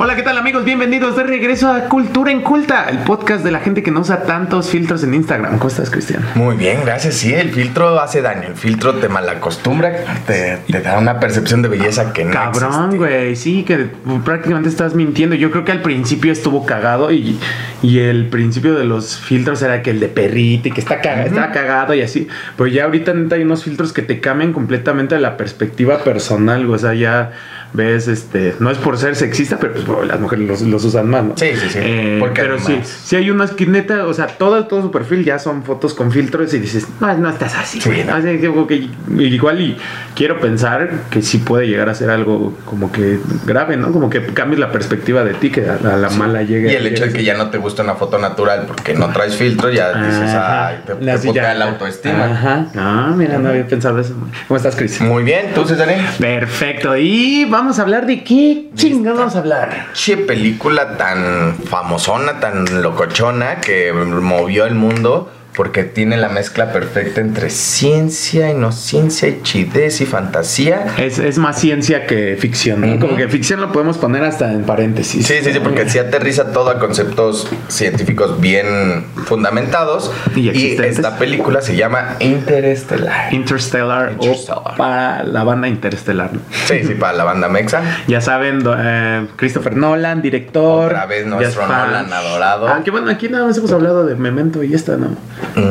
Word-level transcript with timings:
Hola, 0.00 0.14
¿qué 0.14 0.22
tal 0.22 0.38
amigos? 0.38 0.64
Bienvenidos 0.64 1.16
de 1.16 1.24
regreso 1.24 1.72
a 1.72 1.86
Cultura 1.88 2.30
en 2.30 2.42
Culta, 2.42 2.86
el 2.88 2.98
podcast 2.98 3.42
de 3.42 3.50
la 3.50 3.58
gente 3.58 3.82
que 3.82 3.90
no 3.90 3.98
usa 4.00 4.22
tantos 4.22 4.70
filtros 4.70 5.02
en 5.02 5.12
Instagram. 5.12 5.58
¿Cómo 5.58 5.68
estás, 5.68 5.90
Cristian? 5.90 6.24
Muy 6.36 6.54
bien, 6.54 6.82
gracias. 6.84 7.14
Sí, 7.16 7.34
el 7.34 7.50
filtro 7.50 7.98
hace 8.00 8.22
daño. 8.22 8.46
El 8.46 8.54
filtro 8.54 8.94
te 8.94 9.08
malacostumbra, 9.08 9.92
te, 10.24 10.58
te 10.70 10.80
da 10.82 10.98
una 10.98 11.18
percepción 11.18 11.62
de 11.62 11.68
belleza 11.68 12.12
que 12.12 12.24
no 12.24 12.30
Cabrón, 12.30 12.96
güey, 12.96 13.34
sí, 13.34 13.64
que 13.64 13.88
prácticamente 14.24 14.68
estás 14.68 14.94
mintiendo. 14.94 15.34
Yo 15.34 15.50
creo 15.50 15.64
que 15.64 15.72
al 15.72 15.82
principio 15.82 16.30
estuvo 16.30 16.64
cagado 16.64 17.10
y, 17.10 17.36
y 17.82 17.98
el 17.98 18.26
principio 18.28 18.76
de 18.76 18.84
los 18.84 19.18
filtros 19.18 19.62
era 19.62 19.82
que 19.82 19.90
el 19.90 19.98
de 19.98 20.06
perrito 20.08 20.68
y 20.68 20.70
que 20.70 20.80
está, 20.80 21.00
caga- 21.00 21.24
está 21.24 21.50
cagado 21.50 21.92
y 21.94 22.02
así. 22.02 22.28
Pero 22.56 22.68
ya 22.68 22.84
ahorita 22.84 23.14
neta 23.14 23.34
hay 23.34 23.42
unos 23.42 23.64
filtros 23.64 23.92
que 23.92 24.02
te 24.02 24.20
cambian 24.20 24.52
completamente 24.52 25.18
la 25.18 25.36
perspectiva 25.36 25.98
personal, 26.04 26.64
güey. 26.66 26.76
O 26.76 26.78
sea, 26.78 26.94
ya 26.94 27.32
ves, 27.72 28.08
este, 28.08 28.54
no 28.60 28.70
es 28.70 28.78
por 28.78 28.96
ser 28.98 29.14
sexista, 29.16 29.58
pero 29.58 29.74
pues, 29.74 29.86
bueno, 29.86 30.04
las 30.04 30.20
mujeres 30.20 30.46
los, 30.48 30.60
los 30.62 30.84
usan 30.84 31.08
más, 31.10 31.24
¿no? 31.24 31.34
Sí, 31.36 31.50
sí, 31.54 31.68
sí. 31.70 31.78
Eh, 31.80 32.30
pero 32.34 32.58
sí, 32.58 32.64
además- 32.72 33.00
sí 33.04 33.16
hay 33.16 33.30
unas 33.30 33.50
que 33.52 33.66
neta, 33.66 34.06
o 34.06 34.14
sea, 34.14 34.26
todo, 34.26 34.66
todo 34.66 34.82
su 34.82 34.90
perfil 34.90 35.24
ya 35.24 35.38
son 35.38 35.62
fotos 35.62 35.94
con 35.94 36.10
filtros 36.12 36.52
y 36.54 36.58
dices, 36.58 36.86
no, 37.00 37.14
no 37.16 37.28
estás 37.28 37.54
así, 37.56 37.80
Sí, 37.80 37.90
no. 38.06 38.14
Así 38.14 38.38
que 38.38 38.50
que 38.68 38.88
igual 39.22 39.60
y 39.60 39.76
quiero 40.14 40.40
pensar 40.40 40.90
que 41.10 41.22
sí 41.22 41.38
puede 41.38 41.66
llegar 41.68 41.88
a 41.88 41.94
ser 41.94 42.10
algo 42.10 42.56
como 42.64 42.90
que 42.92 43.18
grave, 43.46 43.76
¿no? 43.76 43.92
Como 43.92 44.10
que 44.10 44.24
cambies 44.26 44.58
la 44.60 44.70
perspectiva 44.72 45.24
de 45.24 45.34
ti, 45.34 45.50
que 45.50 45.66
a, 45.68 45.74
a 45.74 45.96
la 45.96 46.10
mala 46.10 46.42
llegue. 46.42 46.72
Y 46.72 46.74
el 46.76 46.86
hecho 46.86 47.04
de 47.06 47.12
que 47.12 47.24
ya 47.24 47.34
no 47.36 47.50
te 47.50 47.58
gusta 47.58 47.82
una 47.82 47.94
foto 47.94 48.18
natural 48.18 48.64
porque 48.66 48.94
no 48.94 49.10
traes 49.12 49.36
filtro, 49.36 49.70
ya 49.70 49.92
dices, 50.02 50.22
Ajá. 50.22 50.66
ay, 50.68 50.76
te, 50.86 50.94
te 50.94 51.32
ya- 51.32 51.54
la 51.54 51.66
autoestima. 51.66 52.24
Ajá. 52.24 52.66
Ah, 52.76 53.14
mira, 53.16 53.38
no 53.38 53.48
había 53.50 53.66
pensado 53.66 53.98
eso. 53.98 54.14
¿Cómo 54.46 54.56
estás, 54.56 54.76
Chris? 54.76 55.00
Muy 55.00 55.22
bien, 55.22 55.52
¿tú, 55.54 55.64
César? 55.64 55.88
Perfecto. 56.18 56.96
Y 56.96 57.44
vamos 57.44 57.57
a 57.58 57.82
hablar 57.82 58.06
de 58.06 58.22
qué 58.22 58.68
chingados 58.74 59.18
vamos 59.18 59.34
a 59.34 59.38
hablar. 59.40 59.86
Che 59.92 60.16
película 60.16 60.96
tan 60.96 61.56
famosona, 61.56 62.38
tan 62.38 62.82
locochona 62.82 63.60
que 63.60 63.92
movió 63.92 64.64
el 64.64 64.76
mundo 64.76 65.28
porque 65.58 65.82
tiene 65.82 66.16
la 66.16 66.28
mezcla 66.28 66.72
perfecta 66.72 67.20
entre 67.20 67.50
ciencia, 67.50 68.48
inocencia, 68.48 69.26
y 69.26 69.42
chidez 69.42 70.00
y 70.00 70.06
fantasía. 70.06 70.94
Es, 70.98 71.18
es 71.18 71.36
más 71.36 71.58
ciencia 71.58 72.06
que 72.06 72.36
ficción, 72.38 72.80
¿no? 72.80 73.00
Como 73.00 73.16
que 73.16 73.26
ficción 73.26 73.60
lo 73.60 73.72
podemos 73.72 73.98
poner 73.98 74.22
hasta 74.22 74.52
en 74.52 74.62
paréntesis. 74.62 75.26
Sí, 75.26 75.34
sí, 75.42 75.52
sí, 75.52 75.58
porque 75.58 75.88
sí 75.88 75.98
aterriza 75.98 76.52
todo 76.52 76.70
a 76.70 76.78
conceptos 76.78 77.48
científicos 77.66 78.40
bien 78.40 79.06
fundamentados. 79.24 80.12
Y 80.36 80.48
Y, 80.50 80.76
esta 80.80 81.18
película 81.18 81.60
se 81.60 81.74
llama 81.74 82.14
Interestelar. 82.20 83.34
Interstellar, 83.34 84.12
Interstellar. 84.12 84.62
o 84.64 84.76
para 84.76 85.24
la 85.24 85.42
banda 85.42 85.66
Interstellar. 85.66 86.34
¿no? 86.34 86.40
Sí, 86.66 86.84
sí, 86.86 86.94
para 86.94 87.14
la 87.14 87.24
banda 87.24 87.48
Mexa. 87.48 87.82
Ya 88.06 88.20
saben, 88.20 88.62
eh, 88.64 89.26
Christopher 89.34 89.76
Nolan, 89.76 90.22
director. 90.22 90.92
Otra 90.92 91.06
vez 91.06 91.26
nuestro. 91.26 91.66
Nolan 91.66 92.12
adorado. 92.12 92.68
Ah, 92.68 92.82
que 92.84 92.92
bueno, 92.92 93.10
aquí 93.10 93.28
nada 93.28 93.44
más 93.44 93.58
hemos 93.58 93.72
hablado 93.72 94.06
de 94.06 94.14
Memento 94.14 94.62
y 94.62 94.72
esta, 94.72 94.96
¿no? 94.96 95.16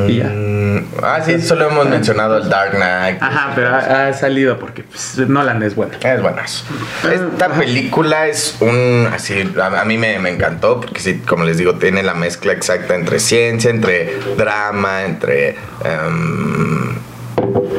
Y 0.08 0.18
ya. 0.18 0.26
Mm, 0.26 0.86
ah, 1.02 1.20
sí, 1.24 1.42
solo 1.42 1.70
hemos 1.70 1.88
mencionado 1.88 2.38
el 2.38 2.50
Dark 2.50 2.72
Knight. 2.72 3.22
Ajá, 3.22 3.52
pero 3.56 3.70
ha, 3.70 4.08
ha 4.08 4.14
salido 4.14 4.60
porque 4.60 4.84
pues, 4.84 5.18
Nolan 5.28 5.64
es 5.64 5.76
bueno. 5.76 5.94
Es 6.04 6.22
buenazo. 6.22 6.66
Esta 7.12 7.46
Ajá. 7.46 7.60
película 7.60 8.28
es 8.28 8.58
un. 8.60 9.08
Así, 9.14 9.52
a, 9.62 9.82
a 9.82 9.86
mí 9.86 9.98
me, 9.98 10.20
me 10.20 10.30
encantó 10.30 10.82
porque, 10.82 11.00
sí, 11.00 11.20
como 11.28 11.44
les 11.46 11.58
digo, 11.58 11.76
tiene 11.76 12.04
la 12.04 12.14
mezcla 12.14 12.54
exacta 12.54 12.96
entre 12.96 13.20
ciencia, 13.20 13.70
entre 13.70 14.18
drama, 14.38 15.04
entre. 15.04 15.56
em, 15.84 16.96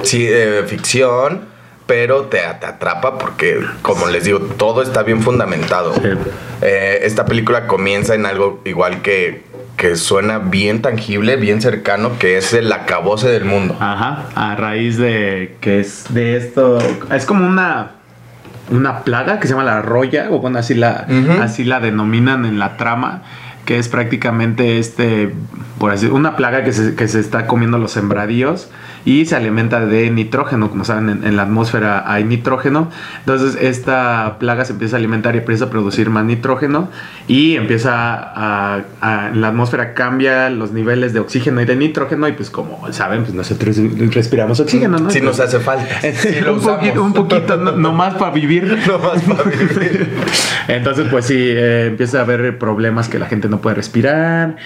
sí, 0.03 0.27
eh, 0.29 0.65
ficción, 0.67 1.47
pero 1.87 2.23
te, 2.25 2.39
te 2.61 2.67
atrapa 2.67 3.19
porque, 3.19 3.61
como 3.83 4.07
les 4.09 4.25
digo, 4.25 4.41
todo 4.41 4.83
está 4.83 5.03
bien 5.03 5.23
fundamentado. 5.23 5.95
Sí. 5.95 6.09
Eh, 6.61 7.01
esta 7.03 7.25
película 7.25 7.67
comienza 7.67 8.15
en 8.15 8.27
algo 8.27 8.61
igual 8.65 9.01
que, 9.03 9.45
que 9.79 9.97
suena 9.97 10.41
bien 10.41 10.83
tangible, 10.83 11.37
bien 11.37 11.63
cercano, 11.63 12.19
que 12.19 12.37
es 12.37 12.53
el 12.53 12.71
acabose 12.73 13.29
del 13.29 13.45
mundo. 13.45 13.77
Ajá, 13.81 14.25
a 14.35 14.57
raíz 14.57 14.99
de 14.99 15.57
que 15.61 15.81
es 15.81 16.07
de 16.11 16.37
esto. 16.37 16.79
Es 17.11 17.25
como 17.25 17.47
una. 17.47 17.93
Una 18.71 19.03
plaga 19.03 19.41
que 19.41 19.47
se 19.47 19.55
llama 19.55 19.65
la 19.65 19.81
roya, 19.81 20.29
o 20.31 20.41
bueno, 20.41 20.59
así 20.59 20.75
la, 20.75 21.07
así 21.41 21.65
la 21.65 21.81
denominan 21.81 22.45
en 22.45 22.59
la 22.59 22.77
trama, 22.77 23.23
que 23.65 23.79
es 23.79 23.89
prácticamente 23.89 24.79
este, 24.79 25.33
por 25.79 25.91
así 25.91 26.05
una 26.05 26.37
plaga 26.37 26.65
que 26.65 26.75
se, 26.75 26.95
que 26.95 27.09
se 27.09 27.19
está 27.19 27.47
comiendo 27.47 27.79
los 27.79 27.93
sembradíos 27.93 28.69
y 29.05 29.27
se 29.27 29.37
alimenta 29.37 29.85
de 29.85 30.11
nitrógeno. 30.11 30.71
Como 30.71 30.85
saben, 30.85 31.09
en, 31.11 31.25
en 31.27 31.37
la 31.37 31.43
atmósfera 31.43 32.05
hay 32.11 32.25
nitrógeno. 32.25 32.91
Entonces, 33.21 33.57
esta 33.61 34.37
plaga 34.39 34.65
se 34.65 34.73
empieza 34.73 34.97
a 34.97 34.99
alimentar 34.99 35.35
y 35.35 35.39
empieza 35.39 35.67
a 35.67 35.71
producir 35.71 36.11
más 36.11 36.25
nitrógeno 36.25 36.89
y 37.27 37.57
empieza 37.57 37.93
a, 38.15 38.81
a- 39.01 39.29
en 39.33 39.41
la 39.41 39.49
atmósfera 39.49 39.95
cambia 39.95 40.51
los 40.51 40.73
niveles 40.73 41.13
de 41.13 41.21
oxígeno 41.21 41.61
y 41.61 41.65
de 41.65 41.77
nitrógeno 41.77 42.29
y 42.29 42.33
pues 42.33 42.51
como 42.51 42.91
saben, 42.93 43.23
pues 43.23 43.35
nosotros 43.35 43.77
respiramos 44.15 44.61
oxígeno, 44.61 44.99
¿no? 44.99 45.11
Si 45.11 45.21
nos 45.21 45.39
hace 45.41 45.59
falta. 45.61 45.87
Lo 46.45 46.55
un, 46.55 46.61
poquito, 46.61 47.03
un 47.03 47.13
poquito, 47.13 47.57
no, 47.57 47.73
no 47.73 47.93
más 47.93 48.15
para 48.15 48.33
vivir. 48.33 48.79
No 48.89 48.99
más 48.99 49.23
para 49.23 49.43
vivir. 49.45 50.09
Entonces, 50.69 51.07
pues 51.11 51.25
sí, 51.27 51.37
eh, 51.39 51.87
empieza 51.89 52.19
a 52.19 52.23
haber 52.23 52.59
problemas 52.59 53.09
que 53.09 53.19
la 53.19 53.27
gente 53.27 53.49
no 53.49 53.61
puede 53.61 53.77
respirar. 53.77 54.57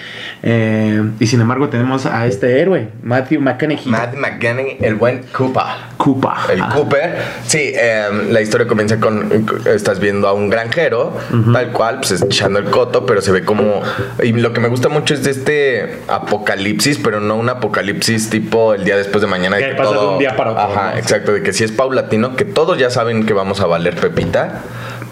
eh, 0.41 1.01
y 1.19 1.27
sin 1.27 1.41
embargo, 1.41 1.69
tenemos 1.69 2.05
a 2.05 2.25
este 2.27 2.59
héroe, 2.61 2.89
Matthew 3.03 3.41
McConaughey. 3.41 3.91
Matt 3.91 4.15
McGanny, 4.23 4.77
el 4.81 4.95
buen 4.95 5.23
Koopa. 5.31 5.89
Koopa. 5.97 6.45
El 6.51 6.61
Ah, 6.61 6.71
Cooper. 6.73 7.15
Sí, 7.45 7.71
em, 7.75 8.31
la 8.31 8.41
historia 8.41 8.67
comienza 8.67 8.99
con. 8.99 9.45
Estás 9.65 9.99
viendo 9.99 10.27
a 10.27 10.33
un 10.33 10.49
granjero, 10.49 11.13
tal 11.51 11.71
cual, 11.71 11.97
pues 11.99 12.21
echando 12.21 12.59
el 12.59 12.65
coto, 12.65 13.05
pero 13.05 13.21
se 13.21 13.31
ve 13.31 13.43
como. 13.43 13.81
Y 14.23 14.31
lo 14.33 14.53
que 14.53 14.59
me 14.61 14.69
gusta 14.69 14.89
mucho 14.89 15.13
es 15.13 15.23
de 15.23 15.31
este 15.31 15.99
apocalipsis, 16.07 16.97
pero 17.03 17.19
no 17.19 17.35
un 17.35 17.49
apocalipsis 17.49 18.29
tipo 18.29 18.73
el 18.73 18.85
día 18.85 18.95
después 18.97 19.21
de 19.21 19.27
mañana. 19.27 19.57
de 19.57 19.69
Que 19.69 19.75
pasa 19.75 19.91
de 19.91 19.97
un 20.07 20.19
día 20.19 20.35
para 20.35 20.51
otro, 20.51 20.63
Ajá, 20.63 20.91
¿no? 20.93 20.97
exacto. 20.97 21.33
De 21.33 21.43
que 21.43 21.53
sí 21.53 21.63
es 21.63 21.71
paulatino, 21.71 22.35
que 22.35 22.45
todos 22.45 22.77
ya 22.77 22.89
saben 22.89 23.25
que 23.25 23.33
vamos 23.33 23.59
a 23.61 23.65
valer 23.65 23.95
pepita. 23.95 24.61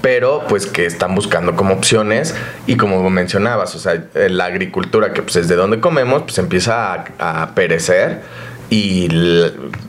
Pero 0.01 0.45
pues 0.49 0.65
que 0.65 0.87
están 0.87 1.13
buscando 1.13 1.55
como 1.55 1.75
opciones 1.75 2.33
y 2.65 2.75
como 2.75 3.07
mencionabas, 3.11 3.75
o 3.75 3.79
sea, 3.79 4.01
la 4.15 4.45
agricultura 4.45 5.13
que 5.13 5.21
pues 5.21 5.35
es 5.35 5.47
de 5.47 5.55
donde 5.55 5.79
comemos, 5.79 6.23
pues 6.23 6.39
empieza 6.39 6.91
a, 7.19 7.41
a 7.43 7.53
perecer 7.53 8.21
y 8.73 9.09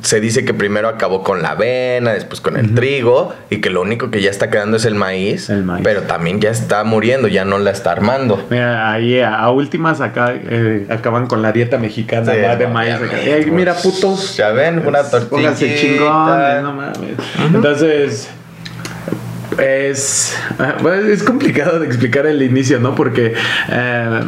se 0.00 0.20
dice 0.20 0.44
que 0.44 0.52
primero 0.54 0.88
acabó 0.88 1.22
con 1.22 1.40
la 1.40 1.50
avena, 1.52 2.12
después 2.12 2.40
con 2.40 2.56
el 2.56 2.74
trigo 2.74 3.32
y 3.48 3.60
que 3.60 3.70
lo 3.70 3.80
único 3.80 4.10
que 4.10 4.20
ya 4.20 4.28
está 4.28 4.50
quedando 4.50 4.76
es 4.76 4.84
el 4.84 4.96
maíz, 4.96 5.48
El 5.50 5.62
maíz. 5.62 5.82
pero 5.84 6.02
también 6.02 6.40
ya 6.40 6.50
está 6.50 6.82
muriendo, 6.82 7.28
ya 7.28 7.44
no 7.44 7.60
la 7.60 7.70
está 7.70 7.92
armando. 7.92 8.44
Mira, 8.50 8.90
ahí 8.90 9.20
a, 9.20 9.36
a 9.36 9.52
últimas 9.52 10.00
acá 10.00 10.34
eh, 10.34 10.86
acaban 10.90 11.28
con 11.28 11.42
la 11.42 11.52
dieta 11.52 11.78
mexicana 11.78 12.32
Sí, 12.32 12.38
de 12.58 12.66
maíz. 12.66 12.96
mira, 13.52 13.74
pues, 13.74 13.84
putos. 14.00 14.36
Ya 14.36 14.50
ven, 14.50 14.84
una 14.84 15.04
tortilla. 15.04 15.54
chingones, 15.54 16.62
no 16.64 16.72
mames. 16.72 16.96
Entonces, 17.54 18.30
es, 19.58 20.36
es 21.08 21.22
complicado 21.22 21.78
de 21.78 21.86
explicar 21.86 22.26
el 22.26 22.42
inicio, 22.42 22.80
¿no? 22.80 22.96
Porque 22.96 23.34
eh, 23.70 24.20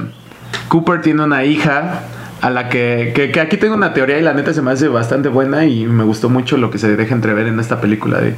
Cooper 0.69 1.00
tiene 1.00 1.25
una 1.25 1.44
hija 1.44 2.03
a 2.44 2.50
la 2.50 2.69
que, 2.69 3.12
que, 3.15 3.32
que 3.32 3.41
aquí 3.41 3.56
tengo 3.56 3.75
una 3.75 3.94
teoría 3.94 4.19
y 4.19 4.22
la 4.22 4.34
neta 4.34 4.53
se 4.53 4.60
me 4.60 4.71
hace 4.71 4.87
bastante 4.87 5.31
buena 5.31 5.65
y 5.65 5.87
me 5.87 6.05
gustó 6.05 6.28
mucho 6.28 6.59
lo 6.59 6.71
que 6.71 6.77
se 6.77 6.94
deja 6.94 7.15
entrever 7.15 7.47
en 7.47 7.59
esta 7.59 7.81
película 7.81 8.21
de 8.21 8.34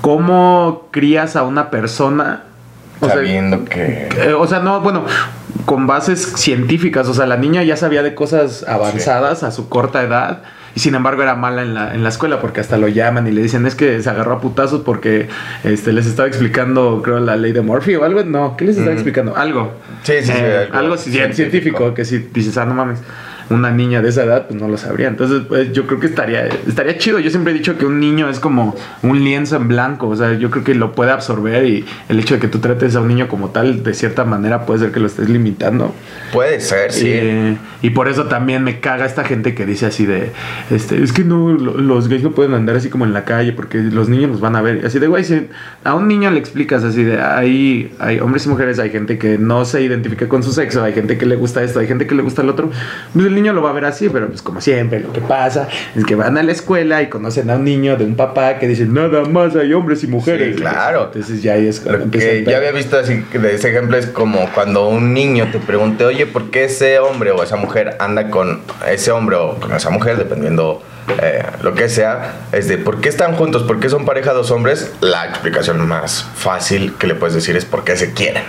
cómo 0.00 0.88
crías 0.90 1.36
a 1.36 1.42
una 1.42 1.68
persona. 1.70 2.44
o 2.98 3.04
sea, 3.04 3.16
Sabiendo 3.16 3.66
que... 3.66 4.08
eh, 4.16 4.32
o 4.32 4.46
sea, 4.46 4.60
no, 4.60 4.80
bueno, 4.80 5.04
con 5.66 5.86
bases 5.86 6.32
científicas. 6.36 7.08
O 7.08 7.12
sea, 7.12 7.26
la 7.26 7.36
niña 7.36 7.62
ya 7.62 7.76
sabía 7.76 8.02
de 8.02 8.14
cosas 8.14 8.64
avanzadas 8.66 9.42
a 9.42 9.50
su 9.50 9.68
corta 9.68 10.02
edad. 10.02 10.40
Y 10.76 10.80
sin 10.80 10.94
embargo 10.94 11.22
era 11.22 11.34
mala 11.34 11.62
en 11.62 11.72
la, 11.74 11.94
en 11.94 12.02
la 12.02 12.10
escuela 12.10 12.38
porque 12.38 12.60
hasta 12.60 12.76
lo 12.76 12.86
llaman 12.86 13.26
y 13.26 13.32
le 13.32 13.42
dicen 13.42 13.64
es 13.66 13.74
que 13.74 14.00
se 14.02 14.10
agarró 14.10 14.34
a 14.34 14.40
putazos 14.42 14.82
porque 14.82 15.26
este, 15.64 15.92
les 15.94 16.06
estaba 16.06 16.28
explicando, 16.28 17.00
creo, 17.02 17.18
la 17.18 17.34
ley 17.34 17.52
de 17.52 17.62
Murphy 17.62 17.94
o 17.96 18.04
algo. 18.04 18.22
No, 18.24 18.56
¿qué 18.58 18.66
les 18.66 18.76
estaba 18.76 18.92
Mm. 18.92 18.98
explicando? 18.98 19.34
Algo. 19.36 19.72
Sí, 20.02 20.12
sí, 20.20 20.26
sí, 20.26 20.32
Eh, 20.36 20.56
algo 20.70 20.76
algo 20.78 20.94
ci- 20.96 21.10
científico. 21.10 21.34
científico. 21.34 21.94
que 21.94 22.04
si 22.04 22.18
dices, 22.32 22.56
ah, 22.58 22.66
no 22.66 22.74
mames. 22.74 22.98
Una 23.48 23.70
niña 23.70 24.02
de 24.02 24.08
esa 24.08 24.24
edad, 24.24 24.46
pues 24.48 24.60
no 24.60 24.66
lo 24.68 24.76
sabría. 24.76 25.06
Entonces, 25.08 25.42
pues 25.48 25.72
yo 25.72 25.86
creo 25.86 26.00
que 26.00 26.06
estaría, 26.06 26.46
estaría 26.66 26.98
chido. 26.98 27.18
Yo 27.20 27.30
siempre 27.30 27.52
he 27.52 27.56
dicho 27.56 27.78
que 27.78 27.86
un 27.86 28.00
niño 28.00 28.28
es 28.28 28.40
como 28.40 28.74
un 29.02 29.22
lienzo 29.22 29.56
en 29.56 29.68
blanco. 29.68 30.08
O 30.08 30.16
sea, 30.16 30.34
yo 30.34 30.50
creo 30.50 30.64
que 30.64 30.74
lo 30.74 30.92
puede 30.92 31.12
absorber 31.12 31.64
y 31.64 31.84
el 32.08 32.18
hecho 32.18 32.34
de 32.34 32.40
que 32.40 32.48
tú 32.48 32.58
trates 32.58 32.96
a 32.96 33.00
un 33.00 33.08
niño 33.08 33.28
como 33.28 33.50
tal, 33.50 33.82
de 33.84 33.94
cierta 33.94 34.24
manera, 34.24 34.66
puede 34.66 34.80
ser 34.80 34.90
que 34.92 34.98
lo 35.00 35.06
estés 35.06 35.28
limitando. 35.28 35.94
Puede 36.32 36.60
ser, 36.60 36.90
sí. 36.92 37.06
Eh, 37.08 37.56
y 37.82 37.90
por 37.90 38.08
eso 38.08 38.24
también 38.24 38.64
me 38.64 38.80
caga 38.80 39.06
esta 39.06 39.22
gente 39.22 39.54
que 39.54 39.64
dice 39.64 39.86
así 39.86 40.06
de, 40.06 40.30
este, 40.70 41.02
es 41.02 41.12
que 41.12 41.22
no, 41.22 41.52
lo- 41.52 41.78
los 41.78 42.08
gays 42.08 42.22
no 42.24 42.32
pueden 42.32 42.52
andar 42.54 42.74
así 42.76 42.88
como 42.88 43.04
en 43.04 43.12
la 43.12 43.24
calle 43.24 43.52
porque 43.52 43.78
los 43.78 44.08
niños 44.08 44.30
los 44.30 44.40
van 44.40 44.56
a 44.56 44.62
ver. 44.62 44.84
Así 44.84 44.98
de, 44.98 45.06
güey, 45.06 45.22
si 45.22 45.46
a 45.84 45.94
un 45.94 46.08
niño 46.08 46.30
le 46.32 46.38
explicas 46.40 46.82
así 46.82 47.04
de, 47.04 47.20
hay, 47.20 47.92
hay 48.00 48.18
hombres 48.18 48.44
y 48.46 48.48
mujeres, 48.48 48.78
hay 48.80 48.90
gente 48.90 49.18
que 49.18 49.38
no 49.38 49.64
se 49.64 49.82
identifica 49.82 50.28
con 50.28 50.42
su 50.42 50.52
sexo, 50.52 50.82
hay 50.82 50.94
gente 50.94 51.16
que 51.16 51.26
le 51.26 51.36
gusta 51.36 51.62
esto, 51.62 51.78
hay 51.78 51.86
gente 51.86 52.06
que 52.08 52.14
le 52.16 52.22
gusta 52.22 52.42
el 52.42 52.48
otro. 52.48 52.70
Pues 53.14 53.26
el 53.26 53.35
niño 53.36 53.52
lo 53.52 53.62
va 53.62 53.70
a 53.70 53.72
ver 53.72 53.84
así, 53.84 54.08
pero 54.08 54.26
pues 54.26 54.42
como 54.42 54.60
siempre, 54.60 55.00
lo 55.00 55.12
que 55.12 55.20
pasa 55.20 55.68
es 55.94 56.04
que 56.04 56.16
van 56.16 56.36
a 56.36 56.42
la 56.42 56.52
escuela 56.52 57.02
y 57.02 57.08
conocen 57.08 57.48
a 57.50 57.56
un 57.56 57.64
niño 57.64 57.96
de 57.96 58.04
un 58.04 58.16
papá 58.16 58.58
que 58.58 58.66
dice, 58.66 58.84
nada 58.86 59.22
más 59.22 59.54
hay 59.54 59.72
hombres 59.72 60.02
y 60.02 60.08
mujeres. 60.08 60.56
Sí, 60.56 60.60
claro. 60.60 61.04
Entonces 61.04 61.42
ya 61.42 61.52
ahí 61.52 61.68
es 61.68 61.80
cuando 61.80 62.10
que 62.10 62.44
yo 62.44 62.56
había 62.56 62.72
visto 62.72 62.98
así, 62.98 63.24
de 63.32 63.54
ese 63.54 63.70
ejemplo 63.70 63.96
es 63.96 64.06
como 64.06 64.50
cuando 64.52 64.88
un 64.88 65.14
niño 65.14 65.48
te 65.52 65.58
pregunte, 65.58 66.04
oye, 66.04 66.26
¿por 66.26 66.50
qué 66.50 66.64
ese 66.64 66.98
hombre 66.98 67.30
o 67.30 67.42
esa 67.42 67.56
mujer 67.56 67.96
anda 68.00 68.30
con 68.30 68.60
ese 68.88 69.12
hombre 69.12 69.36
o 69.36 69.56
con 69.60 69.72
esa 69.72 69.90
mujer, 69.90 70.16
dependiendo 70.16 70.82
eh, 71.22 71.42
lo 71.62 71.74
que 71.74 71.88
sea? 71.88 72.34
Es 72.52 72.68
de, 72.68 72.78
¿por 72.78 73.00
qué 73.00 73.08
están 73.08 73.34
juntos? 73.34 73.62
¿Por 73.62 73.78
qué 73.80 73.88
son 73.88 74.04
pareja 74.04 74.32
dos 74.32 74.50
hombres? 74.50 74.92
La 75.00 75.26
explicación 75.26 75.86
más 75.86 76.26
fácil 76.34 76.94
que 76.98 77.06
le 77.06 77.14
puedes 77.14 77.34
decir 77.34 77.56
es 77.56 77.64
porque 77.64 77.96
se 77.96 78.12
quieren. 78.12 78.42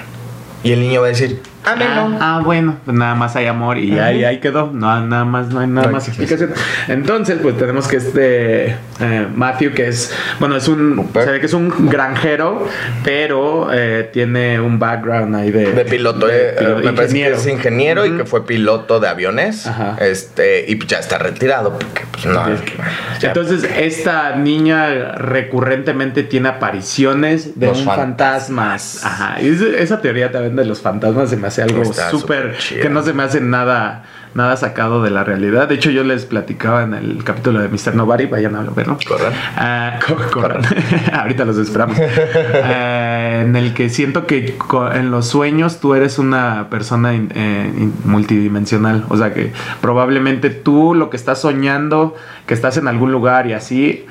Y 0.64 0.72
el 0.72 0.80
niño 0.80 1.02
va 1.02 1.08
a 1.08 1.10
decir, 1.10 1.42
ah, 1.68 1.76
Ah, 1.78 2.18
ah, 2.38 2.42
bueno, 2.44 2.78
pues 2.86 2.96
nada 2.98 3.16
más 3.16 3.36
hay 3.36 3.48
amor 3.48 3.78
y 3.78 3.98
ahí, 4.00 4.24
ahí 4.24 4.40
quedó. 4.40 4.72
No, 4.72 5.00
nada 5.06 5.26
más, 5.26 5.48
no 5.50 5.60
hay 5.60 5.68
nada 5.68 5.88
No 5.88 5.94
más 5.94 6.08
explicación. 6.08 6.52
Entonces, 6.88 7.40
pues 7.42 7.58
tenemos 7.58 7.88
que 7.88 7.98
este 7.98 8.66
eh, 9.00 9.28
Matthew, 9.36 9.74
que 9.74 9.88
es, 9.88 10.14
bueno, 10.40 10.56
es 10.56 10.68
un, 10.68 11.10
se 11.14 11.32
ve 11.32 11.40
que 11.40 11.46
es 11.46 11.54
un 11.54 11.90
granjero, 11.90 12.66
pero 13.04 13.70
eh, 13.74 14.10
tiene 14.12 14.60
un 14.60 14.80
background 14.80 15.36
ahí 15.36 15.52
de, 15.52 15.72
De 15.74 15.86
piloto, 15.86 16.28
de 16.28 16.50
eh, 16.50 16.56
pilo- 16.60 16.84
me 16.84 16.94
parece 16.94 17.14
que 17.16 17.32
es 17.34 17.48
ingeniero 17.48 18.06
y 18.06 18.18
que 18.18 18.26
fue 18.26 18.46
piloto 18.46 19.00
de 19.00 19.08
aviones. 19.08 19.68
Ajá. 19.68 19.98
Este, 20.00 20.66
y 20.68 20.76
pues 20.76 20.88
ya 20.90 21.00
está 21.00 21.18
retirado 21.18 21.74
porque 21.74 22.02
pues 22.12 22.26
no. 22.26 22.44
Entonces, 23.22 23.64
esta 23.78 24.36
niña 24.36 25.14
recurrentemente 25.16 26.24
tiene 26.24 26.50
apariciones 26.50 27.60
de 27.60 27.68
Los 27.68 27.80
un 27.80 27.86
fantasmas. 27.86 29.00
fantasma. 29.02 29.28
Ajá. 29.34 29.42
Y 29.42 29.50
ese- 29.50 29.82
esa 29.82 30.02
teoría 30.02 30.32
también 30.32 30.56
de 30.56 30.66
los 30.66 30.82
fantasmas 30.82 31.30
se 31.30 31.38
me 31.38 31.48
hace 31.48 31.57
algo 31.64 31.84
súper 32.12 32.58
que 32.82 32.90
no 32.90 33.02
se 33.04 33.14
me 33.14 33.24
hace 33.24 33.42
nada 33.42 34.04
nada 34.34 34.56
sacado 34.56 35.02
de 35.02 35.10
la 35.10 35.24
realidad. 35.24 35.68
De 35.68 35.74
hecho, 35.76 35.90
yo 35.90 36.04
les 36.04 36.26
platicaba 36.26 36.84
en 36.84 36.94
el 36.94 37.24
capítulo 37.24 37.60
de 37.60 37.70
Mr. 37.70 37.96
Nobody, 37.96 38.28
vayan 38.28 38.56
a 38.56 38.62
verlo. 38.62 38.98
Corran. 39.08 39.34
Co- 40.06 40.16
corran. 40.32 40.62
Ahorita 41.14 41.44
los 41.46 41.58
esperamos. 41.58 41.98
Ah, 42.64 43.42
en 43.42 43.56
el 43.56 43.74
que 43.74 43.90
siento 43.90 44.26
que 44.28 44.56
en 44.94 45.12
los 45.12 45.28
sueños 45.28 45.80
tú 45.80 45.96
eres 45.96 46.20
una 46.20 46.68
persona 46.70 47.14
in- 47.14 47.32
eh, 47.36 47.72
in- 47.78 47.94
multidimensional. 48.06 49.06
O 49.10 49.18
sea 49.18 49.34
que 49.34 49.54
probablemente 49.82 50.50
tú 50.50 50.94
lo 50.94 51.10
que 51.10 51.18
estás 51.18 51.42
soñando, 51.42 52.16
que 52.46 52.54
estás 52.54 52.78
en 52.78 52.88
algún 52.88 53.12
lugar 53.12 53.48
y 53.48 53.54
así, 53.54 54.06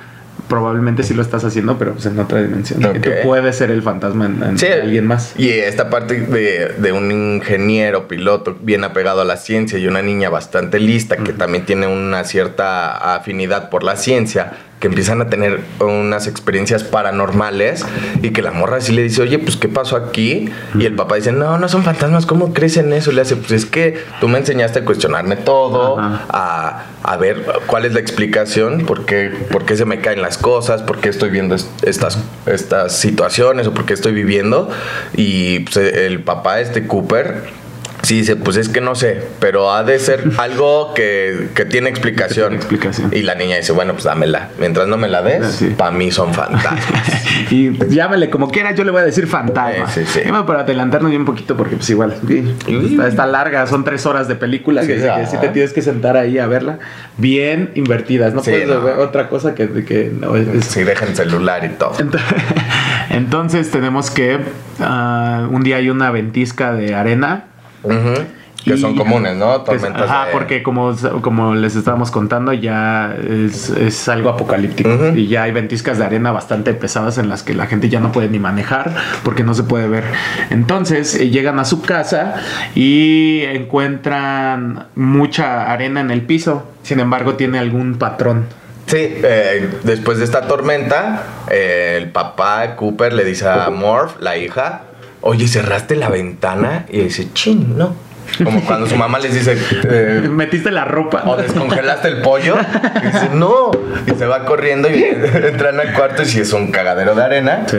probablemente 0.49 1.03
sí 1.03 1.15
lo 1.15 1.23
estás 1.23 1.45
haciendo, 1.45 1.79
pero 1.79 1.93
pues 1.93 2.07
en 2.07 2.19
otra 2.19 2.43
dimensión. 2.43 2.81
Y 2.97 3.01
tú 3.01 3.11
puedes 3.25 3.57
ser 3.57 3.71
el 3.71 3.83
fantasma 3.83 4.27
en, 4.27 4.43
en 4.43 4.59
Sí, 4.59 4.67
alguien 4.67 5.07
más. 5.07 5.35
Y 5.39 5.51
esta 5.51 5.91
parte 5.91 6.21
de, 6.21 6.75
de 6.79 6.93
un 6.93 7.11
ingeniero, 7.11 8.09
piloto, 8.09 8.57
bien 8.61 8.85
apegado 8.85 9.21
a 9.21 9.25
la 9.25 9.37
ciencia 9.37 9.79
y 9.79 9.87
una 9.87 10.03
niña 10.03 10.29
bastante 10.29 10.79
lista 10.81 11.17
que 11.17 11.33
también 11.33 11.65
tiene 11.65 11.87
una 11.87 12.25
cierta 12.25 13.15
afinidad 13.15 13.71
por 13.71 13.83
la 13.83 13.97
ciencia, 13.97 14.53
que 14.87 14.91
empiezan 14.91 15.21
a 15.21 15.29
tener 15.29 15.61
unas 15.81 16.29
experiencias 16.29 16.85
paranormales 16.85 17.85
y 18.23 18.31
que 18.31 18.41
la 18.41 18.53
morra 18.53 18.81
sí 18.81 18.93
le 18.93 19.03
dice, 19.03 19.21
oye, 19.23 19.41
pues 19.41 19.57
¿qué 19.57 19.69
pasó 19.69 19.97
aquí? 19.97 20.49
Y 20.79 20.85
el 20.85 20.95
papá 20.95 21.17
dice, 21.17 21.33
no, 21.33 21.59
no 21.59 21.69
son 21.69 21.83
fantasmas, 21.83 22.25
¿cómo 22.25 22.53
crees 22.53 22.77
en 22.77 22.93
eso? 22.93 23.11
Y 23.11 23.15
le 23.17 23.23
hace, 23.23 23.35
pues 23.35 23.51
es 23.51 23.67
que 23.67 23.99
tú 24.21 24.29
me 24.29 24.39
enseñaste 24.39 24.79
a 24.79 24.85
cuestionarme 24.85 25.35
todo, 25.35 25.97
a, 25.99 26.85
a 27.03 27.17
ver 27.17 27.45
cuál 27.67 27.85
es 27.85 27.95
la 27.95 28.01
explicación, 28.01 28.87
por 28.87 29.07
qué, 29.07 29.33
por 29.51 29.65
qué 29.65 29.77
se 29.77 29.85
me 29.87 30.01
caen 30.01 30.23
las 30.23 30.39
cosas, 30.39 30.83
por 30.83 30.99
qué 30.99 31.09
estoy 31.09 31.31
viendo 31.31 31.57
est- 31.57 31.69
estas, 31.83 32.19
estas 32.47 32.97
situaciones 32.97 33.67
o 33.67 33.75
por 33.75 33.87
qué 33.87 33.95
estoy 33.95 34.13
viviendo. 34.13 34.71
Y 35.17 35.61
pues, 35.61 35.77
el 35.79 36.21
papá, 36.23 36.61
este 36.61 36.87
Cooper, 36.87 37.43
sí 38.07 38.19
dice, 38.19 38.37
pues 38.37 38.57
es 38.57 38.69
que 38.69 38.81
no 38.81 38.95
sé, 38.95 39.21
pero 39.41 39.73
ha 39.73 39.83
de 39.85 39.99
ser 39.99 40.23
algo 40.39 40.95
que, 40.95 41.49
que 41.55 41.65
tiene 41.65 41.91
explicación. 41.91 42.51
Que 42.51 42.51
tiene 42.51 42.57
explicación. 42.57 43.11
Y 43.13 43.23
la 43.23 43.35
niña 43.35 43.57
dice, 43.57 43.73
bueno, 43.73 43.93
pues 43.95 44.05
dámela. 44.05 44.49
Mientras 44.59 44.87
no 44.89 44.97
me 44.97 45.09
la 45.09 45.23
des, 45.23 45.43
Ah, 45.45 45.51
sí. 45.51 45.75
para 45.77 45.91
mí 45.91 46.11
son 46.11 46.33
fantasmas. 46.33 46.81
y 47.51 47.73
llámale 47.89 48.31
como 48.31 48.51
quiera, 48.51 48.73
yo 48.73 48.85
le 48.85 48.91
voy 48.91 49.01
a 49.01 49.05
decir 49.05 49.27
fantasma. 49.27 49.89
Sí, 49.91 50.03
sí, 50.07 50.21
sí. 50.25 50.31
Para 50.47 50.61
adelantarnos 50.61 51.13
un 51.13 51.25
poquito, 51.25 51.57
porque 51.57 51.77
pues 51.77 51.91
igual, 51.91 52.15
sí, 52.27 52.57
está, 52.93 53.09
está 53.09 53.27
larga, 53.27 53.67
son 53.67 53.83
tres 53.85 54.07
horas 54.07 54.29
de 54.29 54.35
película, 54.37 54.83
Sí, 54.83 54.89
que, 54.89 54.97
que 54.99 55.09
ah. 55.11 55.27
sí 55.27 55.37
te 55.41 55.49
tienes 55.49 55.73
que 55.73 55.83
sentar 55.83 56.17
ahí 56.17 56.39
a 56.39 56.47
verla, 56.47 56.79
bien 57.19 57.71
invertidas, 57.75 58.35
no 58.35 58.43
Sí, 58.43 58.51
puedes 58.51 58.69
no. 58.69 58.81
ver 58.83 58.99
otra 58.99 59.29
cosa 59.29 59.55
que... 59.55 59.69
que 59.85 60.13
no, 60.19 60.37
es- 60.37 60.65
Si 60.67 60.85
dejan 60.85 61.15
celular 61.17 61.65
y 61.65 61.71
todo. 61.71 61.95
Ent- 61.95 62.19
Entonces 63.11 63.71
tenemos 63.71 64.11
que 64.11 64.39
ah, 64.81 65.49
un 65.51 65.63
día 65.63 65.77
hay 65.77 65.91
una 65.91 66.11
ventisca 66.11 66.73
de 66.73 66.95
arena. 66.95 67.45
Que 68.65 68.75
Y- 68.75 68.79
son 68.81 68.97
comunes, 68.97 69.37
¿no? 69.37 69.63
que 69.63 69.77
es- 69.77 69.81
Tormentas 69.81 70.11
ajá, 70.11 70.27
de- 70.27 70.33
porque 70.33 70.63
como, 70.65 70.93
como 71.21 71.55
les 71.55 71.77
estábamos 71.77 72.11
contando, 72.11 72.53
ya 72.53 73.15
es, 73.15 73.71
es 73.71 74.09
algo 74.09 74.29
apocalíptico. 74.29 74.91
Y 75.15 75.29
ya 75.29 75.45
hay 75.45 75.53
ventiscas 75.53 75.99
de 75.99 76.05
arena 76.05 76.33
bastante 76.33 76.75
pesadas 76.75 77.19
en 77.19 77.29
las 77.29 77.45
que 77.45 77.55
la 77.55 77.67
gente 77.67 77.89
ya 77.89 78.01
no 78.01 78.11
puede 78.11 78.29
ni 78.29 78.41
manejar 78.41 78.93
porque 79.23 79.45
no 79.45 79.55
se 79.55 79.63
puede 79.63 79.87
ver. 79.87 80.03
Entonces 80.51 81.15
eh, 81.15 81.31
llegan 81.31 81.61
a 81.61 81.65
su 81.65 81.81
casa 81.83 82.35
y 82.75 83.43
encuentran 83.45 84.87
mucha 84.97 85.71
arena 85.73 86.01
en 86.01 86.11
el 86.11 86.23
piso. 86.23 86.69
Sin 86.83 86.99
embargo, 86.99 87.35
tiene 87.35 87.59
algún 87.61 87.99
patrón. 87.99 88.47
Sí, 88.87 88.97
eh, 89.01 89.69
después 89.85 90.19
de 90.19 90.25
esta 90.25 90.43
tormenta, 90.49 91.23
eh, 91.51 91.99
el 92.01 92.11
papá 92.11 92.77
Cooper 92.77 93.13
le 93.13 93.25
dice 93.25 93.49
a 93.49 93.69
Morph, 93.71 94.21
la 94.21 94.37
hija, 94.37 94.83
oye, 95.27 95.49
¿cerraste 95.49 95.97
la 95.97 96.09
ventana? 96.09 96.87
Y 96.89 97.01
dice, 97.03 97.29
chin, 97.33 97.77
no. 97.77 98.07
Como 98.43 98.61
cuando 98.65 98.89
su 98.89 98.97
mamá 98.97 99.21
les 99.21 99.33
dice, 99.35 99.57
eh, 99.85 100.29
Metiste 100.31 100.73
la 100.73 100.85
ropa. 100.85 101.23
o 101.27 101.37
descongelaste 101.37 102.09
el 102.09 102.23
pollo. 102.23 102.57
Y 103.03 103.07
dice, 103.07 103.29
no. 103.33 103.71
Y 104.07 104.19
se 104.19 104.27
va 104.27 104.45
corriendo 104.45 104.91
y 104.91 105.05
entran 105.45 105.79
al 105.79 105.93
cuarto 105.93 106.23
y 106.23 106.27
sí 106.27 106.41
es 106.41 106.53
un 106.53 106.73
cagadero 106.73 107.15
de 107.15 107.23
arena. 107.23 107.65
Sí. 107.67 107.79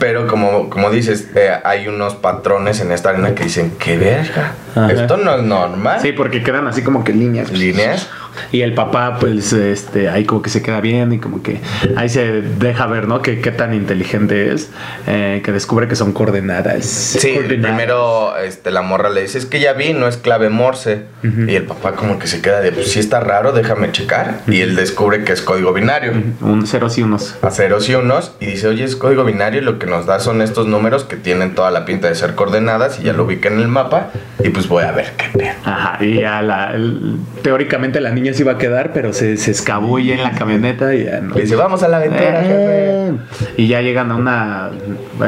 Pero 0.00 0.26
como, 0.26 0.68
como 0.68 0.90
dices, 0.90 1.28
eh, 1.36 1.52
hay 1.62 1.86
unos 1.86 2.16
patrones 2.16 2.80
en 2.80 2.90
esta 2.90 3.10
arena 3.10 3.34
que 3.34 3.44
dicen, 3.44 3.72
qué 3.78 3.96
verga. 3.96 4.52
Ajá. 4.74 4.90
Esto 4.92 5.16
no 5.16 5.36
es 5.36 5.42
normal. 5.44 6.00
Sí, 6.02 6.10
porque 6.12 6.42
quedan 6.42 6.66
así 6.66 6.82
como 6.82 7.04
que 7.04 7.12
líneas. 7.12 7.52
Líneas. 7.52 8.08
Y 8.52 8.62
el 8.62 8.74
papá, 8.74 9.18
pues, 9.20 9.52
este, 9.52 10.08
ahí 10.08 10.24
como 10.24 10.42
que 10.42 10.50
se 10.50 10.62
queda 10.62 10.80
bien 10.80 11.12
y 11.12 11.18
como 11.18 11.42
que 11.42 11.60
ahí 11.96 12.08
se 12.08 12.42
deja 12.42 12.86
ver, 12.86 13.06
¿no? 13.08 13.22
Que 13.22 13.40
qué 13.40 13.50
tan 13.50 13.74
inteligente 13.74 14.52
es, 14.52 14.70
eh, 15.06 15.40
que 15.44 15.52
descubre 15.52 15.88
que 15.88 15.96
son 15.96 16.12
coordenadas. 16.12 16.84
Sí, 16.84 17.34
Coordenadas. 17.34 17.76
primero 17.76 18.36
este, 18.38 18.70
la 18.70 18.82
morra 18.82 19.10
le 19.10 19.22
dice, 19.22 19.38
es 19.38 19.46
que 19.46 19.60
ya 19.60 19.72
vi, 19.72 19.92
no 19.92 20.08
es 20.08 20.16
clave 20.16 20.48
Morse. 20.50 21.04
Ujú. 21.22 21.42
Y 21.48 21.54
el 21.56 21.64
papá 21.64 21.92
como 21.92 22.18
que 22.18 22.26
se 22.26 22.40
queda 22.42 22.60
de, 22.60 22.72
pues 22.72 22.90
sí 22.92 22.98
está 23.00 23.20
raro, 23.20 23.52
déjame 23.52 23.90
checar. 23.92 24.40
Y 24.46 24.60
él 24.60 24.76
descubre 24.76 25.24
que 25.24 25.32
es 25.32 25.40
código 25.42 25.72
binario. 25.72 26.12
Un 26.40 26.66
ceros 26.66 26.98
y 26.98 27.02
unos. 27.02 27.36
A 27.42 27.50
ceros 27.50 27.88
y 27.88 27.94
unos. 27.94 28.32
Y 28.40 28.46
dice, 28.46 28.68
oye, 28.68 28.84
es 28.84 28.96
código 28.96 29.24
binario 29.24 29.60
y 29.60 29.64
lo 29.64 29.78
que 29.78 29.86
nos 29.86 30.06
da 30.06 30.18
son 30.20 30.42
estos 30.42 30.66
números 30.66 31.04
que 31.04 31.16
tienen 31.16 31.54
toda 31.54 31.70
la 31.70 31.84
pinta 31.84 32.08
de 32.08 32.14
ser 32.14 32.34
coordenadas. 32.34 33.00
Y 33.00 33.04
ya 33.04 33.12
lo 33.12 33.24
ubica 33.24 33.48
en 33.48 33.60
el 33.60 33.68
mapa. 33.68 34.10
Y 34.42 34.50
pues 34.50 34.68
voy 34.68 34.84
a 34.84 34.92
ver 34.92 35.12
qué 35.16 35.38
pedo. 35.38 35.52
Ajá, 35.64 36.04
y 36.04 36.20
ya 36.20 36.42
la, 36.42 36.72
el- 36.74 37.16
teóricamente 37.42 38.00
la 38.00 38.10
niña 38.10 38.23
se 38.32 38.42
iba 38.42 38.52
a 38.52 38.58
quedar, 38.58 38.92
pero 38.92 39.12
se, 39.12 39.36
se 39.36 39.50
escabulle 39.50 40.14
en 40.14 40.22
la 40.22 40.30
camioneta 40.30 40.94
y 40.94 41.04
ya 41.04 41.20
no. 41.20 41.34
Le 41.34 41.42
dice, 41.42 41.56
vamos 41.56 41.82
a 41.82 41.88
la 41.88 41.98
aventura, 41.98 42.40
jefe. 42.42 43.08
Eh, 43.08 43.12
y 43.56 43.66
ya 43.66 43.82
llegan 43.82 44.10
a 44.10 44.16
una 44.16 44.70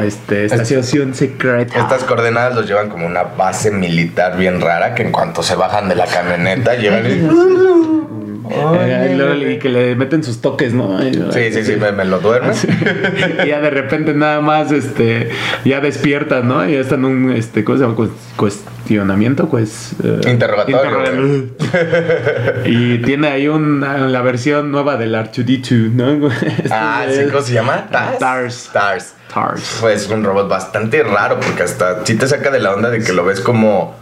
este, 0.03 0.45
estación 0.45 1.13
secreta. 1.13 1.77
Estas 1.77 2.03
coordenadas 2.03 2.55
los 2.55 2.67
llevan 2.67 2.89
como 2.89 3.05
una 3.05 3.23
base 3.23 3.69
militar 3.69 4.37
bien 4.37 4.61
rara 4.61 4.95
que 4.95 5.03
en 5.03 5.11
cuanto 5.11 5.43
se 5.43 5.55
bajan 5.55 5.89
de 5.89 5.95
la 5.95 6.05
camioneta 6.05 6.75
llegan 6.75 7.05
y... 7.05 7.77
Eh, 8.51 9.53
y 9.55 9.59
que 9.59 9.69
le 9.69 9.95
meten 9.95 10.23
sus 10.23 10.41
toques, 10.41 10.73
¿no? 10.73 10.99
Sí, 11.31 11.51
sí, 11.53 11.63
sí, 11.63 11.75
me, 11.75 11.91
me 11.91 12.05
lo 12.05 12.19
duerme. 12.19 12.53
y 13.43 13.47
ya 13.47 13.59
de 13.61 13.69
repente 13.69 14.13
nada 14.13 14.41
más 14.41 14.71
este 14.71 15.29
ya 15.65 15.79
despiertan, 15.81 16.47
¿no? 16.47 16.67
Y 16.67 16.73
ya 16.73 16.79
están 16.79 16.99
en 16.99 17.05
un 17.05 17.31
este 17.31 17.63
¿cómo 17.63 17.77
se 17.77 17.83
llama? 17.83 17.95
Cues- 17.95 18.09
cuestionamiento, 18.35 19.49
pues 19.49 19.93
eh, 20.03 20.21
Interrogatorio, 20.29 20.77
interrogatorio. 20.83 21.47
y 22.65 22.99
tiene 22.99 23.27
ahí 23.29 23.47
una 23.47 23.97
la 24.07 24.21
versión 24.21 24.71
nueva 24.71 24.97
del 24.97 25.13
R2D2, 25.15 25.91
¿no? 25.91 26.27
Este 26.41 26.69
Ah, 26.71 27.05
es- 27.07 27.15
¿sí? 27.17 27.23
¿Cómo 27.31 27.41
se 27.41 27.53
llama? 27.53 27.87
Tars. 27.91 28.69
Tars. 28.71 29.13
Tars. 29.33 29.77
Pues 29.81 30.09
un 30.09 30.23
robot 30.23 30.47
bastante 30.47 31.03
raro 31.03 31.39
porque 31.39 31.63
hasta 31.63 32.05
sí 32.05 32.15
te 32.15 32.27
saca 32.27 32.49
de 32.49 32.59
la 32.59 32.73
onda 32.73 32.89
de 32.89 33.03
que 33.03 33.13
lo 33.13 33.25
ves 33.25 33.41
como 33.41 33.95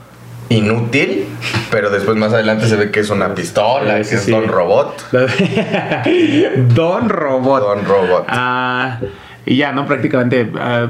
inútil, 0.50 1.26
pero 1.72 1.90
después 1.90 2.18
más 2.18 2.34
adelante 2.34 2.68
se 2.68 2.76
ve 2.76 2.92
que 2.92 3.00
es 3.00 3.10
una 3.10 3.34
pistola, 3.34 3.96
que 3.96 4.02
es 4.02 4.22
sí. 4.22 4.32
Don 4.32 4.48
Robot. 4.48 5.12
Don 6.74 7.10
Robot. 7.10 7.62
Don 7.62 7.86
Robot. 7.86 8.26
Ah, 8.28 9.00
y 9.46 9.58
ya, 9.58 9.72
¿no? 9.72 9.86
Prácticamente 9.86 10.52
ah, 10.58 10.90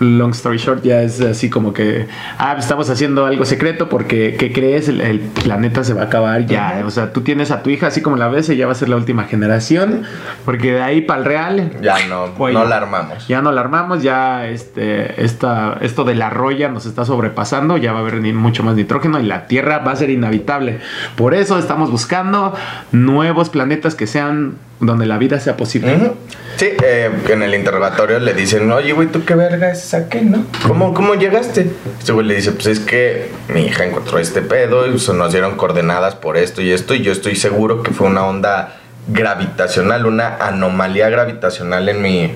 long 0.00 0.30
story 0.30 0.58
short, 0.58 0.82
ya 0.82 1.02
es 1.02 1.20
así 1.20 1.50
como 1.50 1.72
que, 1.72 2.06
ah, 2.38 2.56
estamos 2.58 2.88
haciendo 2.90 3.26
algo 3.26 3.44
secreto 3.44 3.88
porque, 3.88 4.36
¿qué 4.38 4.52
crees? 4.52 4.88
El, 4.88 5.00
el 5.00 5.20
planeta 5.20 5.84
se 5.84 5.94
va 5.94 6.02
a 6.02 6.04
acabar 6.04 6.46
ya. 6.46 6.82
O 6.86 6.90
sea, 6.90 7.12
tú 7.12 7.22
tienes 7.22 7.50
a 7.50 7.62
tu 7.62 7.70
hija 7.70 7.88
así 7.88 8.00
como 8.02 8.16
la 8.16 8.28
ves, 8.28 8.48
ella 8.48 8.66
va 8.66 8.72
a 8.72 8.74
ser 8.74 8.88
la 8.88 8.96
última 8.96 9.24
generación, 9.24 10.02
porque 10.44 10.72
de 10.72 10.82
ahí 10.82 11.00
para 11.02 11.20
el 11.20 11.24
real... 11.24 11.70
Ya 11.82 11.96
no, 12.08 12.24
Oye, 12.38 12.54
no 12.54 12.64
la 12.64 12.76
armamos. 12.76 13.26
Ya 13.28 13.42
no 13.42 13.52
la 13.52 13.60
armamos, 13.60 14.02
ya 14.02 14.46
este, 14.48 15.22
esta, 15.24 15.78
esto 15.80 16.04
de 16.04 16.14
la 16.14 16.30
roya 16.30 16.68
nos 16.68 16.86
está 16.86 17.04
sobrepasando, 17.04 17.76
ya 17.76 17.92
va 17.92 17.98
a 17.98 18.02
haber 18.02 18.20
ni- 18.20 18.32
mucho 18.32 18.62
más 18.62 18.76
nitrógeno 18.76 19.18
y 19.20 19.24
la 19.24 19.46
Tierra 19.46 19.78
va 19.78 19.92
a 19.92 19.96
ser 19.96 20.10
inhabitable. 20.10 20.78
Por 21.16 21.34
eso 21.34 21.58
estamos 21.58 21.90
buscando 21.90 22.54
nuevos 22.92 23.48
planetas 23.48 23.94
que 23.94 24.06
sean 24.06 24.54
donde 24.80 25.06
la 25.06 25.18
vida 25.18 25.40
sea 25.40 25.56
posible. 25.56 26.12
Sí, 26.56 26.66
eh, 26.82 27.10
en 27.28 27.42
el 27.42 27.54
interrogatorio 27.54 28.18
le 28.18 28.34
dicen, 28.34 28.70
oye, 28.72 28.92
güey, 28.92 29.08
¿tú 29.08 29.24
qué 29.24 29.34
verga 29.34 29.70
es 29.70 29.84
esa 29.84 30.08
qué, 30.08 30.22
no? 30.22 30.44
¿Cómo, 30.66 30.92
¿Cómo 30.92 31.14
llegaste? 31.14 31.70
Este 31.98 32.12
güey 32.12 32.26
le 32.26 32.34
dice, 32.34 32.52
pues 32.52 32.66
es 32.66 32.80
que 32.80 33.30
mi 33.54 33.66
hija 33.66 33.84
encontró 33.84 34.18
este 34.18 34.42
pedo 34.42 34.92
y 34.92 34.98
se 34.98 35.14
nos 35.14 35.32
dieron 35.32 35.56
coordenadas 35.56 36.16
por 36.16 36.36
esto 36.36 36.60
y 36.60 36.72
esto 36.72 36.94
y 36.94 37.02
yo 37.02 37.12
estoy 37.12 37.36
seguro 37.36 37.82
que 37.82 37.92
fue 37.92 38.08
una 38.08 38.26
onda 38.26 38.76
gravitacional, 39.08 40.06
una 40.06 40.36
anomalía 40.36 41.08
gravitacional 41.08 41.88
en 41.88 42.02
mi, 42.02 42.34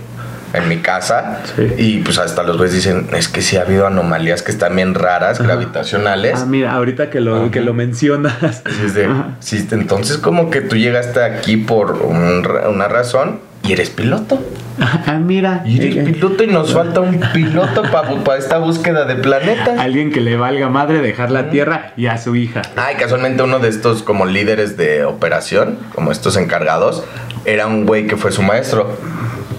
en 0.52 0.68
mi 0.68 0.78
casa. 0.78 1.40
Sí. 1.56 1.72
Y 1.78 1.98
pues 1.98 2.18
hasta 2.18 2.42
los 2.42 2.56
güeyes 2.56 2.74
dicen, 2.74 3.08
es 3.12 3.28
que 3.28 3.42
sí 3.42 3.56
ha 3.56 3.62
habido 3.62 3.86
anomalías 3.86 4.42
que 4.42 4.50
están 4.50 4.76
bien 4.76 4.94
raras, 4.94 5.40
gravitacionales. 5.40 6.40
Ah, 6.42 6.46
mira, 6.46 6.72
ahorita 6.72 7.10
que 7.10 7.20
lo, 7.20 7.36
Ajá. 7.36 7.50
que 7.50 7.60
lo 7.60 7.74
mencionas. 7.74 8.62
De, 8.94 9.08
sí, 9.40 9.66
entonces 9.70 10.18
como 10.18 10.50
que 10.50 10.60
tú 10.60 10.76
llegaste 10.76 11.22
aquí 11.22 11.56
por 11.56 11.92
un 12.02 12.42
una 12.68 12.88
razón 12.88 13.40
y 13.62 13.72
eres 13.72 13.90
piloto. 13.90 14.40
Ah, 14.80 15.18
mira. 15.22 15.62
Y 15.64 15.78
eres 15.78 15.96
eh, 15.96 16.12
piloto 16.12 16.42
y 16.42 16.46
nos 16.48 16.72
falta 16.72 17.00
un 17.00 17.20
piloto 17.32 17.82
para 17.90 18.38
esta 18.38 18.58
búsqueda 18.58 19.04
de 19.04 19.16
planetas. 19.16 19.78
Alguien 19.78 20.10
que 20.10 20.20
le 20.20 20.36
valga 20.36 20.68
madre 20.68 21.00
dejar 21.00 21.30
la 21.30 21.50
Tierra 21.50 21.92
y 21.96 22.06
a 22.06 22.18
su 22.18 22.34
hija. 22.34 22.62
Ay, 22.76 22.96
casualmente 22.96 23.42
uno 23.42 23.58
de 23.58 23.68
estos 23.68 24.02
como 24.02 24.26
líderes 24.26 24.76
de 24.76 25.04
operación, 25.04 25.78
como 25.94 26.10
estos 26.10 26.36
encargados, 26.36 27.04
era 27.44 27.66
un 27.66 27.86
güey 27.86 28.06
que 28.06 28.16
fue 28.16 28.32
su 28.32 28.42
maestro. 28.42 28.96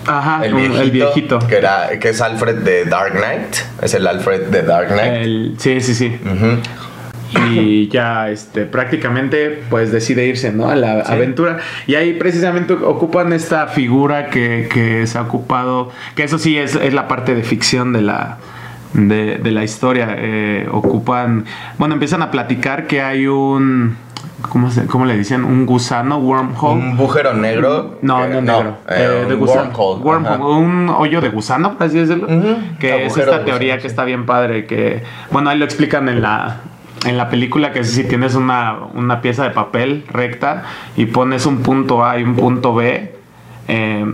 Ajá, 0.07 0.45
El 0.45 0.53
un- 0.53 0.59
viejito, 0.59 0.81
el 0.81 0.91
viejito. 0.91 1.39
Que, 1.39 1.57
era, 1.57 1.89
que 1.99 2.09
es 2.09 2.21
Alfred 2.21 2.57
de 2.63 2.85
Dark 2.85 3.13
Knight. 3.13 3.55
Es 3.81 3.93
el 3.93 4.05
Alfred 4.07 4.47
de 4.47 4.61
Dark 4.63 4.87
Knight. 4.89 5.13
El- 5.23 5.55
sí, 5.57 5.79
sí, 5.81 5.93
sí. 5.95 6.17
Y 7.55 7.87
ya 7.87 8.29
este 8.29 8.65
prácticamente 8.65 9.63
pues 9.71 9.91
decide 9.91 10.25
irse 10.27 10.51
no 10.51 10.69
a 10.69 10.75
la 10.75 11.03
Sí. 11.03 11.13
aventura 11.13 11.57
y 11.87 11.95
ahí 11.95 12.13
precisamente 12.13 12.73
ocupan 12.73 13.33
esta 13.33 13.67
figura 13.67 14.27
que, 14.29 14.69
que 14.71 15.07
se 15.07 15.17
ha 15.17 15.21
ocupado 15.23 15.91
que 16.15 16.23
eso 16.23 16.37
sí 16.37 16.57
es, 16.59 16.75
es 16.75 16.93
la 16.93 17.07
parte 17.07 17.33
de 17.33 17.41
ficción 17.41 17.91
de 17.91 18.01
la 18.03 18.37
de, 18.93 19.39
de 19.39 19.51
la 19.51 19.63
historia 19.63 20.09
eh, 20.15 20.67
ocupan 20.71 21.45
bueno 21.79 21.95
empiezan 21.95 22.21
a 22.21 22.29
platicar 22.29 22.85
que 22.85 23.01
hay 23.01 23.25
un 23.25 23.97
¿cómo, 24.49 24.69
se, 24.71 24.85
cómo 24.85 25.05
le 25.05 25.17
dicen? 25.17 25.43
un 25.43 25.65
gusano 25.65 26.17
wormhole 26.17 26.81
Un 26.81 26.91
agujero 26.93 27.33
negro. 27.33 27.97
no, 28.01 28.21
que- 28.23 28.27
no 28.29 28.41
negro. 28.41 28.77
eh, 28.89 29.21
Eh, 29.23 29.25
de 29.27 29.33
un 29.33 29.39
gusano. 29.39 29.71
wormhole, 29.75 30.03
Wormhole. 30.03 30.65
Un 30.65 30.89
hoyo 30.89 31.21
de 31.21 31.29
gusano, 31.29 31.73
por 31.77 31.87
así 31.87 31.97
decirlo. 31.99 32.27
Ujú. 32.27 32.55
Que 32.79 33.05
es 33.05 33.17
esta 33.17 33.43
teoría 33.45 33.77
que 33.79 33.87
está 33.87 34.03
bien 34.03 34.25
padre. 34.25 34.65
Que, 34.65 35.03
bueno, 35.31 35.49
ahí 35.49 35.57
lo 35.57 35.65
explican 35.65 36.07
en 36.09 36.21
la, 36.21 36.57
en 37.05 37.17
la 37.17 37.29
película. 37.29 37.71
Que 37.71 37.83
si 37.83 38.03
tienes 38.03 38.35
una, 38.35 38.75
una 38.93 39.21
pieza 39.21 39.43
de 39.43 39.49
papel 39.49 40.05
recta 40.11 40.63
y 40.95 41.05
pones 41.07 41.45
un 41.45 41.57
punto 41.63 42.05
A 42.05 42.19
y 42.19 42.23
un 42.23 42.35
punto 42.35 42.73
B. 42.75 43.15
eh, 43.67 44.05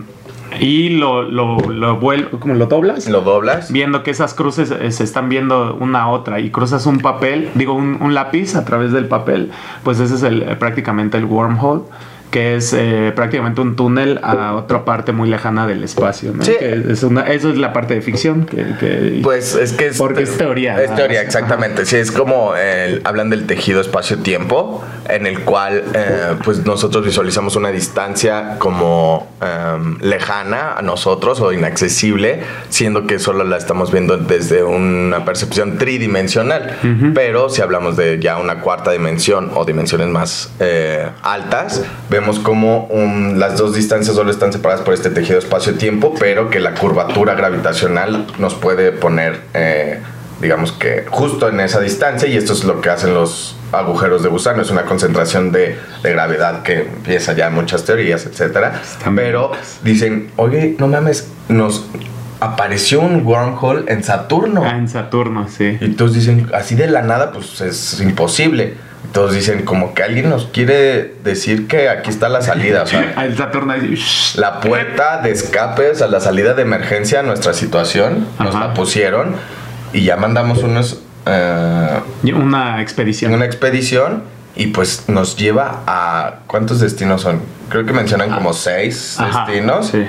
y 0.60 0.90
lo, 0.90 1.24
lo, 1.24 1.58
lo 1.70 2.00
vuel- 2.00 2.30
¿cómo 2.40 2.54
lo 2.56 2.66
doblas? 2.66 3.08
Lo 3.08 3.22
doblas. 3.22 3.72
viendo 3.72 4.04
que 4.04 4.12
esas 4.12 4.34
cruces 4.34 4.72
eh, 4.72 4.92
se 4.92 5.04
están 5.04 5.30
viendo 5.30 5.76
una 5.80 6.04
a 6.04 6.08
otra 6.10 6.40
y 6.40 6.50
cruzas 6.50 6.86
un 6.86 7.00
papel, 7.00 7.50
digo 7.56 7.74
un, 7.74 7.98
un 8.02 8.14
lápiz 8.14 8.56
a 8.56 8.66
través 8.66 8.92
del 8.92 9.08
papel, 9.08 9.52
pues 9.84 10.00
ese 10.00 10.16
es 10.16 10.24
el, 10.24 10.44
eh, 10.44 10.56
prácticamente 10.56 11.18
el 11.18 11.26
wormhole, 11.26 11.84
que 12.32 12.56
es 12.56 12.74
eh, 12.74 13.12
prácticamente 13.16 13.62
un 13.62 13.76
túnel 13.76 14.20
a 14.24 14.54
otra 14.56 14.86
parte 14.86 15.12
muy 15.12 15.30
lejana 15.30 15.66
del 15.68 15.84
espacio. 15.84 16.32
¿no? 16.34 16.44
Sí. 16.44 16.54
Que 16.60 16.84
es 16.90 17.04
una, 17.04 17.22
eso 17.24 17.50
es 17.50 17.58
la 17.58 17.74
parte 17.74 17.96
de 17.96 18.02
ficción. 18.02 18.46
Que, 18.46 18.66
que- 18.80 19.20
Pues 19.24 19.56
es 19.56 19.74
que 19.74 19.88
es, 19.88 19.98
Porque 19.98 20.24
es 20.24 20.38
teoría, 20.38 20.82
Es 20.82 20.94
teoría, 20.96 21.20
Ajá. 21.20 21.26
exactamente. 21.28 21.86
Sí, 21.86 21.96
es 21.98 22.12
como 22.12 22.56
el- 22.56 23.02
hablan 23.04 23.30
del 23.30 23.48
tejido 23.48 23.82
espacio-tiempo, 23.82 24.84
en 25.10 25.26
el 25.26 25.40
cual 25.42 25.84
eh, 25.94 26.36
pues 26.44 26.66
nosotros 26.66 27.04
visualizamos 27.06 27.56
una 27.56 27.70
distancia 27.70 28.58
como 28.60 29.28
em, 29.42 29.98
lejana 30.02 30.74
a 30.74 30.82
nosotros 30.82 31.40
o 31.42 31.52
inaccesible, 31.52 32.42
siendo 32.70 33.08
que 33.08 33.18
solo 33.20 33.44
la 33.44 33.58
estamos 33.58 33.92
viendo 33.92 34.18
desde 34.18 34.64
una 34.64 35.26
percepción 35.26 35.78
tridimensional. 35.78 36.78
Pero 37.16 37.50
si 37.50 37.62
hablamos 37.62 37.98
de 37.98 38.20
ya 38.20 38.38
una 38.38 38.60
cuarta 38.62 38.92
dimensión 38.92 39.52
o 39.56 39.66
dimensiones 39.66 40.08
más 40.08 40.52
eh, 40.60 41.08
altas, 41.24 41.84
vemos 42.10 42.19
como 42.40 42.86
um, 42.88 43.38
las 43.38 43.58
dos 43.58 43.74
distancias 43.76 44.16
solo 44.16 44.32
están 44.32 44.52
separadas 44.52 44.84
por 44.84 44.94
este 44.94 45.10
tejido 45.10 45.40
espacio-tiempo, 45.40 46.14
pero 46.20 46.50
que 46.50 46.60
la 46.60 46.74
curvatura 46.74 47.34
gravitacional 47.36 48.28
nos 48.38 48.56
puede 48.56 48.92
poner, 48.92 49.40
eh, 49.54 50.00
digamos 50.42 50.72
que 50.74 51.06
justo 51.10 51.48
en 51.48 51.60
esa 51.62 51.80
distancia, 51.80 52.28
y 52.28 52.36
esto 52.36 52.54
es 52.54 52.64
lo 52.64 52.82
que 52.82 52.90
hacen 52.90 53.14
los 53.14 53.56
agujeros 53.72 54.22
de 54.22 54.30
gusano, 54.30 54.62
es 54.62 54.70
una 54.70 54.84
concentración 54.84 55.52
de, 55.52 55.78
de 56.04 56.12
gravedad 56.12 56.62
que 56.64 56.82
empieza 56.82 57.34
ya 57.34 57.48
en 57.48 57.56
muchas 57.56 57.86
teorías, 57.86 58.26
etcétera. 58.26 58.82
Pero 59.16 59.52
dicen, 59.84 60.32
oye, 60.36 60.76
no 60.78 60.88
mames, 60.88 61.32
nos 61.48 61.86
apareció 62.40 63.02
un 63.02 63.26
wormhole 63.26 63.92
en 63.92 64.04
Saturno. 64.04 64.64
Ah, 64.64 64.78
en 64.78 64.88
Saturno, 64.88 65.48
sí. 65.48 65.78
Y 65.80 65.90
todos 65.90 66.14
dicen, 66.14 66.50
así 66.54 66.76
de 66.76 66.88
la 66.88 67.02
nada, 67.02 67.32
pues 67.32 67.62
es 67.62 68.00
imposible. 68.02 68.89
Todos 69.14 69.34
dicen, 69.34 69.64
como 69.66 69.94
que 69.94 70.04
alguien 70.04 70.30
nos 70.30 70.46
quiere 70.48 71.16
decir 71.24 71.68
que 71.68 71.90
aquí 71.90 72.10
está 72.10 72.30
la 72.30 72.42
salida, 72.42 72.84
o 72.84 72.86
sea, 72.86 73.14
Ah, 73.18 73.26
la 74.36 74.60
puerta 74.62 75.22
de 75.22 75.32
escape, 75.32 75.90
o 75.92 75.96
sea, 75.96 76.08
la 76.08 76.20
salida 76.20 76.54
de 76.54 76.62
emergencia 76.62 77.22
a 77.22 77.24
nuestra 77.24 77.54
situación, 77.54 78.28
nos 78.40 78.54
Ajá. 78.56 78.68
la 78.68 78.74
pusieron 78.74 79.36
y 79.94 80.04
ya 80.04 80.16
mandamos 80.18 80.60
unos, 80.64 81.02
Y 82.24 82.32
una 82.34 82.82
expedición. 82.82 83.34
una 83.34 83.46
expedición 83.46 84.24
y 84.56 84.68
pues 84.68 85.06
nos 85.08 85.38
lleva 85.38 85.82
a, 85.88 86.40
¿cuántos 86.48 86.80
destinos 86.80 87.22
son? 87.22 87.42
Creo 87.70 87.86
que 87.86 87.94
mencionan 87.94 88.30
como 88.32 88.54
seis 88.54 89.16
Ah. 89.20 89.28
Ajá, 89.30 89.46
destinos. 89.48 89.88
sí. 89.88 90.06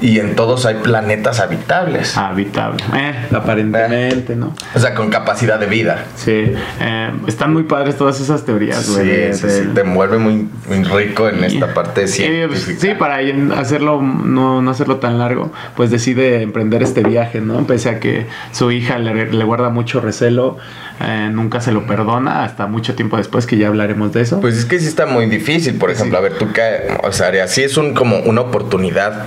Y 0.00 0.18
en 0.18 0.34
todos 0.34 0.64
hay 0.66 0.76
planetas 0.76 1.40
habitables. 1.40 2.16
Habitable. 2.16 2.82
Eh, 2.96 3.12
aparentemente, 3.34 4.34
¿no? 4.36 4.54
O 4.74 4.78
sea, 4.78 4.94
con 4.94 5.10
capacidad 5.10 5.58
de 5.58 5.66
vida. 5.66 6.04
Sí. 6.16 6.52
eh, 6.80 7.10
están 7.26 7.52
muy 7.52 7.64
padres 7.64 7.96
todas 7.96 8.20
esas 8.20 8.44
teorías, 8.44 8.78
Sí, 8.84 8.92
güey. 8.92 9.06
de- 9.06 9.34
sí, 9.34 9.46
de- 9.46 9.62
sí, 9.62 9.68
te 9.74 9.80
envuelve 9.82 10.18
muy, 10.18 10.48
muy 10.68 10.84
rico 10.84 11.28
en 11.28 11.44
esta 11.44 11.74
parte 11.74 12.06
Sí, 12.08 12.22
pues, 12.48 12.62
científica. 12.64 12.80
sí, 12.80 12.94
para 12.98 13.18
hacerlo, 13.60 14.00
no, 14.02 14.62
no 14.62 14.70
hacerlo 14.70 14.96
tan 14.96 15.18
largo, 15.18 15.52
pues 15.76 15.90
decide 15.90 16.42
emprender 16.42 16.82
este 16.82 17.02
viaje, 17.02 17.40
¿no? 17.40 17.66
Pese 17.66 17.90
a 17.90 18.00
que 18.00 18.26
su 18.52 18.70
hija 18.70 18.98
le, 18.98 19.30
le 19.32 19.44
guarda 19.44 19.68
mucho 19.70 20.00
recelo, 20.00 20.56
eh, 21.00 21.30
nunca 21.32 21.60
se 21.60 21.72
lo 21.72 21.86
perdona, 21.86 22.44
hasta 22.44 22.66
mucho 22.66 22.94
tiempo 22.94 23.16
después, 23.16 23.46
que 23.46 23.56
ya 23.56 23.68
hablaremos 23.68 24.12
de 24.12 24.20
eso. 24.22 24.40
Pues 24.40 24.56
es 24.56 24.64
que 24.64 24.78
sí 24.78 24.86
está 24.86 25.06
muy 25.06 25.26
difícil, 25.26 25.74
por 25.76 25.90
ejemplo, 25.90 26.18
a 26.18 26.20
ver, 26.20 26.38
tú 26.38 26.52
qué, 26.52 26.96
o 27.02 27.12
sea, 27.12 27.46
sí 27.48 27.62
es 27.62 27.76
un, 27.76 27.94
como 27.94 28.18
una 28.18 28.42
oportunidad 28.42 29.24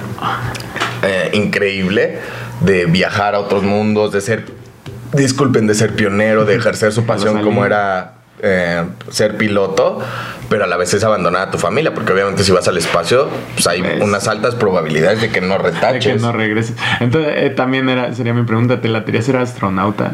eh, 1.04 1.30
increíble 1.34 2.20
de 2.62 2.86
viajar 2.86 3.36
a 3.36 3.40
otros 3.40 3.64
mundos, 3.64 4.12
de 4.12 4.22
ser, 4.22 4.46
disculpen, 5.14 5.68
de 5.68 5.74
ser 5.76 5.96
pionero, 5.96 6.46
de 6.46 6.56
ejercer 6.56 6.92
su 6.94 7.06
pasión 7.08 7.42
como 7.42 7.66
era 7.66 8.14
eh, 8.42 8.84
ser 9.10 9.38
piloto, 9.38 10.00
pero 10.50 10.66
a 10.66 10.68
la 10.68 10.78
vez 10.78 10.94
es 10.94 11.04
abandonar 11.04 11.48
a 11.48 11.52
tu 11.52 11.58
familia, 11.58 11.94
porque 11.94 12.14
obviamente 12.14 12.44
si 12.44 12.52
vas 12.52 12.68
al 12.68 12.78
espacio, 12.78 13.30
pues 13.56 13.66
hay 13.68 13.82
Pues- 13.82 14.02
unas 14.02 14.28
altas 14.28 14.56
probabilidades 14.56 15.22
de 15.22 15.30
que 15.30 15.42
no 15.42 15.58
de 15.58 15.72
retaches. 15.72 16.14
que 16.14 16.20
no 16.20 16.32
regreses. 16.32 16.76
Entonces, 17.00 17.34
eh, 17.38 17.50
también 17.50 17.90
era, 17.90 18.14
sería 18.14 18.34
mi 18.34 18.44
pregunta, 18.44 18.80
¿te 18.82 18.90
la 18.90 19.04
ser 19.22 19.38
astronauta? 19.38 20.12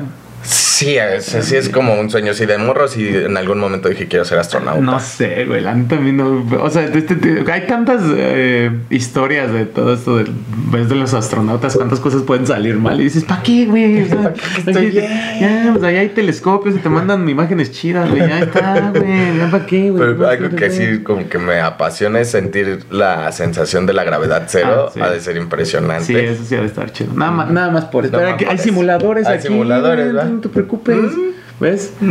Sí, 0.80 0.96
es, 0.98 1.26
sí 1.26 1.58
es 1.58 1.68
como 1.68 2.00
un 2.00 2.10
sueño 2.10 2.32
así 2.32 2.46
de 2.46 2.58
morro, 2.58 2.88
si 2.88 3.06
en 3.06 3.36
algún 3.36 3.60
momento 3.60 3.90
dije 3.90 4.08
quiero 4.08 4.24
ser 4.24 4.40
astronauta. 4.40 4.80
No 4.80 4.98
sé, 5.02 5.44
güey, 5.44 5.60
la 5.60 5.74
neta 5.74 5.98
a 5.98 6.00
mí 6.00 6.14
no... 6.14 6.46
O 6.62 6.70
sea, 6.70 6.86
este- 6.86 7.16
de- 7.16 7.52
hay 7.52 7.68
tantas 7.68 8.02
eh, 8.16 8.72
historias 8.90 9.52
de 9.52 9.66
todo 9.66 9.94
esto, 9.94 10.16
de, 10.16 10.26
ves 10.72 10.88
de 10.88 10.96
los 10.96 11.14
astronautas, 11.14 11.76
cuántas 11.76 12.00
cosas 12.00 12.22
pueden 12.22 12.48
salir 12.48 12.78
mal. 12.78 12.98
Y 13.02 13.04
dices, 13.04 13.26
¿para 13.26 13.44
qué, 13.44 13.66
güey? 13.66 14.04
O 14.04 14.08
sea, 14.08 14.34
estoy 14.58 14.92
bien. 14.92 15.12
Ya, 15.42 15.70
pues 15.74 15.84
ahí 15.84 15.98
hay 15.98 16.10
telescopios 16.10 16.76
y 16.76 16.80
te 16.80 16.88
mandan 16.88 17.28
imágenes 17.28 17.74
chidas, 17.74 18.10
güey. 18.10 18.22
Ya 18.22 18.40
está, 18.40 18.94
güey. 18.96 19.38
¿Ya 19.38 19.52
para 19.52 19.66
qué, 19.66 19.92
güey? 19.92 20.02
Pero 20.16 20.30
algo 20.30 20.56
que 20.56 20.70
sí 20.70 21.04
como 21.04 21.28
que 21.28 21.40
me 21.40 21.60
apasiona 21.60 22.22
es 22.22 22.32
sentir 22.32 22.86
la 22.90 23.34
sensación 23.34 23.86
de 23.86 23.92
la 23.92 24.06
gravedad 24.06 24.44
cero. 24.48 24.86
Ah, 24.88 24.92
sí. 24.94 25.02
Ha 25.02 25.10
de 25.10 25.20
ser 25.20 25.36
impresionante. 25.36 26.06
Sí, 26.06 26.16
eso 26.16 26.46
sí 26.46 26.56
ha 26.56 26.62
de 26.62 26.68
estar 26.68 26.90
chido. 26.94 27.12
Nada 27.16 27.32
más, 27.32 27.50
nada 27.52 27.70
más 27.70 27.84
por 27.84 28.06
eso. 28.06 28.16
Pero 28.16 28.30
aquí 28.30 28.46
hay 28.48 28.58
simuladores 28.58 29.28
Hay 29.28 29.40
aquí. 29.40 29.48
simuladores, 29.48 30.14
¿verdad? 30.14 30.30
Preocupes. 30.78 31.18
Mm. 31.18 31.60
¿Ves? 31.60 31.94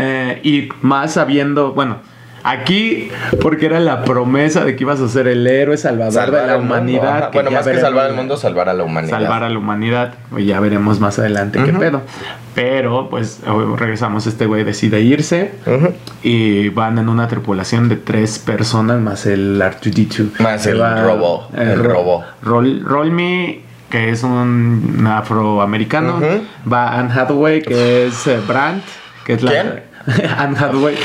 Eh, 0.00 0.40
y 0.44 0.68
más 0.82 1.14
sabiendo, 1.14 1.72
bueno, 1.72 1.96
Aquí, 2.44 3.10
porque 3.42 3.66
era 3.66 3.80
la 3.80 4.04
promesa 4.04 4.64
de 4.64 4.76
que 4.76 4.84
ibas 4.84 5.00
a 5.00 5.08
ser 5.08 5.26
el 5.26 5.44
héroe 5.46 5.76
salvador 5.76 6.30
de 6.30 6.46
la 6.46 6.56
humanidad. 6.56 7.30
Bueno, 7.32 7.50
ya 7.50 7.58
más 7.58 7.66
que 7.66 7.80
salvar 7.80 8.06
al 8.06 8.14
mundo, 8.14 8.36
salvar 8.36 8.68
a 8.68 8.74
la 8.74 8.84
humanidad. 8.84 9.18
Salvar 9.18 9.42
a 9.42 9.48
la 9.50 9.58
humanidad. 9.58 10.14
Pues 10.30 10.46
ya 10.46 10.60
veremos 10.60 11.00
más 11.00 11.18
adelante 11.18 11.58
qué 11.62 11.72
pedo. 11.72 12.02
Pero, 12.54 13.10
pues, 13.10 13.40
regresamos. 13.76 14.26
Este 14.28 14.46
güey 14.46 14.62
decide 14.64 15.00
irse. 15.00 15.50
Y 16.22 16.68
van 16.70 16.98
en 16.98 17.08
una 17.08 17.26
tripulación 17.28 17.88
de 17.88 17.96
tres 17.96 18.38
personas 18.38 19.00
más 19.00 19.26
el 19.26 19.60
R2D2. 19.60 20.38
Más 20.40 20.64
el 20.66 20.78
robot, 20.78 21.52
el 21.58 21.76
Ro- 21.82 21.92
robot. 21.92 22.24
Roll, 22.42 22.82
Roll-Me, 22.84 23.60
que 23.90 24.10
es 24.10 24.22
un 24.22 25.06
afroamericano. 25.10 26.16
Ujú. 26.16 26.70
Va 26.70 26.98
Anne 26.98 27.12
Hathaway, 27.12 27.62
que 27.62 28.06
es 28.06 28.26
eh, 28.26 28.40
Brandt, 28.46 28.84
que 29.24 29.34
es 29.34 29.42
la... 29.42 29.50
¿Quién? 29.50 29.88
Anne 30.38 30.56
Hathaway. 30.58 30.96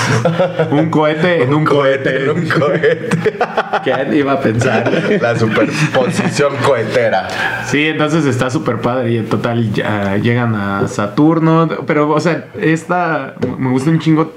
un 0.70 0.90
cohete 0.90 1.42
en 1.42 1.54
un, 1.54 1.64
cohete. 1.64 2.24
En 2.24 2.30
un 2.30 2.48
cohete. 2.48 3.30
¿Quién 3.84 4.14
iba 4.14 4.32
a 4.32 4.40
pensar? 4.40 4.90
la 5.20 5.38
superposición 5.38 6.56
cohetera. 6.64 7.28
Sí, 7.66 7.86
entonces 7.86 8.24
está 8.26 8.50
súper 8.50 8.80
padre 8.80 9.12
y 9.12 9.16
en 9.18 9.28
total 9.28 9.72
ya 9.72 10.16
llegan 10.16 10.54
a 10.54 10.88
Saturno, 10.88 11.68
pero 11.86 12.10
o 12.10 12.20
sea, 12.20 12.46
esta 12.60 13.34
me 13.58 13.70
gusta 13.70 13.90
un 13.90 13.98
chingo 14.00 14.32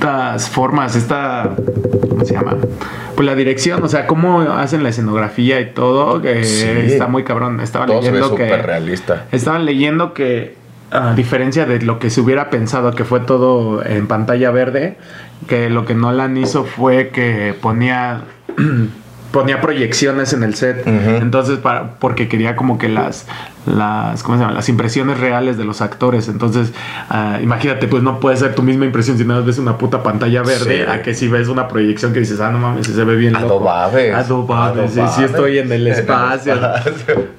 estas 0.00 0.48
formas, 0.48 0.96
esta 0.96 1.50
¿cómo 2.08 2.24
se 2.24 2.32
llama? 2.32 2.56
Pues 3.14 3.26
la 3.26 3.34
dirección, 3.34 3.82
o 3.82 3.88
sea, 3.88 4.06
cómo 4.06 4.40
hacen 4.40 4.82
la 4.82 4.88
escenografía 4.88 5.60
y 5.60 5.66
todo, 5.72 6.22
que 6.22 6.42
Sí. 6.42 6.66
está 6.86 7.06
muy 7.06 7.22
cabrón. 7.22 7.60
Estaba 7.60 7.84
Todo 7.84 7.98
leyendo 8.00 8.34
que 8.34 8.44
súper 8.48 8.64
realista. 8.66 9.26
estaba 9.30 9.58
leyendo 9.58 10.14
que 10.14 10.54
a 10.90 11.12
diferencia 11.14 11.66
de 11.66 11.82
lo 11.82 11.98
que 11.98 12.08
se 12.08 12.20
hubiera 12.22 12.48
pensado 12.48 12.92
que 12.92 13.04
fue 13.04 13.20
todo 13.20 13.84
en 13.84 14.06
pantalla 14.08 14.50
verde, 14.50 14.96
que 15.46 15.68
lo 15.68 15.84
que 15.84 15.94
Nolan 15.94 16.36
hizo 16.38 16.64
fue 16.64 17.10
que 17.10 17.54
ponía 17.60 18.22
ponía 19.32 19.60
proyecciones 19.60 20.32
en 20.32 20.42
el 20.42 20.54
set. 20.54 20.84
Entonces, 20.86 21.58
para, 21.58 21.92
porque 22.00 22.26
quería 22.26 22.56
como 22.56 22.78
que 22.78 22.88
las 22.88 23.26
las 23.66 24.22
¿cómo 24.22 24.36
se 24.38 24.42
llama? 24.44 24.54
las 24.54 24.68
impresiones 24.68 25.18
reales 25.20 25.58
de 25.58 25.64
los 25.64 25.80
actores. 25.82 26.28
Entonces, 26.28 26.72
ah, 27.10 27.38
imagínate, 27.42 27.88
pues 27.88 28.02
no 28.02 28.18
puede 28.20 28.36
ser 28.36 28.54
tu 28.54 28.62
misma 28.62 28.86
impresión 28.86 29.18
si 29.18 29.24
nada 29.24 29.40
más 29.40 29.46
ves 29.46 29.58
una 29.58 29.76
puta 29.78 30.02
pantalla 30.02 30.42
verde 30.42 30.84
Sí. 30.84 30.90
a 30.90 31.02
que 31.02 31.14
si 31.14 31.28
ves 31.28 31.48
una 31.48 31.68
proyección 31.68 32.12
que 32.12 32.20
dices, 32.20 32.40
"Ah, 32.40 32.50
no 32.50 32.58
mames, 32.58 32.86
se 32.86 33.04
ve 33.04 33.16
bien 33.16 33.34
loco." 33.34 33.46
Adobades. 33.46 34.14
Adobades. 34.14 34.90
Sí, 34.90 34.94
sí 34.94 35.00
Adobades. 35.00 35.30
estoy 35.30 35.58
en 35.58 35.72
el 35.72 35.80
En 35.86 35.86
el 35.86 35.98
espacio. 35.98 36.54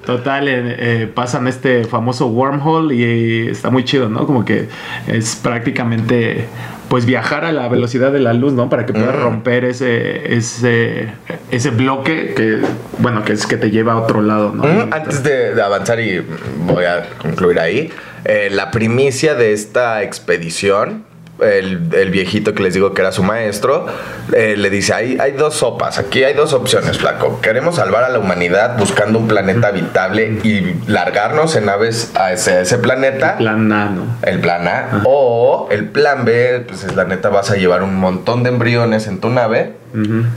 Total, 0.06 0.48
eh, 0.48 0.76
eh, 0.78 1.12
pasan 1.12 1.46
este 1.48 1.84
famoso 1.84 2.26
wormhole 2.28 2.94
y 2.94 3.48
está 3.48 3.70
muy 3.70 3.84
chido, 3.84 4.08
¿no? 4.08 4.26
Como 4.26 4.44
que 4.44 4.68
es 5.06 5.36
prácticamente 5.36 6.46
pues 6.92 7.06
viajar 7.06 7.46
a 7.46 7.52
la 7.52 7.68
velocidad 7.68 8.12
de 8.12 8.20
la 8.20 8.34
luz, 8.34 8.52
¿no? 8.52 8.68
Para 8.68 8.84
que 8.84 8.92
puedas 8.92 9.16
Mm. 9.16 9.22
romper 9.22 9.64
ese, 9.64 10.34
ese, 10.36 11.08
ese 11.50 11.70
bloque 11.70 12.34
que, 12.36 12.58
bueno, 12.98 13.24
que 13.24 13.32
es 13.32 13.46
que 13.46 13.56
te 13.56 13.70
lleva 13.70 13.94
a 13.94 13.96
otro 13.96 14.20
lado, 14.20 14.52
¿no? 14.54 14.62
Mm, 14.64 14.92
Antes 14.92 15.22
de, 15.22 15.54
de 15.54 15.62
avanzar 15.62 15.98
y 16.00 16.22
voy 16.66 16.84
a 16.84 17.06
concluir 17.16 17.58
ahí, 17.60 17.90
eh, 18.26 18.50
la 18.52 18.70
primicia 18.70 19.34
de 19.34 19.54
esta 19.54 20.02
expedición, 20.02 21.04
el, 21.44 21.88
el 21.92 22.10
viejito 22.10 22.54
que 22.54 22.62
les 22.62 22.74
digo 22.74 22.94
que 22.94 23.02
era 23.02 23.12
su 23.12 23.22
maestro, 23.22 23.86
eh, 24.32 24.54
le 24.56 24.70
dice, 24.70 24.94
hay, 24.94 25.18
hay 25.18 25.32
dos 25.32 25.54
sopas, 25.54 25.98
aquí 25.98 26.24
hay 26.24 26.34
dos 26.34 26.52
opciones, 26.52 26.98
flaco. 26.98 27.40
Queremos 27.40 27.76
salvar 27.76 28.04
a 28.04 28.08
la 28.08 28.18
humanidad 28.18 28.78
buscando 28.78 29.18
un 29.18 29.28
planeta 29.28 29.68
habitable 29.68 30.38
y 30.42 30.74
largarnos 30.90 31.56
en 31.56 31.66
naves 31.66 32.12
a 32.14 32.32
ese, 32.32 32.62
ese 32.62 32.78
planeta. 32.78 33.36
Plan 33.38 33.68
nano. 33.68 34.04
El 34.22 34.40
plan 34.40 34.66
A. 34.68 35.02
O 35.04 35.68
el 35.70 35.86
plan 35.86 36.24
B, 36.24 36.64
pues 36.66 36.84
es 36.84 36.94
la 36.96 37.04
neta, 37.04 37.28
vas 37.28 37.50
a 37.50 37.56
llevar 37.56 37.82
un 37.82 37.96
montón 37.96 38.42
de 38.42 38.50
embriones 38.50 39.06
en 39.06 39.20
tu 39.20 39.28
nave 39.28 39.72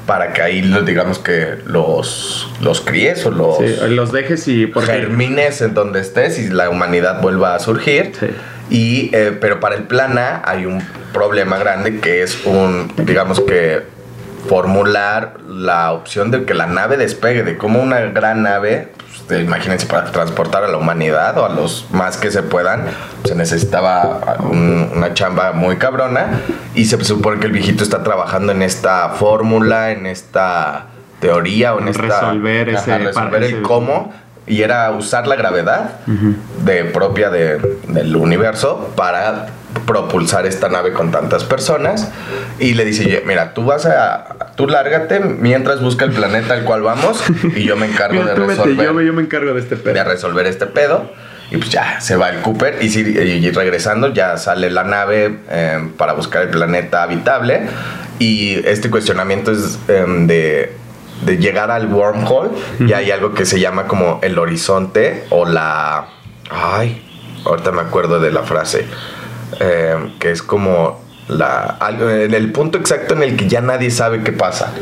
para 0.05 0.33
que 0.33 0.41
ahí 0.41 0.61
los, 0.61 0.85
digamos 0.85 1.19
que 1.19 1.55
los, 1.65 2.49
los 2.61 2.81
críes 2.81 3.25
o 3.25 3.31
los 3.31 3.57
Sí, 3.57 3.75
los 3.87 4.11
dejes 4.11 4.47
y 4.49 4.67
porque 4.67 4.91
germines 4.91 5.61
en 5.61 5.73
donde 5.73 6.01
estés 6.01 6.39
y 6.39 6.49
la 6.49 6.69
humanidad 6.69 7.21
vuelva 7.21 7.55
a 7.55 7.59
surgir. 7.59 8.11
Sí. 8.19 8.27
Y, 8.69 9.09
eh, 9.13 9.37
pero 9.39 9.59
para 9.59 9.75
el 9.75 9.83
plan 9.83 10.17
A 10.17 10.41
hay 10.43 10.65
un 10.65 10.81
problema 11.13 11.57
grande 11.57 11.99
que 11.99 12.23
es 12.23 12.45
un, 12.45 12.91
digamos 12.97 13.39
que 13.41 13.83
formular 14.49 15.37
la 15.47 15.91
opción 15.91 16.31
de 16.31 16.45
que 16.45 16.53
la 16.53 16.67
nave 16.67 16.97
despegue, 16.97 17.43
de 17.43 17.57
cómo 17.57 17.81
una 17.81 17.99
gran 18.01 18.43
nave, 18.43 18.89
pues, 19.27 19.41
imagínense, 19.41 19.87
para 19.87 20.11
transportar 20.11 20.63
a 20.63 20.67
la 20.67 20.77
humanidad 20.77 21.37
o 21.37 21.45
a 21.45 21.49
los 21.49 21.87
más 21.91 22.17
que 22.17 22.29
se 22.31 22.43
puedan, 22.43 22.85
se 23.23 23.33
necesitaba 23.35 24.37
un- 24.39 24.91
una 24.95 25.13
chamba 25.13 25.51
muy 25.51 25.77
cabrona 25.77 26.41
y 26.75 26.85
se 26.85 27.03
supone 27.03 27.39
que 27.39 27.47
el 27.47 27.51
viejito 27.53 27.83
está 27.83 28.03
trabajando 28.03 28.51
en 28.51 28.61
esta 28.61 29.09
fórmula, 29.09 29.91
en 29.91 30.05
esta 30.05 30.85
teoría 31.19 31.73
o 31.73 31.79
en 31.79 31.83
En 31.87 31.89
esta... 31.89 32.03
resolver 32.03 32.69
ese- 32.69 32.97
resolver 32.99 33.43
el 33.43 33.61
cómo 33.63 34.13
y 34.47 34.61
era 34.61 34.91
usar 34.91 35.27
la 35.27 35.35
gravedad 35.35 35.91
de 36.65 36.85
propia 36.85 37.29
de- 37.29 37.59
del 37.87 38.15
universo 38.15 38.93
para 38.95 39.47
propulsar 39.85 40.45
esta 40.45 40.69
nave 40.69 40.93
con 40.93 41.11
tantas 41.11 41.43
personas. 41.43 42.09
Y 42.59 42.73
le 42.73 42.85
dice 42.85 43.05
"Oye, 43.05 43.23
mira 43.25 43.53
tú 43.53 43.65
vas 43.65 43.85
a 43.85 44.27
tú 44.55 44.67
lárgate 44.67 45.19
mientras 45.19 45.81
busca 45.81 46.05
el 46.05 46.11
planeta 46.11 46.53
al 46.53 46.63
cual 46.63 46.81
vamos 46.81 47.21
y 47.55 47.63
yo 47.65 47.75
me 47.75 47.87
encargo 47.87 48.13
Mira, 48.21 48.33
de 48.33 48.39
vete, 48.39 48.51
resolver 48.53 48.85
yo, 48.85 48.93
me- 48.93 49.05
yo 49.05 49.13
me 49.13 49.21
encargo 49.23 49.53
de 49.53 49.59
este 49.59 49.75
de 49.75 49.81
pedo. 49.81 50.03
resolver 50.03 50.45
este 50.47 50.65
pedo. 50.67 51.11
Y 51.51 51.57
pues 51.57 51.69
ya 51.69 52.01
se 52.01 52.15
va 52.15 52.29
el 52.29 52.41
Cooper 52.41 52.79
y, 52.81 52.87
y 52.87 53.51
regresando 53.51 54.11
ya 54.11 54.35
sale 54.37 54.71
la 54.71 54.83
nave 54.83 55.37
eh, 55.51 55.89
para 55.95 56.13
buscar 56.13 56.41
el 56.43 56.49
planeta 56.49 57.03
habitable. 57.03 57.67
Y 58.17 58.55
este 58.65 58.89
cuestionamiento 58.89 59.51
es 59.51 59.77
em, 59.87 60.25
de, 60.25 60.73
de 61.21 61.37
llegar 61.37 61.71
al 61.71 61.87
wormhole 61.91 62.49
y 62.79 62.93
hay 62.93 63.11
algo 63.11 63.33
que 63.33 63.45
se 63.45 63.59
llama 63.59 63.87
como 63.87 64.19
el 64.21 64.37
horizonte 64.37 65.25
o 65.29 65.45
la... 65.45 66.07
Ay, 66.49 67.01
ahorita 67.45 67.71
me 67.71 67.81
acuerdo 67.81 68.19
de 68.19 68.31
la 68.31 68.43
frase 68.43 68.85
em, 69.59 70.17
que 70.19 70.31
es 70.31 70.41
como 70.43 71.03
la, 71.27 71.61
algo- 71.79 72.09
en 72.09 72.33
el 72.33 72.51
punto 72.51 72.77
exacto 72.77 73.13
en 73.15 73.23
el 73.23 73.35
que 73.37 73.47
ya 73.47 73.61
nadie 73.61 73.89
sabe 73.91 74.21
qué 74.23 74.31
pasa. 74.31 74.73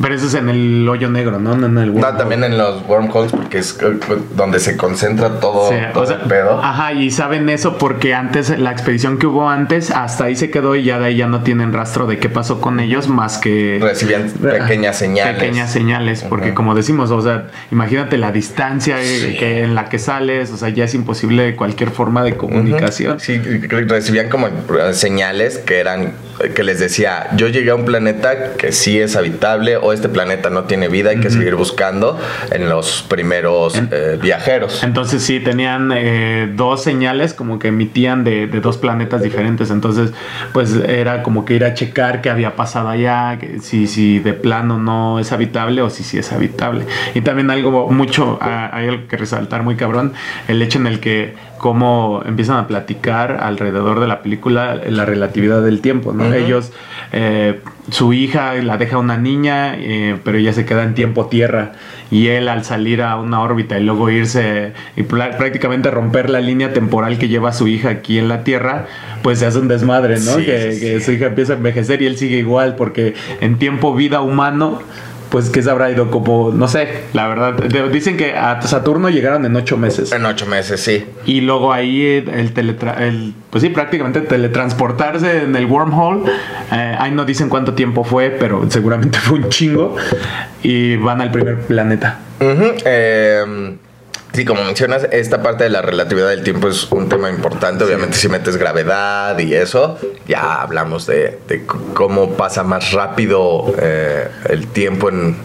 Pero 0.00 0.14
eso 0.14 0.26
es 0.26 0.34
en 0.34 0.48
el 0.48 0.88
hoyo 0.88 1.10
negro, 1.10 1.38
¿no? 1.38 1.56
No 1.56 1.66
en 1.66 1.78
el 1.78 1.94
No, 1.94 2.16
también 2.16 2.44
en 2.44 2.56
los 2.56 2.86
wormholes 2.86 3.32
porque 3.32 3.58
es 3.58 3.78
eh, 3.82 3.98
donde 4.34 4.58
se 4.58 4.76
concentra 4.76 5.40
todo, 5.40 5.70
Sí, 5.70 5.76
todo 5.92 6.02
o 6.02 6.06
sea, 6.06 6.16
el 6.16 6.28
pedo. 6.28 6.60
Ajá, 6.62 6.92
y 6.92 7.10
saben 7.10 7.48
eso 7.48 7.76
porque 7.78 8.14
antes, 8.14 8.58
la 8.58 8.72
expedición 8.72 9.18
que 9.18 9.26
hubo 9.26 9.48
antes, 9.48 9.90
hasta 9.90 10.24
ahí 10.24 10.36
se 10.36 10.50
quedó 10.50 10.74
y 10.76 10.84
ya 10.84 10.98
de 10.98 11.06
ahí 11.06 11.16
ya 11.16 11.26
no 11.26 11.42
tienen 11.42 11.72
rastro 11.72 12.06
de 12.06 12.18
qué 12.18 12.28
pasó 12.28 12.60
con 12.60 12.80
ellos 12.80 13.08
más 13.08 13.38
que... 13.38 13.78
Recibían 13.80 14.30
pequeñas 14.30 14.96
señales. 14.96 15.34
Pequeñas 15.34 15.72
señales, 15.72 16.24
porque 16.28 16.54
como 16.54 16.74
decimos, 16.74 17.10
o 17.10 17.20
sea, 17.20 17.48
imagínate 17.70 18.16
la 18.16 18.32
distancia 18.32 18.96
eh, 19.00 19.36
que 19.38 19.64
en 19.64 19.74
la 19.74 19.88
que 19.88 19.98
sales, 19.98 20.50
o 20.50 20.56
sea, 20.56 20.70
ya 20.70 20.84
es 20.84 20.94
imposible 20.94 21.56
cualquier 21.56 21.90
forma 21.90 22.22
de 22.22 22.36
comunicación. 22.36 23.20
Sí, 23.20 23.38
recibían 23.38 24.28
como 24.28 24.48
eh, 24.48 24.52
señales 24.92 25.58
que 25.58 25.78
eran 25.78 26.12
que 26.54 26.64
les 26.64 26.78
decía, 26.80 27.28
yo 27.36 27.48
llegué 27.48 27.70
a 27.70 27.74
un 27.74 27.84
planeta 27.84 28.54
que 28.54 28.72
sí 28.72 28.98
es 28.98 29.16
habitable 29.16 29.76
o 29.76 29.92
este 29.92 30.08
planeta 30.08 30.50
no 30.50 30.64
tiene 30.64 30.88
vida, 30.88 31.10
hay 31.10 31.20
que 31.20 31.30
seguir 31.30 31.54
buscando 31.54 32.18
en 32.50 32.68
los 32.68 33.02
primeros 33.08 33.80
eh, 33.90 34.18
viajeros. 34.20 34.82
Entonces 34.82 35.22
sí, 35.22 35.40
tenían 35.40 35.92
eh, 35.94 36.50
dos 36.54 36.82
señales 36.82 37.34
como 37.34 37.58
que 37.58 37.68
emitían 37.68 38.24
de, 38.24 38.46
de 38.46 38.60
dos 38.60 38.78
planetas 38.78 39.22
diferentes. 39.22 39.70
Entonces, 39.70 40.12
pues 40.52 40.74
era 40.74 41.22
como 41.22 41.44
que 41.44 41.54
ir 41.54 41.64
a 41.64 41.74
checar 41.74 42.20
qué 42.20 42.30
había 42.30 42.56
pasado 42.56 42.88
allá, 42.88 43.38
si, 43.60 43.86
si 43.86 44.18
de 44.18 44.32
plano 44.32 44.78
no 44.78 45.18
es 45.18 45.32
habitable 45.32 45.82
o 45.82 45.90
si 45.90 46.04
sí 46.04 46.18
es 46.18 46.32
habitable. 46.32 46.86
Y 47.14 47.20
también 47.20 47.50
algo 47.50 47.90
mucho, 47.90 48.38
ah, 48.40 48.70
hay 48.72 48.88
algo 48.88 49.06
que 49.08 49.16
resaltar 49.16 49.62
muy 49.62 49.76
cabrón, 49.76 50.12
el 50.48 50.62
hecho 50.62 50.78
en 50.78 50.86
el 50.86 51.00
que 51.00 51.34
cómo 51.60 52.22
empiezan 52.24 52.56
a 52.56 52.66
platicar 52.66 53.36
alrededor 53.42 54.00
de 54.00 54.08
la 54.08 54.22
película 54.22 54.80
la 54.88 55.04
relatividad 55.04 55.62
del 55.62 55.82
tiempo, 55.82 56.14
¿no? 56.14 56.32
Ellos, 56.32 56.72
eh, 57.12 57.60
su 57.90 58.14
hija 58.14 58.54
la 58.54 58.78
deja 58.78 58.96
una 58.96 59.18
niña, 59.18 59.74
eh, 59.76 60.16
pero 60.24 60.38
ella 60.38 60.54
se 60.54 60.64
queda 60.64 60.84
en 60.84 60.94
tiempo 60.94 61.26
tierra 61.26 61.72
y 62.10 62.28
él 62.28 62.48
al 62.48 62.64
salir 62.64 63.02
a 63.02 63.16
una 63.16 63.42
órbita 63.42 63.78
y 63.78 63.84
luego 63.84 64.08
irse 64.08 64.72
y 64.96 65.02
prácticamente 65.02 65.90
romper 65.90 66.30
la 66.30 66.40
línea 66.40 66.72
temporal 66.72 67.18
que 67.18 67.28
lleva 67.28 67.50
a 67.50 67.52
su 67.52 67.68
hija 67.68 67.90
aquí 67.90 68.18
en 68.18 68.28
la 68.28 68.42
Tierra, 68.42 68.86
pues 69.22 69.40
se 69.40 69.44
hace 69.44 69.58
un 69.58 69.68
desmadre, 69.68 70.14
¿no? 70.14 70.36
Sí, 70.36 70.46
que, 70.46 70.72
sí, 70.72 70.80
que 70.80 70.98
sí. 70.98 71.04
su 71.04 71.12
hija 71.12 71.26
empieza 71.26 71.52
a 71.52 71.56
envejecer 71.56 72.00
y 72.00 72.06
él 72.06 72.16
sigue 72.16 72.38
igual 72.38 72.74
porque 72.74 73.12
en 73.42 73.58
tiempo 73.58 73.94
vida 73.94 74.22
humano 74.22 74.80
pues 75.30 75.48
que 75.50 75.62
se 75.62 75.70
habrá 75.70 75.90
ido 75.90 76.10
como, 76.10 76.50
no 76.52 76.68
sé, 76.68 77.04
la 77.12 77.28
verdad. 77.28 77.54
Dicen 77.90 78.16
que 78.16 78.34
a 78.34 78.60
Saturno 78.62 79.08
llegaron 79.10 79.44
en 79.44 79.54
ocho 79.56 79.76
meses. 79.76 80.12
En 80.12 80.26
ocho 80.26 80.46
meses, 80.46 80.80
sí. 80.80 81.04
Y 81.24 81.40
luego 81.40 81.72
ahí 81.72 82.02
eh, 82.02 82.24
el, 82.34 82.52
teletra 82.52 82.94
el 83.06 83.32
pues 83.50 83.62
sí, 83.62 83.70
prácticamente 83.70 84.20
teletransportarse 84.20 85.44
en 85.44 85.56
el 85.56 85.66
wormhole. 85.66 86.30
eh, 86.72 86.96
ahí 86.98 87.12
no 87.12 87.24
dicen 87.24 87.48
cuánto 87.48 87.74
tiempo 87.74 88.04
fue, 88.04 88.30
pero 88.30 88.68
seguramente 88.70 89.18
fue 89.22 89.38
un 89.38 89.48
chingo. 89.48 89.96
Y 90.62 90.96
van 90.96 91.20
al 91.20 91.30
primer 91.30 91.60
planeta. 91.60 92.18
Ujú, 92.40 92.72
eh, 92.84 93.76
Sí, 94.32 94.44
como 94.44 94.62
mencionas, 94.62 95.08
esta 95.10 95.42
parte 95.42 95.64
de 95.64 95.70
la 95.70 95.82
relatividad 95.82 96.28
del 96.28 96.44
tiempo 96.44 96.68
es 96.68 96.90
un 96.92 97.08
tema 97.08 97.30
importante. 97.30 97.82
Obviamente, 97.84 98.16
si 98.16 98.28
metes 98.28 98.56
gravedad 98.56 99.36
y 99.38 99.54
eso, 99.54 99.98
ya 100.28 100.62
hablamos 100.62 101.06
de, 101.06 101.38
de 101.48 101.66
cómo 101.66 102.34
pasa 102.34 102.62
más 102.62 102.92
rápido 102.92 103.74
eh, 103.80 104.28
el 104.48 104.68
tiempo 104.68 105.08
en, 105.08 105.36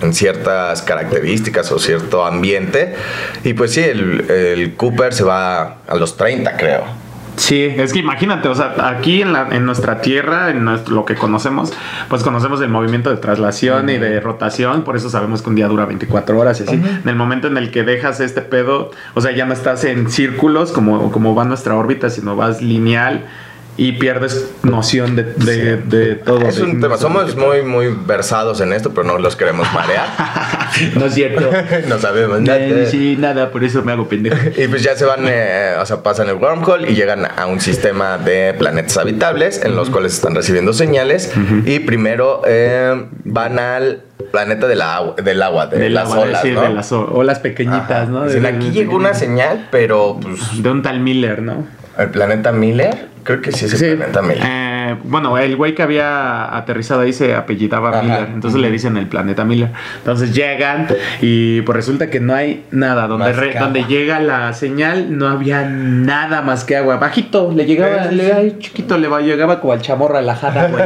en, 0.00 0.14
ciertas 0.14 0.80
características 0.82 1.70
o 1.70 1.78
cierto 1.78 2.24
ambiente. 2.24 2.94
Y 3.42 3.52
pues 3.52 3.72
sí, 3.72 3.82
el, 3.82 4.30
el 4.30 4.74
Cooper 4.74 5.12
se 5.12 5.24
va 5.24 5.78
a 5.86 5.94
los 5.96 6.16
30, 6.16 6.56
creo. 6.56 7.03
Sí, 7.36 7.62
es 7.62 7.92
que 7.92 7.98
imagínate, 7.98 8.48
o 8.48 8.54
sea, 8.54 8.74
aquí 8.78 9.22
en, 9.22 9.32
la, 9.32 9.48
en 9.50 9.66
nuestra 9.66 10.00
tierra, 10.00 10.50
en 10.50 10.64
lo 10.64 11.04
que 11.04 11.14
conocemos, 11.16 11.72
pues 12.08 12.22
conocemos 12.22 12.60
el 12.60 12.68
movimiento 12.68 13.10
de 13.10 13.16
traslación 13.16 13.90
y 13.90 13.98
de 13.98 14.20
rotación, 14.20 14.82
por 14.84 14.96
eso 14.96 15.10
sabemos 15.10 15.42
que 15.42 15.50
un 15.50 15.56
día 15.56 15.68
dura 15.68 15.84
24 15.84 16.38
horas 16.38 16.60
y 16.60 16.64
así. 16.64 16.74
En 16.74 17.08
el 17.08 17.16
momento 17.16 17.48
en 17.48 17.56
el 17.56 17.70
que 17.70 17.82
dejas 17.82 18.20
este 18.20 18.40
pedo, 18.42 18.90
o 19.14 19.20
sea, 19.20 19.32
ya 19.32 19.46
no 19.46 19.52
estás 19.52 19.84
en 19.84 20.10
círculos 20.10 20.72
como, 20.72 21.10
como 21.10 21.34
va 21.34 21.44
nuestra 21.44 21.74
órbita, 21.74 22.10
sino 22.10 22.36
vas 22.36 22.62
lineal 22.62 23.26
y 23.76 23.92
pierdes 23.92 24.52
noción 24.62 25.16
de, 25.16 25.24
de, 25.24 26.14
todo. 26.14 26.46
Es 26.46 26.60
un 26.60 26.80
tema, 26.80 26.96
somos 26.96 27.34
muy, 27.36 27.62
muy 27.62 27.88
versados 28.06 28.60
en 28.60 28.72
esto, 28.72 28.90
pero 28.90 29.04
no 29.04 29.18
los 29.18 29.34
queremos 29.34 29.66
marear. 29.72 30.06
no 30.94 31.06
es 31.06 31.14
cierto. 31.14 31.50
no 31.88 31.98
sabemos 31.98 32.40
nada. 32.40 32.86
Sí, 32.86 33.16
nada, 33.18 33.50
por 33.50 33.64
eso 33.64 33.82
me 33.82 33.92
hago 33.92 34.08
pendejo. 34.08 34.36
y 34.56 34.68
pues 34.68 34.82
ya 34.82 34.94
se 34.94 35.04
van, 35.04 35.26
eh, 35.26 35.74
o 35.80 35.86
sea, 35.86 36.02
pasan 36.02 36.28
el 36.28 36.36
wormhole 36.36 36.90
y 36.90 36.94
llegan 36.94 37.26
a 37.26 37.46
un 37.46 37.60
sistema 37.60 38.16
de 38.16 38.54
planetas 38.54 38.96
habitables 38.96 39.60
en 39.64 39.74
los 39.74 39.90
cuales 39.90 40.14
están 40.14 40.34
recibiendo 40.34 40.72
señales. 40.72 41.32
Y 41.66 41.80
primero 41.80 42.42
eh, 42.46 43.06
van 43.24 43.58
al 43.58 44.02
planeta 44.30 44.68
del 44.68 44.82
agua, 44.82 45.16
del 45.22 45.42
agua, 45.42 45.66
de 45.66 45.90
las 45.90 46.10
olas, 46.10 46.44
¿no? 46.44 46.62
de 46.62 46.68
las 46.70 46.92
olas 46.92 47.38
pequeñitas, 47.40 48.08
¿no? 48.08 48.24
De, 48.24 48.46
aquí 48.46 48.70
llegó 48.70 48.96
una 48.96 49.14
señal, 49.14 49.68
pero 49.70 50.18
pues... 50.20 50.62
De 50.62 50.70
un 50.70 50.82
tal 50.82 51.00
Miller, 51.00 51.42
¿no? 51.42 51.66
El 51.98 52.10
planeta 52.10 52.52
Miller. 52.52 53.08
Creo 53.22 53.40
que 53.40 53.52
sí 53.52 53.64
es 53.66 53.80
el 53.80 53.96
planeta 53.96 54.22
Miller. 54.22 54.73
Eh, 54.94 54.98
bueno, 55.04 55.36
el 55.38 55.56
güey 55.56 55.74
que 55.74 55.82
había 55.82 56.56
aterrizado 56.56 57.02
ahí 57.02 57.12
se 57.12 57.34
apellidaba 57.34 58.02
Miller. 58.02 58.28
Entonces 58.32 58.60
le 58.60 58.70
dicen 58.70 58.96
el 58.96 59.06
planeta 59.06 59.44
Miller. 59.44 59.70
Entonces 59.98 60.34
llegan 60.34 60.86
y 61.20 61.62
pues 61.62 61.76
resulta 61.76 62.10
que 62.10 62.20
no 62.20 62.34
hay 62.34 62.64
nada. 62.70 63.06
Donde, 63.06 63.54
donde 63.58 63.84
llega 63.84 64.20
la 64.20 64.52
señal 64.52 65.16
no 65.16 65.28
había 65.28 65.64
nada 65.64 66.42
más 66.42 66.64
que 66.64 66.76
agua. 66.76 66.96
Bajito, 66.96 67.52
le 67.52 67.66
llegaba, 67.66 68.06
le, 68.06 68.58
chiquito, 68.58 68.98
le 68.98 69.08
llegaba 69.22 69.60
como 69.60 69.72
al 69.72 69.80
chamorra 69.80 70.20
relajada, 70.20 70.68
güey. 70.68 70.84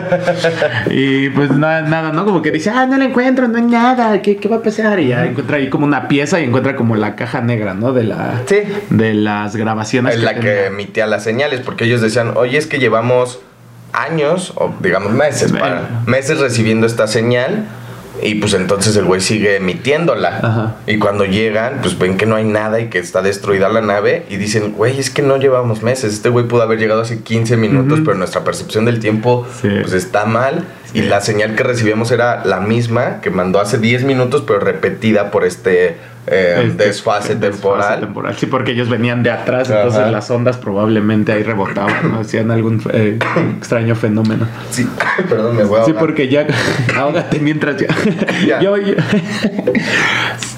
y 0.91 1.31
pues 1.31 1.51
nada, 1.51 1.83
nada, 1.83 2.13
¿no? 2.13 2.25
Como 2.25 2.43
que 2.43 2.51
dice, 2.51 2.71
ah, 2.71 2.87
no 2.87 2.97
la 2.97 3.05
encuentro, 3.05 3.49
no 3.49 3.59
hay 3.59 3.65
nada. 3.65 4.21
¿Qué, 4.23 4.37
qué 4.37 4.49
va 4.49 4.57
a 4.57 4.63
pasar? 4.63 4.99
Y 5.01 5.09
ya 5.09 5.27
encuentra 5.27 5.57
ahí 5.57 5.69
como 5.69 5.87
una 5.87 6.09
pieza 6.09 6.41
y 6.41 6.45
encuentra 6.45 6.77
como 6.77 6.97
la 6.97 7.17
caja 7.17 7.41
negra, 7.41 7.75
¿no? 7.75 7.93
De 7.93 8.05
la 8.05 8.43
de 8.91 9.15
las 9.15 9.57
grabaciones. 9.57 10.17
Es 10.17 10.23
la 10.23 10.35
que 10.35 10.67
emitía 10.67 11.07
las 11.07 11.25
señales, 11.25 11.61
porque 11.61 11.85
ellos 11.85 12.01
decían 12.01 12.33
oye, 12.37 12.59
es 12.59 12.67
que 12.67 12.79
llevamos 12.79 13.41
años, 13.93 14.53
o 14.57 14.75
digamos 14.81 15.13
meses, 15.13 15.53
meses 16.07 16.39
recibiendo 16.41 16.87
esta 16.87 17.07
señal. 17.07 17.67
Y 18.21 18.35
pues 18.37 18.53
entonces 18.55 18.97
el 18.97 19.05
güey 19.05 19.21
sigue 19.21 19.57
emitiéndola. 19.57 20.75
Y 20.87 20.99
cuando 20.99 21.25
llegan, 21.25 21.79
pues 21.83 21.97
ven 21.99 22.17
que 22.17 22.27
no 22.27 22.35
hay 22.35 22.45
nada 22.45 22.81
y 22.81 22.89
que 22.89 22.99
está 22.99 23.23
destruida 23.23 23.69
la 23.69 23.81
nave. 23.81 24.27
Y 24.29 24.37
dicen, 24.37 24.73
güey, 24.73 24.99
es 24.99 25.11
que 25.11 25.23
no 25.23 25.37
llevamos 25.37 25.83
meses. 25.83 26.15
Este 26.15 26.29
güey 26.29 26.47
pudo 26.47 26.63
haber 26.63 26.81
llegado 26.81 27.03
hace 27.03 27.21
15 27.21 27.57
minutos, 27.57 28.01
pero 28.05 28.17
nuestra 28.17 28.43
percepción 28.43 28.85
del 28.85 28.99
tiempo 28.99 29.47
pues 29.61 29.93
está 29.93 30.25
mal. 30.25 30.65
Y 30.95 31.03
la 31.03 31.21
señal 31.21 31.55
que 31.55 31.63
recibíamos 31.63 32.11
era 32.11 32.45
la 32.45 32.61
misma 32.61 33.21
que 33.21 33.31
mandó 33.31 33.61
hace 33.61 33.79
10 33.79 34.05
minutos, 34.05 34.43
pero 34.47 34.59
repetida 34.59 35.31
por 35.31 35.45
este 35.45 35.97
eh, 36.31 36.65
este, 36.67 36.87
desfase, 36.87 37.37
temporal. 37.37 38.01
temporal. 38.01 38.37
Sí, 38.37 38.47
porque 38.47 38.73
ellos 38.73 38.89
venían 38.89 39.23
de 39.23 39.31
atrás, 39.31 39.71
entonces 39.71 40.11
las 40.11 40.31
ondas 40.31 40.57
probablemente 40.57 41.33
ahí 41.33 41.43
rebotaban, 41.43 42.15
hacían 42.21 42.51
algún 42.51 42.83
eh, 42.93 43.19
extraño 43.57 43.95
fenómeno. 43.95 44.47
Sí, 44.71 44.89
perdón, 45.29 45.57
me 45.57 45.65
voy 45.65 45.81
a 45.81 45.85
Sí, 45.85 45.95
porque 45.99 46.29
ya, 46.29 46.47
ahógate 46.97 47.39
mientras 47.41 47.77
ya. 47.77 48.61
Yo, 48.61 48.75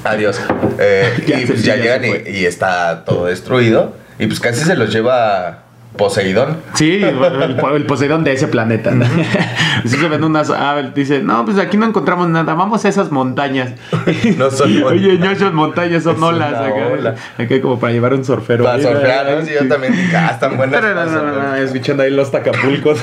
Adiós. 0.04 0.40
Eh, 0.78 1.24
y 1.42 1.46
pues 1.46 1.64
ya, 1.64 1.76
llegan 1.76 2.02
y, 2.04 2.44
está 2.44 3.04
todo 3.04 3.26
destruido. 3.26 3.94
Y 4.18 4.26
pues 4.26 4.40
casi 4.40 4.64
se 4.64 4.76
los 4.76 4.92
lleva 4.92 5.64
Poseidón. 5.96 6.58
Sí, 6.74 7.02
el, 7.02 7.84
Poseidón 7.86 8.22
de 8.22 8.32
ese 8.32 8.46
planeta. 8.46 8.92
se 9.84 10.08
ven 10.08 10.22
unas. 10.22 10.48
Ah, 10.50 10.80
dice, 10.94 11.20
no, 11.22 11.44
pues 11.44 11.58
aquí 11.58 11.76
no 11.76 11.86
encontramos 11.86 12.28
nada. 12.28 12.54
Vamos 12.54 12.84
a 12.84 12.88
esas 12.88 13.10
montañas. 13.10 13.72
no 14.38 14.50
son 14.50 14.82
Oye, 14.84 15.18
no 15.18 15.34
son 15.34 15.54
montañas, 15.54 16.04
son 16.04 16.22
olas. 16.22 16.54
Acá, 16.54 17.16
acá, 17.38 17.60
como 17.60 17.80
para 17.80 17.92
llevar 17.92 18.14
un 18.14 18.24
surfero. 18.24 18.64
Para 18.64 18.80
surfear, 18.80 19.38
¿no? 19.38 19.44
Sí, 19.44 19.52
yo 19.60 19.68
también. 19.68 19.94
Ah, 20.14 20.30
están 20.32 20.56
buenas. 20.56 20.80
No, 20.80 20.94
no, 20.94 21.22
no, 21.22 21.42
no, 21.42 21.54
escuchando 21.56 22.04
ahí 22.04 22.10
los 22.10 22.30
tacapulcos. 22.30 23.02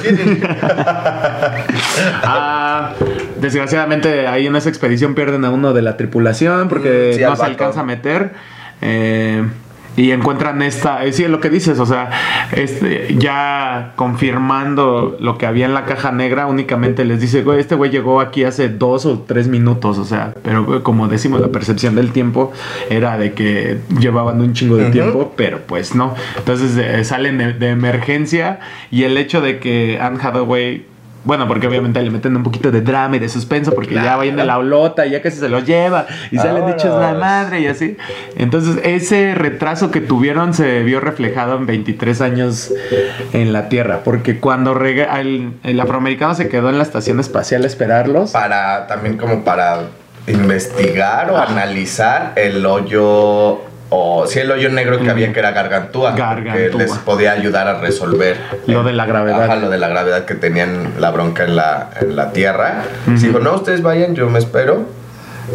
ah, 2.23 2.93
desgraciadamente, 3.41 4.27
ahí 4.27 4.47
en 4.47 4.55
esa 4.55 4.69
expedición 4.69 5.13
pierden 5.13 5.43
a 5.43 5.49
uno 5.49 5.73
de 5.73 5.81
la 5.81 5.97
tripulación 5.97 6.69
porque 6.69 7.17
mm, 7.19 7.21
no 7.21 7.35
se 7.35 7.45
alcanza 7.45 7.81
a 7.81 7.83
meter. 7.83 8.31
Eh 8.81 9.43
y 9.97 10.11
encuentran 10.11 10.61
esta, 10.61 11.03
es 11.03 11.19
lo 11.27 11.41
que 11.41 11.49
dices, 11.49 11.79
o 11.79 11.85
sea, 11.87 12.11
este, 12.51 13.15
ya 13.17 13.93
confirmando 13.95 15.17
lo 15.19 15.39
que 15.39 15.47
había 15.47 15.65
en 15.65 15.73
la 15.73 15.85
caja 15.85 16.11
negra, 16.11 16.45
únicamente 16.45 17.03
les 17.03 17.19
dice, 17.19 17.41
güey, 17.41 17.59
este 17.59 17.73
güey 17.73 17.89
llegó 17.89 18.21
aquí 18.21 18.43
hace 18.43 18.69
dos 18.69 19.07
o 19.07 19.23
tres 19.27 19.47
minutos, 19.47 19.97
o 19.97 20.05
sea, 20.05 20.35
pero 20.43 20.83
como 20.83 21.07
decimos, 21.07 21.41
la 21.41 21.47
percepción 21.47 21.95
del 21.95 22.11
tiempo 22.11 22.51
era 22.91 23.17
de 23.17 23.33
que 23.33 23.79
llevaban 23.99 24.39
un 24.39 24.53
chingo 24.53 24.77
de 24.77 24.91
tiempo, 24.91 25.33
pero 25.35 25.61
pues 25.65 25.95
no. 25.95 26.13
Entonces 26.37 26.77
eh, 26.77 27.03
salen 27.03 27.39
de, 27.39 27.53
de, 27.53 27.69
emergencia 27.69 28.59
y 28.91 29.03
el 29.03 29.17
hecho 29.17 29.41
de 29.41 29.57
que 29.57 29.97
Anne 29.99 30.19
Hathaway 30.21 30.85
bueno, 31.27 31.45
porque 31.45 31.67
obviamente 31.67 32.01
le 32.01 32.09
meten 32.09 32.37
un 32.37 32.43
poquito 32.43 32.71
de 32.71 32.79
drama 32.79 33.17
y 33.17 33.19
de 33.19 33.27
suspenso 33.27 33.75
porque 33.75 33.95
ya 33.95 34.15
va 34.15 34.23
de 34.23 34.31
la 34.31 34.57
olota 34.57 35.05
y 35.05 35.11
ya 35.11 35.21
casi 35.21 35.37
se 35.37 35.49
lo 35.49 35.59
lleva 35.59 36.07
y 36.31 36.37
salen 36.37 36.65
dichos 36.65 36.99
la 36.99 37.13
madre 37.13 37.59
y 37.59 37.67
así. 37.67 37.97
Entonces, 38.37 38.79
ese 38.85 39.35
retraso 39.35 39.91
que 39.91 39.99
tuvieron 39.99 40.53
se 40.53 40.83
vio 40.83 41.01
reflejado 41.01 41.57
en 41.57 41.65
23 41.65 42.21
años 42.21 42.73
en 43.33 43.51
la 43.51 43.67
Tierra, 43.67 44.01
porque 44.05 44.39
cuando 44.39 44.71
el, 44.81 45.51
el 45.63 45.79
afroamericano 45.81 46.33
se 46.33 46.47
quedó 46.47 46.69
en 46.69 46.77
la 46.77 46.83
estación 46.83 47.19
espacial 47.19 47.65
a 47.65 47.67
esperarlos. 47.67 48.31
Para 48.31 48.87
también 48.87 49.17
como 49.17 49.43
para 49.43 49.81
investigar 50.27 51.29
o 51.29 51.37
analizar 51.37 52.31
el 52.37 52.65
hoyo 52.65 53.66
o 53.89 54.27
si 54.27 54.39
el 54.39 54.51
hoyo 54.51 54.69
negro 54.69 54.99
que 54.99 55.09
había 55.09 55.31
que 55.31 55.39
era 55.39 55.51
Gargantúa, 55.51 56.15
que 56.15 56.71
les 56.77 56.91
podía 56.99 57.31
ayudar 57.31 57.67
a 57.67 57.79
resolver 57.79 58.37
lo 58.65 58.83
de 58.83 58.93
la 58.93 59.05
gravedad. 59.05 59.61
lo 59.61 59.69
de 59.69 59.77
la 59.77 59.87
gravedad 59.87 60.25
que 60.25 60.35
tenían 60.35 60.95
la 60.99 61.11
bronca 61.11 61.45
en 61.45 61.55
la, 61.55 61.91
en 61.99 62.15
la 62.15 62.31
Tierra. 62.33 62.83
Dijo, 63.05 63.39
no, 63.39 63.55
ustedes 63.55 63.81
vayan, 63.81 64.15
yo 64.15 64.29
me 64.29 64.39
espero. 64.39 64.85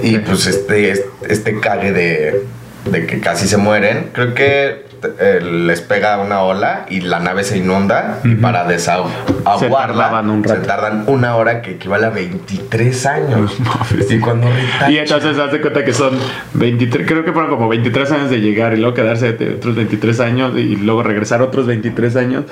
Y 0.03 0.19
pues 0.19 0.47
este, 0.47 1.05
este 1.29 1.61
cague 1.61 1.93
de, 1.93 2.47
de 2.85 3.07
que 3.07 3.21
casi 3.21 3.47
se 3.49 3.57
mueren, 3.57 4.11
creo 4.13 4.35
que 4.35 4.93
eh, 5.19 5.41
les 5.43 5.81
pega 5.81 6.19
una 6.19 6.43
ola 6.43 6.87
y 6.89 7.01
la 7.01 7.19
nave 7.19 7.43
se 7.43 7.59
inunda 7.59 8.21
y 8.23 8.37
para 8.37 8.65
desaguarla 8.65 10.23
se, 10.47 10.55
tardan 10.59 11.05
una 11.09 11.35
hora 11.35 11.61
que 11.61 11.73
equivale 11.73 12.07
a 12.07 12.11
23 12.11 13.07
años. 13.07 13.57
y 14.11 14.19
cuando 14.21 14.47
y 14.89 14.99
entonces 14.99 15.37
se 15.37 15.43
hace 15.43 15.61
cuenta 15.61 15.85
que 15.85 15.93
son 15.93 16.17
23, 16.55 17.07
creo 17.07 17.25
que 17.25 17.33
fueron 17.33 17.51
como 17.51 17.69
23 17.69 18.13
años 18.13 18.31
de 18.31 18.41
llegar 18.41 18.75
y 18.75 18.77
luego 18.77 18.95
quedarse 18.95 19.31
otros 19.31 19.75
23 19.75 20.21
años 20.21 20.57
y 20.57 20.77
luego 20.77 21.03
regresar 21.03 21.43
otros 21.43 21.67
23 21.67 22.17
años. 22.17 22.45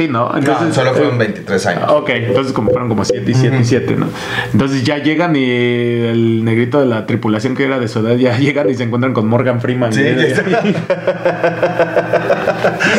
Sí, 0.00 0.08
¿no? 0.08 0.34
Entonces, 0.34 0.74
solo 0.74 0.94
fueron 0.94 1.18
23 1.18 1.66
años. 1.66 1.84
Ok, 1.90 2.08
entonces 2.08 2.54
como 2.54 2.70
fueron 2.70 2.88
como 2.88 3.04
7 3.04 3.30
y 3.30 3.34
7 3.34 3.58
y 3.60 3.64
7, 3.64 3.96
¿no? 3.96 4.06
Entonces 4.50 4.82
ya 4.82 4.96
llegan 4.96 5.36
y 5.36 5.44
el 5.44 6.42
negrito 6.42 6.80
de 6.80 6.86
la 6.86 7.04
tripulación 7.04 7.54
que 7.54 7.64
era 7.64 7.78
de 7.78 7.86
su 7.86 7.98
edad 7.98 8.16
ya 8.16 8.38
llegan 8.38 8.70
y 8.70 8.74
se 8.74 8.84
encuentran 8.84 9.12
con 9.12 9.28
Morgan 9.28 9.60
Freeman. 9.60 9.92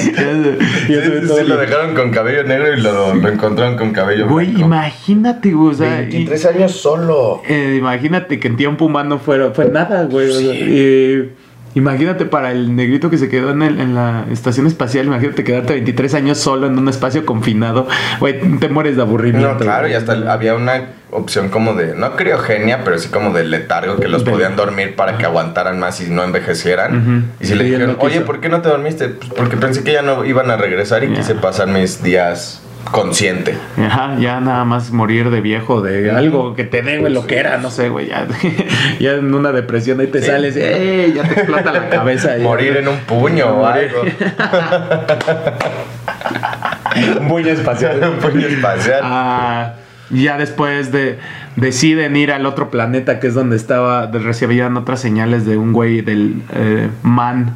Sí, 0.02 0.12
sí, 0.14 1.44
lo 1.48 1.58
dejaron 1.58 1.96
con 1.96 2.12
cabello 2.12 2.44
negro 2.44 2.74
y 2.74 2.82
lo, 2.82 3.14
lo 3.14 3.30
encontraron 3.30 3.78
con 3.78 3.92
cabello 3.92 4.28
Güey, 4.28 4.60
imagínate, 4.60 5.52
güey. 5.52 5.72
O 5.72 5.74
sea, 5.74 5.98
23 5.98 6.46
años 6.48 6.72
solo. 6.72 7.42
Eh, 7.48 7.76
imagínate 7.78 8.40
que 8.40 8.48
en 8.48 8.58
tiempo 8.58 8.86
humano 8.86 9.20
fue, 9.20 9.52
fue 9.52 9.70
nada, 9.70 10.06
güey. 10.06 10.32
Sí. 10.32 11.32
Imagínate 11.74 12.26
para 12.26 12.52
el 12.52 12.76
negrito 12.76 13.10
que 13.10 13.18
se 13.18 13.30
quedó 13.30 13.52
en, 13.52 13.62
el, 13.62 13.80
en, 13.80 13.96
la 13.96 14.26
estación 14.32 14.68
espacial, 14.68 15.06
imagínate 15.06 15.44
quedarte 15.44 15.74
23 15.74 16.14
años 16.16 16.38
solo 16.38 16.68
en 16.68 16.78
un 16.78 16.90
espacio 16.90 17.26
confinado, 17.26 17.88
güey, 18.20 18.40
te 18.60 18.68
mueres 18.68 18.98
de 18.98 19.02
aburrimiento. 19.02 19.54
No, 19.54 19.58
claro, 19.58 19.88
y 19.88 19.94
hasta 19.94 20.14
había 20.32 20.56
una 20.56 20.90
opción 21.12 21.50
como 21.50 21.74
de, 21.74 21.96
no 21.96 22.16
criogenia, 22.16 22.84
pero 22.84 22.98
sí 22.98 23.10
como 23.10 23.32
de 23.34 23.46
letargo 23.46 23.98
que 23.98 24.08
los 24.08 24.24
podían 24.24 24.56
dormir 24.56 24.96
para 24.96 25.18
que 25.18 25.26
aguantaran 25.26 25.80
más 25.80 26.02
y 26.02 26.10
no 26.10 26.24
envejecieran. 26.24 27.32
Y 27.40 27.46
si 27.46 27.56
le 27.56 27.64
dijeron, 27.64 27.98
oye, 28.00 28.22
¿por 28.22 28.42
qué 28.42 28.50
no 28.50 28.62
te 28.62 28.70
dormiste? 28.70 29.10
Pues 29.10 29.32
porque 29.36 29.58
pensé 29.58 29.84
que 29.84 29.94
ya 29.94 30.02
no 30.02 30.26
iban 30.26 30.52
a 30.52 30.58
regresar 30.58 31.04
y 31.04 31.14
quise 31.14 31.36
pasar 31.36 31.68
mis 31.68 32.04
días 32.04 32.62
consciente. 32.90 33.56
Ajá, 33.78 34.16
ya 34.20 34.40
nada 34.40 34.66
más 34.66 34.92
morir 34.92 35.30
de 35.30 35.42
viejo, 35.42 35.82
de 35.82 36.12
algo 36.12 36.56
que 36.56 36.64
te 36.64 36.82
dé, 36.82 37.00
güey, 37.00 37.14
lo 37.14 37.28
que 37.28 37.38
era, 37.38 37.58
no 37.58 37.70
sé, 37.70 37.90
güey, 37.90 38.08
ya, 38.08 38.28
ya 39.00 39.14
en 39.14 39.34
una 39.34 39.52
depresión 39.52 40.00
ahí 40.00 40.08
te 40.08 40.22
sales, 40.22 40.56
¡eh! 40.58 41.12
Ya 41.16 41.24
te 41.24 41.34
explota 41.34 41.72
la 41.72 41.90
cabeza. 41.90 42.38
ya, 42.38 42.44
Morir 42.44 42.78
en 42.78 42.88
un 42.88 42.98
puño 43.00 43.48
o 43.48 43.66
algo. 43.66 44.02
un 47.20 47.28
puño 47.28 47.48
espacial. 47.48 48.02
un 48.04 48.20
puño 48.20 48.48
espacial. 48.48 49.02
Ah, 49.04 49.74
ya 50.10 50.38
después 50.38 50.92
de 50.92 51.20
deciden 51.56 52.16
ir 52.16 52.32
al 52.32 52.46
otro 52.46 52.70
planeta 52.70 53.20
que 53.20 53.28
es 53.28 53.34
donde 53.34 53.56
estaba 53.56 54.08
recibían 54.08 54.78
otras 54.78 55.00
señales 55.00 55.46
de 55.46 55.58
un 55.58 55.74
güey 55.74 56.02
del 56.02 56.42
eh, 56.54 56.90
Man 57.04 57.56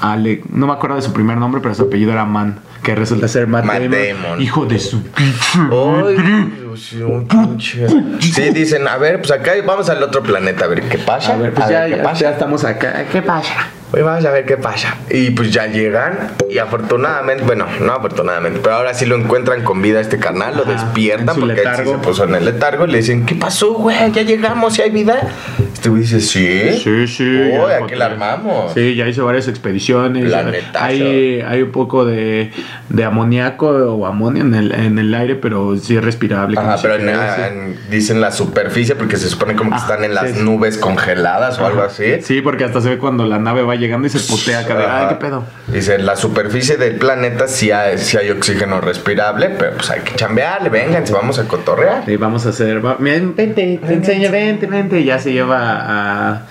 Ale, 0.00 0.42
no 0.50 0.66
me 0.66 0.72
acuerdo 0.72 0.96
de 0.96 1.02
su 1.02 1.12
primer 1.12 1.38
nombre 1.38 1.60
pero 1.60 1.74
su 1.74 1.84
apellido 1.84 2.12
era 2.12 2.24
Man 2.24 2.58
que 2.86 2.94
resulta 2.94 3.26
ser 3.26 3.48
Matt, 3.48 3.64
Matt 3.64 3.80
Damon, 3.82 4.22
Damon. 4.22 4.40
hijo 4.40 4.64
de 4.64 4.78
su 4.78 5.02
Ay, 5.16 5.34
Dios, 6.60 6.92
un 6.92 7.26
pinche. 7.26 7.84
Sí, 8.20 8.50
dicen, 8.50 8.86
a 8.86 8.96
ver, 8.96 9.18
pues 9.18 9.32
acá 9.32 9.52
vamos 9.66 9.88
al 9.90 10.00
otro 10.04 10.22
planeta, 10.22 10.66
a 10.66 10.68
ver 10.68 10.82
qué 10.82 10.98
pasa. 10.98 11.34
a 11.34 11.36
ver 11.36 11.52
pues 11.52 11.66
A 11.66 11.70
ya, 11.72 11.80
ver 11.80 11.90
qué 11.90 11.96
ya- 11.96 12.02
pasa. 12.04 12.20
ya 12.20 12.30
estamos 12.30 12.64
acá 12.64 13.04
qué 13.10 13.22
pasa 13.22 13.50
Hoy 13.92 14.02
vamos 14.02 14.24
a 14.24 14.30
ver 14.32 14.44
qué 14.44 14.56
pasa. 14.56 14.96
Y 15.10 15.30
pues 15.30 15.52
ya 15.52 15.66
llegan 15.68 16.32
y 16.50 16.58
afortunadamente, 16.58 17.44
bueno, 17.44 17.66
no 17.80 17.92
afortunadamente, 17.92 18.58
pero 18.62 18.74
ahora 18.76 18.92
sí 18.94 19.06
lo 19.06 19.14
encuentran 19.16 19.62
con 19.62 19.80
vida 19.80 20.00
este 20.00 20.18
carnal, 20.18 20.56
lo 20.56 20.64
Ajá, 20.64 20.72
despiertan 20.72 21.28
en 21.28 21.34
su 21.34 21.40
porque 21.40 21.60
él 21.62 21.68
sí 21.76 21.82
se 21.84 21.98
puso 21.98 22.24
en 22.24 22.34
el 22.34 22.44
letargo 22.44 22.84
y 22.84 22.90
le 22.90 22.98
dicen, 22.98 23.24
¿qué 23.24 23.36
pasó, 23.36 23.74
güey? 23.74 23.96
¿Ya 24.12 24.22
llegamos? 24.22 24.76
¿Ya 24.76 24.84
hay 24.84 24.90
vida? 24.90 25.20
Este 25.72 25.88
güey 25.88 26.02
dice, 26.02 26.20
sí. 26.20 26.72
Sí, 26.82 27.06
sí. 27.06 27.24
Uy, 27.24 27.72
aquí 27.80 27.94
la 27.94 28.06
armamos. 28.06 28.72
Sí, 28.74 28.96
ya 28.96 29.06
hizo 29.06 29.24
varias 29.24 29.46
expediciones. 29.46 30.32
Hay, 30.74 31.40
hay 31.40 31.62
un 31.62 31.70
poco 31.70 32.04
de, 32.04 32.50
de 32.88 33.04
amoníaco 33.04 33.68
o 33.68 34.04
amonio 34.06 34.42
en 34.42 34.54
el, 34.54 34.72
en 34.72 34.98
el 34.98 35.14
aire, 35.14 35.36
pero 35.36 35.76
sí 35.76 35.96
es 35.96 36.04
respirable. 36.04 36.58
Ajá, 36.58 36.76
pero 36.82 36.96
en- 36.96 37.08
en- 37.08 37.78
dicen 37.88 38.20
la 38.20 38.32
superficie 38.32 38.96
porque 38.96 39.16
se 39.16 39.28
supone 39.28 39.54
como 39.54 39.70
que 39.70 39.76
Ah, 39.76 39.80
están 39.80 40.02
en 40.04 40.14
las 40.14 40.32
sí. 40.32 40.42
nubes 40.42 40.76
congeladas 40.76 41.58
o 41.60 41.66
algo 41.66 41.82
así. 41.82 42.20
Sí, 42.22 42.40
porque 42.42 42.64
hasta 42.64 42.80
se 42.80 42.88
ve 42.88 42.98
cuando 42.98 43.24
la 43.26 43.38
nave 43.38 43.62
va 43.62 43.75
llegando 43.76 44.06
y 44.06 44.10
se 44.10 44.20
putea 44.20 44.60
acá 44.60 44.76
de, 44.76 44.84
ay, 44.86 45.06
qué 45.10 45.14
pedo. 45.16 45.44
Dice, 45.68 45.98
la 45.98 46.16
superficie 46.16 46.76
del 46.76 46.96
planeta 46.96 47.48
sí 47.48 47.70
hay, 47.70 47.98
sí 47.98 48.16
hay 48.16 48.30
oxígeno 48.30 48.80
respirable, 48.80 49.50
pero 49.58 49.74
pues 49.76 49.90
hay 49.90 50.00
que 50.00 50.14
chambearle, 50.14 50.68
vengan, 50.68 51.06
se 51.06 51.12
vamos 51.12 51.38
a 51.38 51.44
cotorrear. 51.46 52.08
Y 52.08 52.16
vamos 52.16 52.46
a 52.46 52.50
hacer, 52.50 52.84
va- 52.84 52.96
mira, 52.98 53.16
vente, 53.18 53.80
te 53.86 53.92
enseño, 53.94 54.30
vente, 54.30 54.66
vente. 54.66 55.00
Y 55.00 55.04
ya 55.04 55.18
se 55.18 55.32
lleva 55.32 55.58
a, 55.60 56.42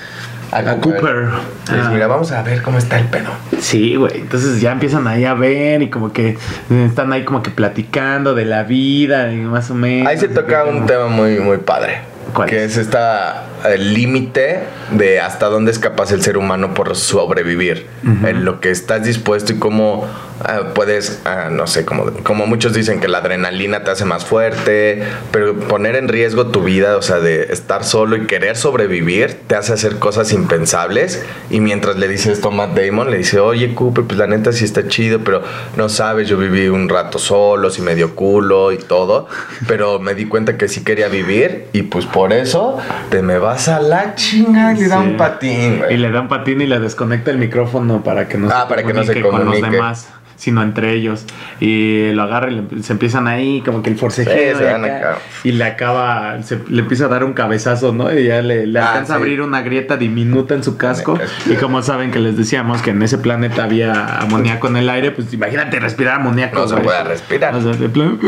a, 0.52 0.76
Cooper. 0.78 1.26
Dice, 1.66 1.82
Ah, 1.84 1.90
mira, 1.92 2.08
vamos 2.08 2.32
a 2.32 2.42
ver 2.44 2.62
cómo 2.62 2.78
está 2.78 2.98
el 3.00 3.06
pedo. 3.08 3.30
Sí, 3.60 3.96
güey. 3.96 4.22
Entonces 4.22 4.62
ya 4.62 4.72
empiezan 4.72 5.08
ahí 5.08 5.26
a 5.26 5.34
ver 5.34 5.82
y 5.82 5.90
como 5.90 6.14
que 6.14 6.38
están 6.86 7.12
ahí 7.14 7.24
como 7.26 7.42
que 7.44 7.52
platicando 7.52 8.36
de 8.36 8.46
la 8.46 8.64
vida 8.64 9.32
y 9.34 9.38
más 9.38 9.70
o 9.72 9.76
menos. 9.76 10.08
Ahí 10.08 10.18
se 10.18 10.28
toca 10.30 10.64
un 10.66 10.86
tema 10.86 11.08
muy, 11.08 11.40
muy 11.40 11.58
padre. 11.58 12.00
¿Cuál 12.34 12.50
que 12.50 12.64
es? 12.64 12.72
es 12.74 12.78
esta 12.78 13.44
el 13.74 13.94
límite 13.94 14.60
de 14.92 15.20
hasta 15.20 15.48
dónde 15.48 15.72
es 15.72 15.80
capaz 15.80 16.12
el 16.12 16.22
ser 16.22 16.38
humano 16.38 16.74
por 16.74 16.96
sobrevivir. 16.96 17.88
En 18.04 18.46
lo 18.46 18.60
que 18.60 18.70
estás 18.70 19.04
dispuesto 19.04 19.54
y 19.54 19.58
cómo 19.58 20.08
ah, 20.42 20.74
puedes, 20.74 21.22
ah, 21.26 21.50
no 21.52 21.66
sé, 21.66 21.86
como, 21.86 22.12
como 22.24 22.46
muchos 22.46 22.74
dicen 22.74 23.00
que 23.00 23.08
la 23.08 23.20
adrenalina 23.20 23.84
te 23.84 23.92
hace 23.92 24.06
más 24.06 24.26
fuerte, 24.26 25.02
pero 25.32 25.56
poner 25.56 25.96
en 25.96 26.08
riesgo 26.08 26.48
tu 26.48 26.62
vida, 26.62 26.98
o 26.98 27.02
sea, 27.02 27.20
de 27.20 27.52
estar 27.52 27.84
solo 27.84 28.16
y 28.16 28.28
querer 28.28 28.56
sobrevivir, 28.56 29.40
te 29.48 29.56
hace 29.56 29.74
hacer 29.74 29.98
cosas 29.98 30.34
impensables. 30.34 31.24
Y 31.50 31.60
mientras 31.60 31.96
le 31.98 32.08
dice 32.08 32.32
esto 32.32 32.50
a 32.50 32.52
Matt 32.52 32.78
Damon, 32.78 33.10
le 33.10 33.18
dice, 33.18 33.40
oye, 33.40 33.74
Cooper, 33.74 34.04
pues 34.06 34.20
la 34.20 34.28
neta 34.28 34.52
sí 34.52 34.66
está 34.66 34.88
chido, 34.88 35.20
pero 35.20 35.42
no 35.76 35.90
sabes, 35.90 36.28
yo 36.28 36.38
viví 36.38 36.68
un 36.68 36.90
rato 36.90 37.18
solo, 37.18 37.70
sí 37.70 37.82
me 37.82 37.96
dio 37.96 38.16
culo 38.16 38.72
y 38.72 38.78
todo, 38.78 39.28
pero 39.68 40.00
me 40.00 40.14
di 40.14 40.26
cuenta 40.26 40.58
que 40.58 40.68
sí 40.68 40.84
quería 40.84 41.08
vivir 41.08 41.68
y 41.74 41.84
pues 41.84 42.06
por 42.06 42.34
eso 42.34 42.78
te 43.10 43.22
me 43.22 43.40
vas 43.40 43.55
a 43.68 43.80
la 43.80 44.16
chinga 44.16 44.74
y 44.74 44.78
le 44.78 44.88
da 44.88 45.00
un 45.00 45.18
patín, 45.18 45.82
Y 45.90 45.98
le 45.98 46.12
da 46.12 46.22
un 46.22 46.28
patín 46.28 46.62
y 46.62 46.68
le 46.68 46.80
desconecta 46.80 47.32
el 47.32 47.38
micrófono 47.38 48.04
para 48.04 48.28
que 48.28 48.38
no 48.38 48.50
Ah, 48.52 48.68
para 48.68 48.84
que 48.84 48.94
no 48.94 49.04
se 49.04 49.22
con 49.22 49.46
los 49.46 49.62
demás, 49.62 50.10
sino 50.36 50.62
entre 50.64 50.94
ellos. 50.94 51.26
Y 51.60 52.12
lo 52.12 52.24
agarra 52.24 52.52
y 52.52 52.56
le- 52.56 52.84
se 52.84 52.94
empiezan 52.94 53.28
ahí 53.28 53.62
como 53.66 53.82
que 53.82 53.90
el 53.90 53.98
forcejeo. 53.98 54.58
Sí, 54.58 54.64
y, 54.64 54.68
acá, 54.68 55.18
y 55.44 55.52
le 55.54 55.64
acaba, 55.64 56.42
se- 56.44 56.60
le 56.70 56.82
empieza 56.82 57.06
a 57.06 57.08
dar 57.08 57.24
un 57.24 57.34
cabezazo, 57.34 57.94
¿no? 57.94 58.12
Y 58.14 58.26
ya 58.26 58.42
le, 58.42 58.68
le 58.68 58.80
Ah, 58.80 58.90
alcanza 58.90 59.14
a 59.14 59.18
sí. 59.18 59.22
abrir 59.24 59.42
una 59.42 59.62
grieta 59.62 59.98
diminuta 59.98 60.54
en 60.56 60.64
su 60.64 60.78
casco. 60.78 61.18
Y 61.50 61.56
como 61.56 61.82
saben 61.82 62.12
que 62.12 62.20
les 62.20 62.38
decíamos 62.38 62.82
que 62.82 62.92
en 62.92 63.02
ese 63.02 63.18
planeta 63.18 63.64
había 63.64 64.20
amoníaco 64.20 64.68
en 64.68 64.78
el 64.78 64.90
aire, 64.90 65.12
pues 65.12 65.34
imagínate 65.34 65.80
respirar 65.80 66.16
amoníaco. 66.20 66.60
No 66.62 66.68
se 66.68 66.78
puede 66.78 67.04
respirar. 67.04 67.56
O 67.56 67.62
sea, 67.62 67.72
de 67.74 67.90
plan, 67.90 68.20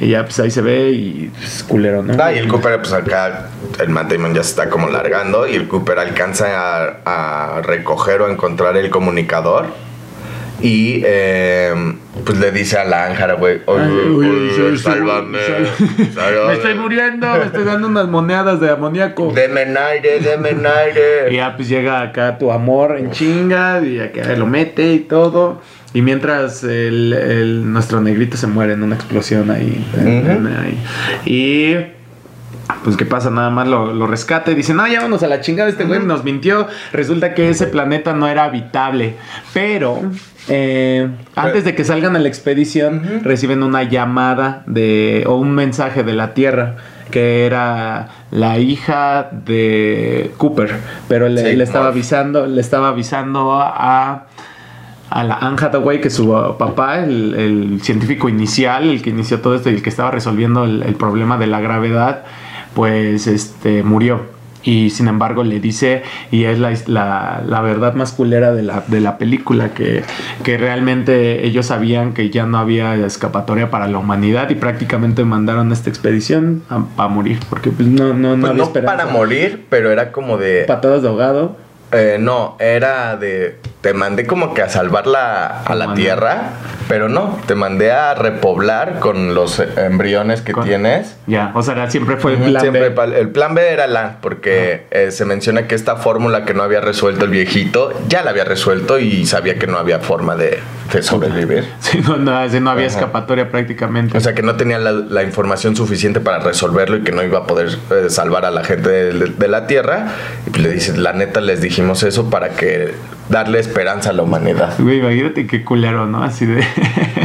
y 0.00 0.08
ya 0.08 0.24
pues 0.24 0.38
ahí 0.40 0.50
se 0.50 0.62
ve 0.62 0.90
y 0.90 1.30
pues, 1.38 1.64
culero, 1.64 2.02
¿no? 2.02 2.14
Ah, 2.22 2.32
y 2.32 2.38
el 2.38 2.48
Cooper, 2.48 2.78
pues 2.80 2.92
acá 2.92 3.48
el 3.80 3.88
Matt 3.88 4.10
Damon 4.12 4.34
ya 4.34 4.42
se 4.42 4.50
está 4.50 4.68
como 4.70 4.88
largando 4.88 5.46
y 5.48 5.54
el 5.54 5.68
Cooper 5.68 5.98
alcanza 5.98 6.46
a, 7.04 7.56
a 7.58 7.62
recoger 7.62 8.22
o 8.22 8.26
a 8.26 8.30
encontrar 8.32 8.76
el 8.76 8.90
comunicador 8.90 9.66
y 10.62 11.02
eh, 11.04 11.72
pues 12.24 12.38
le 12.38 12.52
dice 12.52 12.78
a 12.78 12.84
la 12.84 13.06
Ángara, 13.06 13.34
güey, 13.34 13.60
oye, 13.66 14.76
sálvame. 14.78 15.38
Me 16.46 16.52
estoy 16.54 16.74
muriendo, 16.74 17.26
me 17.36 17.44
estoy 17.46 17.64
dando 17.64 17.88
unas 17.88 18.06
monedas 18.08 18.60
de 18.60 18.70
amoníaco. 18.70 19.32
Deme 19.34 19.62
en 19.62 19.76
aire, 19.76 20.20
deme 20.20 20.50
en 20.50 20.64
aire. 20.66 21.02
Y 21.32 21.36
ya 21.36 21.56
pues 21.56 21.68
llega 21.68 22.00
acá 22.02 22.38
tu 22.38 22.52
amor 22.52 22.96
en 22.98 23.10
chinga 23.10 23.80
y 23.84 23.98
acá 24.00 24.34
lo 24.36 24.46
mete 24.46 24.92
y 24.94 25.00
todo. 25.00 25.60
Y 25.94 26.00
mientras 26.02 26.64
el, 26.64 27.12
el- 27.12 27.72
nuestro 27.72 28.00
negrito 28.00 28.36
se 28.36 28.46
muere 28.46 28.72
en 28.74 28.82
una 28.82 28.94
explosión 28.94 29.50
ahí. 29.50 29.84
Y 31.26 31.76
pues 32.84 32.96
qué 32.96 33.04
pasa, 33.04 33.30
nada 33.30 33.50
más 33.50 33.68
lo, 33.68 33.92
lo 33.92 34.06
rescata 34.06 34.50
y 34.50 34.54
dice, 34.54 34.74
no, 34.74 34.86
ya 34.86 34.98
vámonos 34.98 35.22
a 35.22 35.26
la 35.26 35.40
chingada, 35.40 35.68
este 35.68 35.84
güey 35.84 36.00
nos 36.00 36.24
mintió. 36.24 36.66
Resulta 36.92 37.34
que 37.34 37.48
ese 37.48 37.66
planeta 37.66 38.12
no 38.12 38.28
era 38.28 38.44
habitable. 38.44 39.16
Pero 39.52 40.00
eh, 40.48 41.08
antes 41.34 41.64
de 41.64 41.74
que 41.74 41.84
salgan 41.84 42.16
a 42.16 42.18
la 42.18 42.28
expedición, 42.28 43.20
reciben 43.22 43.62
una 43.62 43.82
llamada 43.82 44.62
de, 44.66 45.24
o 45.26 45.36
un 45.36 45.54
mensaje 45.54 46.02
de 46.02 46.12
la 46.12 46.34
Tierra 46.34 46.76
que 47.10 47.44
era 47.44 48.08
la 48.30 48.58
hija 48.58 49.28
de 49.30 50.32
Cooper, 50.38 50.76
pero 51.08 51.28
le, 51.28 51.50
Sí, 51.50 51.56
le 51.56 51.64
estaba 51.64 51.88
avisando, 51.88 52.46
le 52.46 52.60
estaba 52.60 52.88
avisando 52.88 53.52
a 53.60 54.28
a 55.12 55.24
la 55.24 55.34
Anne 55.34 55.58
Hathaway, 55.60 56.00
que 56.00 56.08
su 56.08 56.28
papá, 56.58 57.00
el, 57.00 57.34
el 57.34 57.82
científico 57.82 58.28
inicial, 58.28 58.88
el 58.88 59.02
que 59.02 59.10
inició 59.10 59.40
todo 59.40 59.54
esto 59.54 59.68
y 59.68 59.74
el 59.74 59.82
que 59.82 59.90
estaba 59.90 60.10
resolviendo 60.10 60.64
el, 60.64 60.82
el 60.82 60.94
problema 60.94 61.36
de 61.36 61.46
la 61.46 61.60
gravedad, 61.60 62.24
pues 62.74 63.26
este 63.26 63.82
murió. 63.82 64.42
Y 64.64 64.90
sin 64.90 65.08
embargo 65.08 65.42
le 65.42 65.58
dice, 65.58 66.04
y 66.30 66.44
es 66.44 66.60
la, 66.60 66.72
la, 66.86 67.42
la 67.44 67.60
verdad 67.62 67.94
más 67.94 68.12
culera 68.12 68.52
de 68.52 68.62
la, 68.62 68.84
de 68.86 69.00
la 69.00 69.18
película, 69.18 69.74
que, 69.74 70.04
que 70.44 70.56
realmente 70.56 71.44
ellos 71.44 71.66
sabían 71.66 72.14
que 72.14 72.30
ya 72.30 72.46
no 72.46 72.58
había 72.58 72.94
escapatoria 72.94 73.72
para 73.72 73.88
la 73.88 73.98
humanidad 73.98 74.50
y 74.50 74.54
prácticamente 74.54 75.24
mandaron 75.24 75.72
esta 75.72 75.90
expedición 75.90 76.62
a, 76.70 76.84
a 76.96 77.08
morir, 77.08 77.40
porque 77.50 77.70
pues 77.70 77.88
no, 77.88 78.14
no, 78.14 78.36
no 78.36 78.40
Pues 78.40 78.50
había 78.52 78.64
no 78.64 78.86
para 78.86 79.06
morir, 79.06 79.66
pero 79.68 79.90
era 79.90 80.12
como 80.12 80.38
de... 80.38 80.62
Patadas 80.68 81.02
de 81.02 81.08
ahogado. 81.08 81.56
eh, 81.90 82.18
no, 82.20 82.56
era 82.60 83.16
de... 83.16 83.58
Te 83.82 83.92
mandé 83.94 84.26
como 84.26 84.54
que 84.54 84.62
a 84.62 84.68
salvar 84.68 85.06
la, 85.08 85.62
a 85.64 85.74
la 85.74 85.92
tierra, 85.94 86.50
pero 86.88 87.08
no, 87.08 87.40
te 87.46 87.56
mandé 87.56 87.90
a 87.90 88.14
repoblar 88.14 89.00
con 89.00 89.34
los 89.34 89.58
embriones 89.58 90.40
que 90.40 90.52
Con- 90.52 90.64
tienes. 90.64 91.16
Ya, 91.26 91.50
o 91.54 91.62
sea, 91.62 91.90
siempre 91.90 92.16
fue 92.16 92.34
el 92.34 92.38
plan 92.38 92.60
siempre 92.60 92.90
B. 92.90 93.18
el 93.20 93.30
plan 93.30 93.54
B 93.56 93.68
era 93.72 93.88
la, 93.88 94.18
porque 94.20 94.86
eh, 94.92 95.10
se 95.10 95.24
menciona 95.24 95.66
que 95.66 95.74
esta 95.74 95.96
fórmula 95.96 96.44
que 96.44 96.54
no 96.54 96.62
había 96.62 96.80
resuelto 96.80 97.24
el 97.24 97.32
viejito, 97.32 97.92
ya 98.08 98.22
la 98.22 98.30
había 98.30 98.44
resuelto 98.44 99.00
y 99.00 99.26
sabía 99.26 99.58
que 99.58 99.66
no 99.66 99.78
había 99.78 99.98
forma 99.98 100.36
de, 100.36 100.60
de 100.92 101.02
sobrevivir. 101.02 101.64
Sí, 101.80 101.98
no, 102.06 102.16
no, 102.16 102.46
no 102.48 102.70
había 102.70 102.86
Ajá. 102.86 102.96
escapatoria 102.98 103.50
prácticamente. 103.50 104.16
O 104.16 104.20
sea, 104.20 104.32
que 104.34 104.42
no 104.42 104.54
tenía 104.54 104.78
la, 104.78 104.92
la 104.92 105.24
información 105.24 105.74
suficiente 105.74 106.20
para 106.20 106.38
resolverlo 106.38 106.98
y 106.98 107.02
que 107.02 107.10
no 107.10 107.24
iba 107.24 107.40
a 107.40 107.46
poder 107.48 107.76
eh, 107.90 108.10
salvar 108.10 108.44
a 108.44 108.52
la 108.52 108.62
gente 108.62 108.88
de, 108.88 109.12
de 109.12 109.48
la 109.48 109.66
Tierra. 109.66 110.06
Y 110.46 110.50
pues 110.50 110.62
le 110.62 110.68
dices, 110.70 110.96
la 110.98 111.12
neta, 111.12 111.40
les 111.40 111.60
dijimos 111.60 112.04
eso 112.04 112.30
para 112.30 112.50
que 112.50 112.94
darle 113.28 113.58
esperanza 113.58 114.10
a 114.10 114.12
la 114.12 114.22
humanidad. 114.22 114.74
Güey, 114.78 114.98
imagínate 114.98 115.46
qué 115.46 115.64
culero, 115.64 116.06
¿no? 116.06 116.22
Así 116.22 116.46
de. 116.46 116.64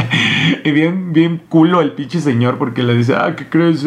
y 0.64 0.70
bien, 0.70 1.12
bien 1.12 1.40
culo 1.48 1.80
el 1.80 1.92
pinche 1.92 2.20
señor 2.20 2.58
porque 2.58 2.82
le 2.82 2.94
dice, 2.94 3.14
ah, 3.14 3.34
¿qué 3.36 3.48
crees? 3.48 3.86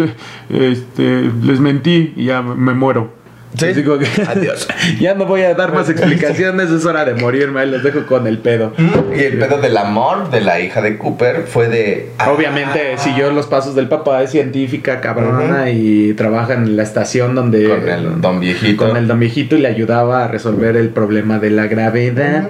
Este, 0.50 1.32
les 1.43 1.60
mentí 1.60 2.13
y 2.15 2.26
ya 2.26 2.41
me 2.41 2.74
muero. 2.74 3.20
Sí. 3.57 3.83
Como 3.83 3.99
que- 3.99 4.07
Adiós. 4.27 4.67
ya 4.99 5.13
no 5.13 5.25
voy 5.25 5.41
a 5.41 5.53
dar 5.53 5.73
más 5.73 5.89
explicaciones, 5.89 6.69
es 6.71 6.85
hora 6.85 7.03
de 7.05 7.15
morirme, 7.15 7.65
los 7.65 7.83
dejo 7.83 8.05
con 8.05 8.25
el 8.27 8.37
pedo. 8.37 8.73
Y 9.15 9.19
el 9.19 9.37
pedo 9.39 9.59
del 9.59 9.75
amor 9.77 10.31
de 10.31 10.41
la 10.41 10.59
hija 10.59 10.81
de 10.81 10.97
Cooper 10.97 11.43
fue 11.47 11.67
de... 11.67 12.09
Obviamente 12.27 12.97
siguió 12.97 13.29
los 13.31 13.47
pasos 13.47 13.75
del 13.75 13.87
papá, 13.87 14.23
es 14.23 14.31
científica, 14.31 15.01
cabrona, 15.01 15.69
y 15.69 16.13
trabaja 16.13 16.53
en 16.53 16.75
la 16.77 16.83
estación 16.83 17.35
donde... 17.35 17.67
Con 17.67 17.87
el 17.89 18.21
don 18.21 18.39
viejito. 18.39 18.87
Con 18.87 18.97
el 18.97 19.07
don 19.07 19.19
viejito 19.19 19.55
y 19.57 19.59
le 19.61 19.67
ayudaba 19.67 20.23
a 20.25 20.27
resolver 20.27 20.77
el 20.77 20.89
problema 20.89 21.39
de 21.39 21.49
la 21.49 21.67
gravedad. 21.67 22.49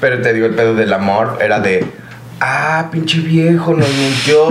Pero 0.00 0.20
te 0.22 0.32
digo, 0.32 0.46
el 0.46 0.54
pedo 0.54 0.74
del 0.74 0.92
amor 0.94 1.38
era 1.42 1.60
de 1.60 1.84
ah, 2.40 2.88
pinche 2.90 3.20
viejo, 3.20 3.74
nos 3.74 3.88
mintió. 3.88 4.48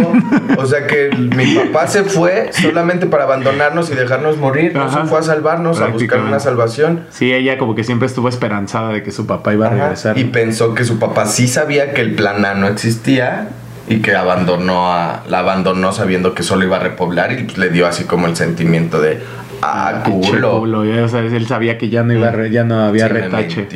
o 0.58 0.65
sea 0.65 0.88
que 0.88 1.10
mi 1.15 1.56
papá 1.56 1.88
se 1.88 2.04
fue 2.04 2.52
solamente 2.54 3.08
para 3.08 3.23
abandonarnos 3.23 3.89
y 3.91 3.95
dejarnos 3.95 4.38
morir. 4.38 4.73
No 4.73 4.91
se 4.91 5.08
fue 5.08 5.19
a 5.19 5.23
salvarnos, 5.23 5.82
a 5.82 5.88
buscar 5.88 6.21
una 6.21 6.39
salvación. 6.39 7.06
Sí, 7.10 7.34
ella 7.34 7.58
como 7.58 7.75
que 7.75 7.84
siempre 7.84 8.08
estuvo 8.08 8.30
esperanzada 8.30 8.89
de 8.89 9.04
que 9.04 9.12
su 9.12 9.25
papá 9.25 9.54
iba 9.54 9.65
a 9.67 9.69
Ajá. 9.69 9.78
regresar. 9.82 10.17
Y 10.17 10.25
pensó 10.25 10.73
que 10.73 10.86
su 10.86 10.99
papá 10.99 11.25
sí 11.25 11.47
sabía 11.47 11.93
que 11.93 12.02
el 12.02 12.15
plan 12.15 12.45
A 12.45 12.54
no 12.54 12.67
existía 12.67 13.49
y 13.88 14.02
que 14.02 14.15
abandonó 14.15 14.93
a, 14.93 15.23
la 15.28 15.39
abandonó 15.39 15.91
sabiendo 15.91 16.36
que 16.36 16.43
solo 16.43 16.63
iba 16.63 16.78
a 16.78 16.80
repoblar 16.80 17.32
y 17.34 17.47
le 17.47 17.69
dio 17.69 17.88
así 17.88 18.04
como 18.04 18.28
el 18.28 18.36
sentimiento 18.36 19.02
de 19.02 19.19
ah, 19.62 20.02
Pinche 20.06 20.32
culo. 20.32 20.62
o 20.62 21.08
sea, 21.08 21.22
él 21.22 21.48
sabía 21.48 21.78
que 21.78 21.89
ya 21.89 22.04
no 22.04 22.13
iba 22.13 22.48
ya 22.48 22.63
no 22.63 22.82
había 22.82 23.08
Sí, 23.08 23.13
retache. 23.13 23.67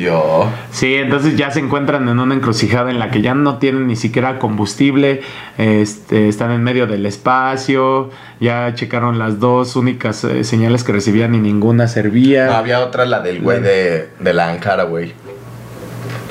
Sí, 0.70 0.94
entonces 0.94 1.36
ya 1.36 1.50
se 1.50 1.60
encuentran 1.60 2.08
en 2.08 2.18
una 2.18 2.34
encrucijada 2.34 2.90
en 2.90 2.98
la 2.98 3.10
que 3.10 3.20
ya 3.22 3.34
no 3.34 3.58
tienen 3.58 3.86
ni 3.86 3.96
siquiera 3.96 4.38
combustible, 4.38 5.22
este, 5.58 6.28
están 6.28 6.50
en 6.50 6.62
medio 6.62 6.86
del 6.86 7.06
espacio, 7.06 8.10
ya 8.40 8.74
checaron 8.74 9.18
las 9.18 9.40
dos 9.40 9.76
únicas 9.76 10.24
eh, 10.24 10.44
señales 10.44 10.84
que 10.84 10.92
recibían 10.92 11.34
y 11.34 11.38
ninguna 11.38 11.86
servía. 11.88 12.46
No, 12.46 12.52
había 12.54 12.80
otra, 12.80 13.04
la 13.06 13.20
del 13.20 13.40
güey 13.40 13.60
de, 13.60 14.08
de 14.20 14.32
la 14.34 14.50
Ankara, 14.50 14.84
güey. 14.84 15.12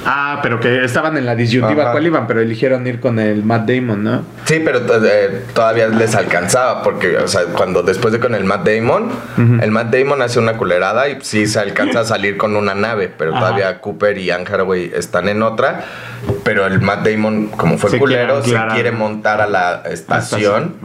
Ah, 0.05 0.39
pero 0.41 0.59
que 0.59 0.83
estaban 0.83 1.17
en 1.17 1.25
la 1.25 1.35
disyuntiva 1.35 1.83
Ajá. 1.83 1.91
cuál 1.93 2.05
iban, 2.05 2.27
pero 2.27 2.41
eligieron 2.41 2.85
ir 2.87 2.99
con 2.99 3.19
el 3.19 3.43
Matt 3.43 3.69
Damon, 3.69 4.03
¿no? 4.03 4.23
Sí, 4.45 4.61
pero 4.63 4.79
eh, 5.05 5.43
todavía 5.53 5.87
les 5.87 6.15
alcanzaba 6.15 6.83
porque, 6.83 7.17
o 7.17 7.27
sea, 7.27 7.43
cuando 7.55 7.83
después 7.83 8.11
de 8.11 8.19
con 8.19 8.35
el 8.35 8.43
Matt 8.43 8.67
Damon, 8.67 9.09
el 9.61 9.71
Matt 9.71 9.93
Damon 9.93 10.21
hace 10.21 10.39
una 10.39 10.53
culerada 10.57 11.09
y 11.09 11.19
sí 11.21 11.47
se 11.47 11.59
alcanza 11.59 12.01
a 12.01 12.05
salir 12.05 12.37
con 12.37 12.55
una 12.55 12.75
nave, 12.75 13.11
pero 13.15 13.31
Ajá. 13.31 13.39
todavía 13.39 13.79
Cooper 13.79 14.17
y 14.17 14.31
Anne 14.31 14.45
Hathaway 14.47 14.91
están 14.95 15.29
en 15.29 15.41
otra. 15.43 15.85
Pero 16.43 16.65
el 16.65 16.79
Matt 16.79 17.05
Damon, 17.07 17.47
como 17.47 17.77
fue 17.77 17.89
Se 17.89 17.97
culero, 17.99 18.41
quiere 18.41 18.59
se 18.59 18.73
quiere 18.73 18.91
montar 18.91 19.41
a 19.41 19.47
la 19.47 19.83
estación. 19.89 20.75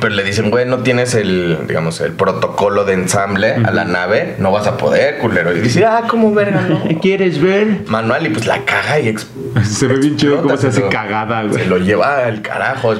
Pero 0.00 0.14
le 0.14 0.24
dicen, 0.24 0.50
güey, 0.50 0.66
no 0.66 0.78
tienes 0.78 1.14
el, 1.14 1.58
digamos, 1.68 2.00
el 2.00 2.12
protocolo 2.12 2.84
de 2.84 2.94
ensamble 2.94 3.54
a 3.54 3.70
la 3.70 3.84
nave, 3.84 4.34
no 4.38 4.50
vas 4.50 4.66
a 4.66 4.76
poder, 4.76 5.18
culero. 5.18 5.56
Y 5.56 5.60
dice, 5.60 5.84
ah, 5.84 6.02
¿cómo 6.08 6.32
verga, 6.34 6.62
no? 6.62 6.82
¿Quieres 7.02 7.40
ver? 7.40 7.82
Manual 7.86 8.26
y 8.26 8.30
pues 8.30 8.43
la 8.46 8.64
caga 8.64 9.00
y 9.00 9.14
Se 9.64 9.86
ve 9.86 9.96
bien 9.96 10.16
chido 10.16 10.42
cómo 10.42 10.56
se 10.56 10.68
hace 10.68 10.88
cagada, 10.88 11.42
se 11.42 11.48
güey. 11.48 11.66
lo 11.66 11.78
lleva 11.78 12.24
al 12.24 12.42
carajo. 12.42 12.94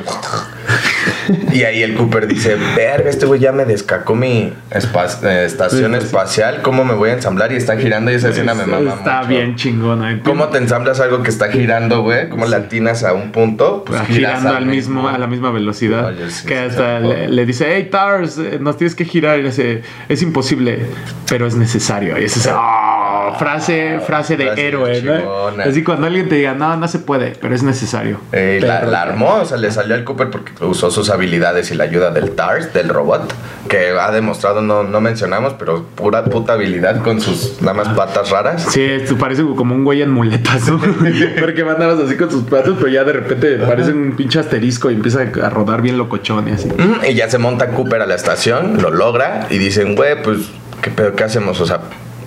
Y 1.52 1.62
ahí 1.62 1.82
el 1.82 1.94
Cooper 1.94 2.26
dice, 2.26 2.56
verga, 2.76 3.08
este 3.08 3.26
güey 3.26 3.40
ya 3.40 3.52
me 3.52 3.64
descacó 3.64 4.14
mi 4.14 4.52
eh, 4.70 5.44
estación 5.44 5.94
espacial, 5.94 6.62
¿cómo 6.62 6.84
me 6.84 6.94
voy 6.94 7.10
a 7.10 7.14
ensamblar? 7.14 7.52
Y 7.52 7.56
está 7.56 7.76
girando 7.76 8.10
y 8.10 8.14
esa 8.14 8.30
escena 8.30 8.54
me 8.54 8.66
mama 8.66 8.94
Está 8.94 9.22
bien 9.22 9.56
chingona. 9.56 10.12
¿eh? 10.12 10.20
¿Cómo 10.24 10.48
te 10.48 10.58
ensamblas 10.58 11.00
algo 11.00 11.22
que 11.22 11.30
está 11.30 11.50
girando, 11.50 12.02
güey? 12.02 12.28
¿Cómo 12.28 12.46
le 12.46 12.56
atinas 12.56 13.04
a 13.04 13.12
un 13.14 13.32
punto? 13.32 13.84
Pues 13.84 14.02
girando 14.08 14.50
al 14.50 14.66
mismo, 14.66 15.08
a 15.08 15.18
la 15.18 15.26
misma 15.26 15.50
velocidad. 15.50 16.12
Que 16.46 16.58
hasta 16.58 17.00
le, 17.00 17.46
dice, 17.46 17.66
hey 17.74 17.88
Tars, 17.90 18.38
eh, 18.38 18.58
nos 18.60 18.76
tienes 18.76 18.94
que 18.94 19.04
girar. 19.04 19.38
Y 19.38 19.42
le 19.42 19.48
dice, 19.48 19.82
es 20.08 20.22
imposible, 20.22 20.86
pero 21.28 21.46
es 21.46 21.54
necesario. 21.56 22.18
Y 22.18 22.24
es 22.24 22.48
ah, 22.50 22.93
frase, 23.34 24.00
frase 24.06 24.36
de 24.36 24.44
Frase 24.46 24.66
héroe, 24.68 25.02
¿no? 25.02 25.48
Así 25.62 25.82
cuando 25.82 26.06
alguien 26.06 26.28
te 26.28 26.36
diga, 26.36 26.54
no, 26.54 26.76
no 26.76 26.88
se 26.88 26.98
puede, 26.98 27.32
pero 27.40 27.54
es 27.54 27.62
necesario. 27.62 28.18
Eh, 28.32 28.60
la, 28.62 28.80
Pero- 28.80 28.90
la 28.92 29.02
armó, 29.02 29.34
o 29.42 29.44
sea, 29.44 29.56
le 29.56 29.70
salió 29.70 29.94
al 29.94 30.04
Cooper 30.04 30.30
porque 30.30 30.52
usó 30.64 30.90
sus 30.90 31.10
habilidades 31.10 31.70
y 31.70 31.74
la 31.74 31.84
ayuda 31.84 32.10
del 32.10 32.32
TARS, 32.32 32.72
del 32.72 32.88
robot, 32.88 33.32
que 33.68 33.90
ha 33.98 34.10
demostrado, 34.10 34.60
no, 34.62 34.82
no 34.82 35.00
mencionamos, 35.00 35.54
pero 35.58 35.84
pura 35.94 36.24
puta 36.24 36.54
habilidad 36.54 37.02
con 37.02 37.20
sus 37.20 37.60
nada 37.62 37.74
más 37.74 37.88
patas 37.90 38.30
raras. 38.30 38.66
Sí, 38.70 38.82
esto 38.82 39.16
parece 39.16 39.42
como 39.56 39.74
un 39.74 39.84
güey 39.84 40.02
en 40.02 40.10
muletas, 40.10 40.68
¿no? 40.68 40.80
Porque 41.40 41.62
van 41.62 41.78
nada 41.78 41.94
más 41.94 42.04
así 42.04 42.16
con 42.16 42.30
sus 42.30 42.44
patos, 42.44 42.76
pero 42.78 42.88
ya 42.88 43.04
de 43.04 43.12
repente 43.12 43.56
parece 43.58 43.92
un 43.92 44.14
pinche 44.16 44.38
asterisco 44.38 44.90
y 44.90 44.94
empieza 44.94 45.20
a 45.42 45.50
rodar 45.50 45.82
bien 45.82 45.98
locochón 45.98 46.48
y 46.48 46.52
así. 46.52 46.68
Mm, 46.68 47.04
Y 47.10 47.14
ya 47.14 47.28
se 47.30 47.38
monta 47.38 47.68
Cooper 47.68 48.02
a 48.02 48.06
la 48.06 48.14
estación, 48.14 48.80
lo 48.82 48.90
logra 48.90 49.46
y 49.50 49.58
dicen, 49.58 49.94
güey, 49.94 50.20
pues, 50.22 50.38
¿qué 50.82 50.90
pedo? 50.90 51.14
¿Qué 51.14 51.24
hacemos? 51.24 51.60
O 51.60 51.66
sea, 51.66 51.80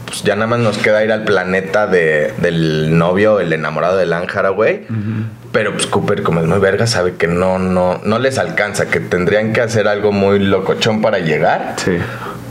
pues 0.07 0.23
ya 0.23 0.35
nada 0.35 0.47
más 0.47 0.59
nos 0.59 0.77
queda 0.79 1.03
ir 1.03 1.11
al 1.11 1.23
planeta 1.23 1.85
de, 1.85 2.33
del 2.39 2.97
novio, 2.97 3.39
el 3.39 3.53
enamorado 3.53 3.97
de 3.97 4.05
Lan 4.07 4.25
Haraway. 4.33 4.87
Pero 5.51 5.73
pues 5.73 5.85
Cooper, 5.87 6.23
como 6.23 6.39
es 6.41 6.47
muy 6.47 6.59
verga, 6.59 6.87
sabe 6.87 7.15
que 7.15 7.27
no, 7.27 7.59
no, 7.59 7.99
no 8.03 8.19
les 8.19 8.37
alcanza, 8.37 8.87
que 8.89 8.99
tendrían 8.99 9.53
que 9.53 9.61
hacer 9.61 9.87
algo 9.87 10.11
muy 10.11 10.39
locochón 10.39 11.01
para 11.01 11.19
llegar. 11.19 11.75
Sí. 11.77 11.97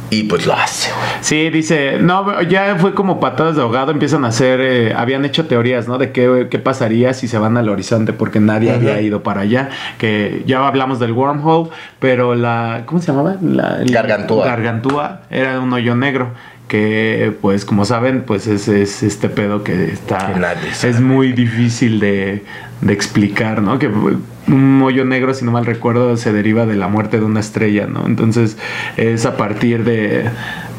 Y 0.09 0.23
pues 0.25 0.47
lo 0.47 0.53
hace. 0.55 0.91
Sí, 1.21 1.51
dice, 1.51 1.99
no, 2.01 2.41
ya 2.43 2.77
fue 2.79 2.95
como 2.95 3.19
patadas 3.19 3.57
de 3.57 3.63
ahogado, 3.63 3.91
empiezan 3.91 4.25
a 4.25 4.29
hacer, 4.29 4.61
eh, 4.61 4.95
habían 4.97 5.25
hecho 5.25 5.47
teorías, 5.47 5.89
¿no? 5.89 5.99
De 5.99 6.13
qué, 6.13 6.47
qué 6.49 6.61
pasaría 6.61 7.13
si 7.13 7.27
se 7.27 7.39
van 7.39 7.57
al 7.57 7.69
horizonte, 7.69 8.13
porque 8.13 8.39
nadie 8.39 8.71
había 8.73 9.01
ido 9.01 9.25
para 9.25 9.41
allá, 9.41 9.69
que 9.99 10.45
ya 10.47 10.65
hablamos 10.67 11.01
del 11.01 11.11
wormhole, 11.11 11.71
pero 11.99 12.37
la, 12.37 12.83
¿cómo 12.87 13.01
se 13.01 13.09
llamaba? 13.09 13.35
La, 13.43 13.79
el- 13.83 13.91
Gargantúa. 13.91 14.47
Gargantúa 14.47 15.23
era 15.29 15.59
un 15.59 15.73
hoyo 15.73 15.97
negro, 15.97 16.31
que 16.69 17.33
pues 17.41 17.65
como 17.65 17.85
saben, 17.85 18.23
pues 18.27 18.47
es, 18.47 18.69
es 18.69 19.03
este 19.03 19.29
pedo 19.29 19.63
que 19.63 19.85
está, 19.93 20.35
es 20.83 21.01
muy 21.01 21.33
difícil 21.33 22.01
de, 22.01 22.43
de 22.81 22.93
explicar, 22.93 23.63
¿no? 23.63 23.79
Que 23.79 23.89
un 23.89 24.83
hoyo 24.83 25.05
negro, 25.05 25.35
si 25.35 25.45
no 25.45 25.53
mal 25.53 25.67
recuerdo, 25.67 26.17
se 26.17 26.33
deriva 26.33 26.67
de 26.67 26.77
la 26.77 26.89
muerte 26.89 27.19
de 27.19 27.25
una 27.25 27.41
estrella, 27.41 27.87
¿no? 27.87 28.07
Entonces 28.07 28.57
es 28.97 29.27
a 29.27 29.37
partir 29.37 29.85
de... 29.85 30.31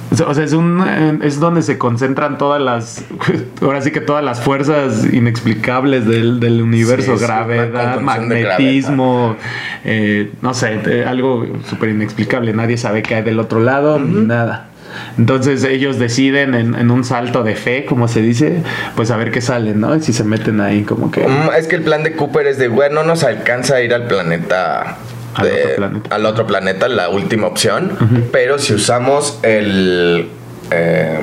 O 0.10 0.34
sea, 0.34 0.45
es, 0.45 0.54
un, 0.54 1.19
es 1.21 1.38
donde 1.41 1.62
se 1.62 1.78
concentran 1.78 2.38
todas 2.38 2.62
las... 2.62 3.04
Ahora 3.62 3.82
sí 3.82 3.91
que 3.91 4.00
todas 4.00 4.23
las 4.23 4.39
fuerzas 4.39 5.06
inexplicables 5.12 6.06
del, 6.06 6.39
del 6.39 6.62
universo. 6.62 7.17
Sí, 7.17 7.23
gravedad, 7.26 8.00
magnetismo, 8.00 9.36
eh, 9.84 10.32
no 10.41 10.54
sé, 10.54 10.80
eh, 10.86 11.04
algo 11.06 11.45
súper 11.69 11.89
inexplicable. 11.89 12.54
Nadie 12.54 12.78
sabe 12.78 13.04
qué 13.04 13.15
hay 13.15 13.23
del 13.23 13.39
otro 13.39 13.60
lado, 13.60 14.00
ni 14.00 14.21
nada. 14.21 14.69
Entonces 15.17 15.63
ellos 15.63 15.99
deciden 15.99 16.55
en, 16.55 16.75
en 16.75 16.91
un 16.91 17.03
salto 17.03 17.43
de 17.43 17.55
fe, 17.55 17.86
como 17.86 18.07
se 18.07 18.21
dice, 18.21 18.62
pues 18.95 19.12
a 19.12 19.17
ver 19.17 19.31
qué 19.31 19.41
sale, 19.41 19.73
¿no? 19.73 19.99
Si 19.99 20.13
se 20.13 20.23
meten 20.23 20.62
ahí 20.62 20.83
como 20.83 21.12
que... 21.12 21.27
Mm, 21.27 21.49
Es 21.57 21.67
que 21.67 21.75
el 21.75 21.83
plan 21.83 22.03
de 22.03 22.13
Cooper 22.15 22.47
es 22.47 22.57
de, 22.57 22.67
güey, 22.67 22.91
no 22.91 23.03
nos 23.03 23.23
alcanza 23.23 23.75
a 23.75 23.81
ir 23.81 23.93
al 23.93 24.07
planeta. 24.07 24.97
Al 25.36 25.45
otro 25.47 25.75
planeta. 25.75 26.15
al 26.15 26.25
otro 26.25 26.47
planeta, 26.47 26.88
la 26.88 27.10
última 27.10 27.47
opción. 27.47 28.27
Pero 28.31 28.57
si 28.57 28.73
usamos 28.73 29.39
el. 29.43 30.29
eh, 30.71 31.19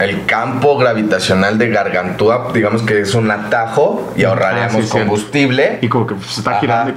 el 0.00 0.24
campo 0.26 0.78
gravitacional 0.78 1.58
de 1.58 1.68
Gargantúa, 1.70 2.50
digamos 2.54 2.82
que 2.82 3.00
es 3.00 3.14
un 3.14 3.30
atajo 3.30 4.12
y 4.16 4.24
ahorraríamos 4.24 4.76
Ah, 4.76 4.82
sí, 4.82 4.88
combustible. 4.90 5.78
Y 5.82 5.88
como 5.88 6.06
que 6.06 6.14
pues, 6.14 6.38
está 6.38 6.60
girando. 6.60 6.94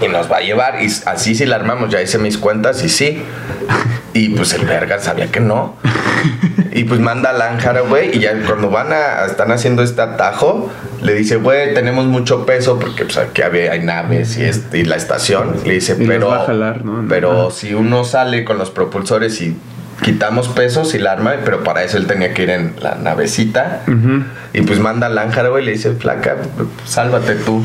Y 0.00 0.08
nos 0.08 0.30
va 0.30 0.38
a 0.38 0.40
llevar. 0.40 0.82
Y 0.82 0.86
así 1.06 1.34
si 1.34 1.46
la 1.46 1.56
armamos, 1.56 1.90
ya 1.90 2.00
hice 2.00 2.18
mis 2.18 2.38
cuentas 2.38 2.82
y 2.84 2.88
sí. 2.88 3.22
Y 4.12 4.30
pues 4.30 4.52
el 4.54 4.66
verga 4.66 4.98
sabía 4.98 5.30
que 5.30 5.40
no. 5.40 5.76
Y 6.72 6.84
pues 6.84 7.00
manda 7.00 7.30
a 7.30 7.32
Lan 7.32 7.58
güey. 7.88 8.16
Y 8.16 8.20
ya 8.20 8.34
cuando 8.46 8.70
van 8.70 8.92
a. 8.92 9.24
Están 9.26 9.50
haciendo 9.52 9.82
este 9.82 10.00
atajo. 10.02 10.70
Le 11.02 11.14
dice, 11.14 11.36
güey, 11.36 11.74
tenemos 11.74 12.06
mucho 12.06 12.46
peso. 12.46 12.78
Porque 12.78 13.04
pues 13.04 13.16
aquí 13.18 13.42
había, 13.42 13.72
hay 13.72 13.80
naves 13.80 14.36
y, 14.36 14.44
este, 14.44 14.78
y 14.78 14.84
la 14.84 14.96
estación. 14.96 15.56
Le 15.64 15.74
dice, 15.74 15.96
pero. 15.96 16.28
va 16.28 16.42
a 16.42 16.46
jalar, 16.46 16.84
¿no? 16.84 17.06
Pero 17.08 17.50
si 17.50 17.74
uno 17.74 18.04
sale 18.04 18.44
con 18.44 18.58
los 18.58 18.70
propulsores 18.70 19.40
y 19.40 19.56
quitamos 20.02 20.48
pesos 20.48 20.94
y 20.94 20.98
la 20.98 21.12
arma. 21.12 21.34
Pero 21.44 21.62
para 21.62 21.82
eso 21.84 21.96
él 21.96 22.06
tenía 22.06 22.32
que 22.34 22.42
ir 22.42 22.50
en 22.50 22.74
la 22.80 22.94
navecita. 22.96 23.82
Y 24.52 24.62
pues 24.62 24.80
manda 24.80 25.06
a 25.06 25.10
Lan 25.10 25.30
güey. 25.50 25.62
Y 25.62 25.66
le 25.66 25.72
dice, 25.72 25.92
flaca, 25.92 26.36
sálvate 26.84 27.34
tú. 27.36 27.62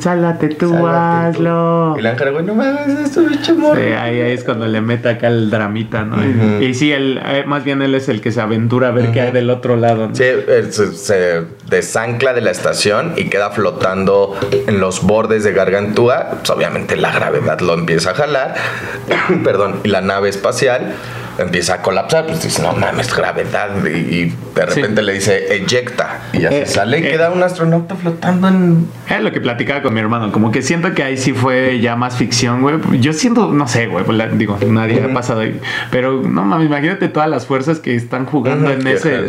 Sálvate 0.00 0.48
tú, 0.48 0.70
Sálvate 0.70 0.78
tú". 0.78 0.86
hazlo. 0.86 1.96
Y 1.98 2.02
la 2.02 2.14
güey, 2.14 2.44
no 2.44 2.54
mames, 2.54 2.88
esto 3.04 3.22
bicho 3.22 3.54
morro. 3.54 3.80
Sí, 3.80 3.86
ahí, 3.92 4.20
ahí 4.20 4.32
es 4.32 4.44
cuando 4.44 4.66
le 4.66 4.80
mete 4.80 5.08
acá 5.08 5.28
el 5.28 5.50
dramita, 5.50 6.04
¿no? 6.04 6.16
Y- 6.60 6.74
sí, 6.74 6.92
él, 6.92 7.20
eh, 7.24 7.44
más 7.46 7.64
bien 7.64 7.82
él 7.82 7.94
es 7.94 8.08
el 8.08 8.20
que 8.20 8.32
se 8.32 8.40
aventura 8.40 8.88
a 8.88 8.90
ver 8.92 9.12
qué 9.12 9.20
hay 9.20 9.32
del 9.32 9.50
otro 9.50 9.76
lado. 9.76 10.08
¿no? 10.08 10.14
Sí, 10.14 10.24
se, 10.70 10.92
se 10.94 11.42
desancla 11.68 12.32
de 12.32 12.40
la 12.40 12.50
estación 12.50 13.14
y 13.16 13.24
queda 13.28 13.50
flotando 13.50 14.34
en 14.66 14.80
los 14.80 15.02
bordes 15.02 15.44
de 15.44 15.52
Gargantúa. 15.52 16.30
Pues 16.38 16.50
obviamente 16.50 16.96
la 16.96 17.12
gravedad 17.12 17.60
lo 17.60 17.74
empieza 17.74 18.10
a 18.10 18.14
jalar. 18.14 18.54
Perdón, 19.44 19.80
y 19.84 19.88
la 19.88 20.00
nave 20.00 20.28
espacial 20.28 20.94
empieza 21.38 21.74
a 21.74 21.82
colapsar. 21.82 22.26
Pues 22.26 22.42
dice, 22.42 22.62
no 22.62 22.72
mames, 22.72 23.14
gravedad. 23.14 23.70
Y, 23.86 23.88
y 23.88 24.34
de 24.54 24.66
repente 24.66 25.02
le 25.02 25.14
dice, 25.14 25.54
eyecta. 25.54 26.20
Y 26.32 26.40
ya 26.40 26.48
Eh, 26.50 26.66
se 26.66 26.74
sale 26.74 26.98
y 27.00 27.06
eh. 27.06 27.10
queda 27.12 27.30
un 27.30 27.42
astronauta 27.42 27.94
flotando 27.96 28.48
en. 28.48 28.86
Es 29.08 29.20
lo 29.22 29.32
que 29.32 29.40
platicaba 29.40 29.82
con 29.82 29.94
mi 29.94 30.00
hermano, 30.00 30.32
como 30.32 30.50
que 30.50 30.62
siento 30.62 30.92
que 30.94 31.02
ahí 31.02 31.16
sí 31.16 31.32
fue 31.32 31.80
ya 31.80 31.96
más 31.96 32.16
ficción, 32.16 32.62
güey. 32.62 32.76
Yo 33.00 33.12
siento, 33.12 33.48
no 33.52 33.68
sé, 33.68 33.86
güey, 33.86 34.04
digo, 34.34 34.58
nadie 34.66 35.02
ha 35.02 35.12
pasado 35.12 35.40
ahí. 35.40 35.60
Pero 35.90 36.22
no 36.22 36.44
mames, 36.44 36.66
imagínate 36.66 37.08
todas 37.08 37.28
las 37.28 37.46
fuerzas 37.46 37.78
que 37.78 37.94
están 37.94 38.26
jugando 38.26 38.68
Ujú, 38.70 38.78
en 38.78 38.84
qué 38.84 38.92
ese. 38.94 39.20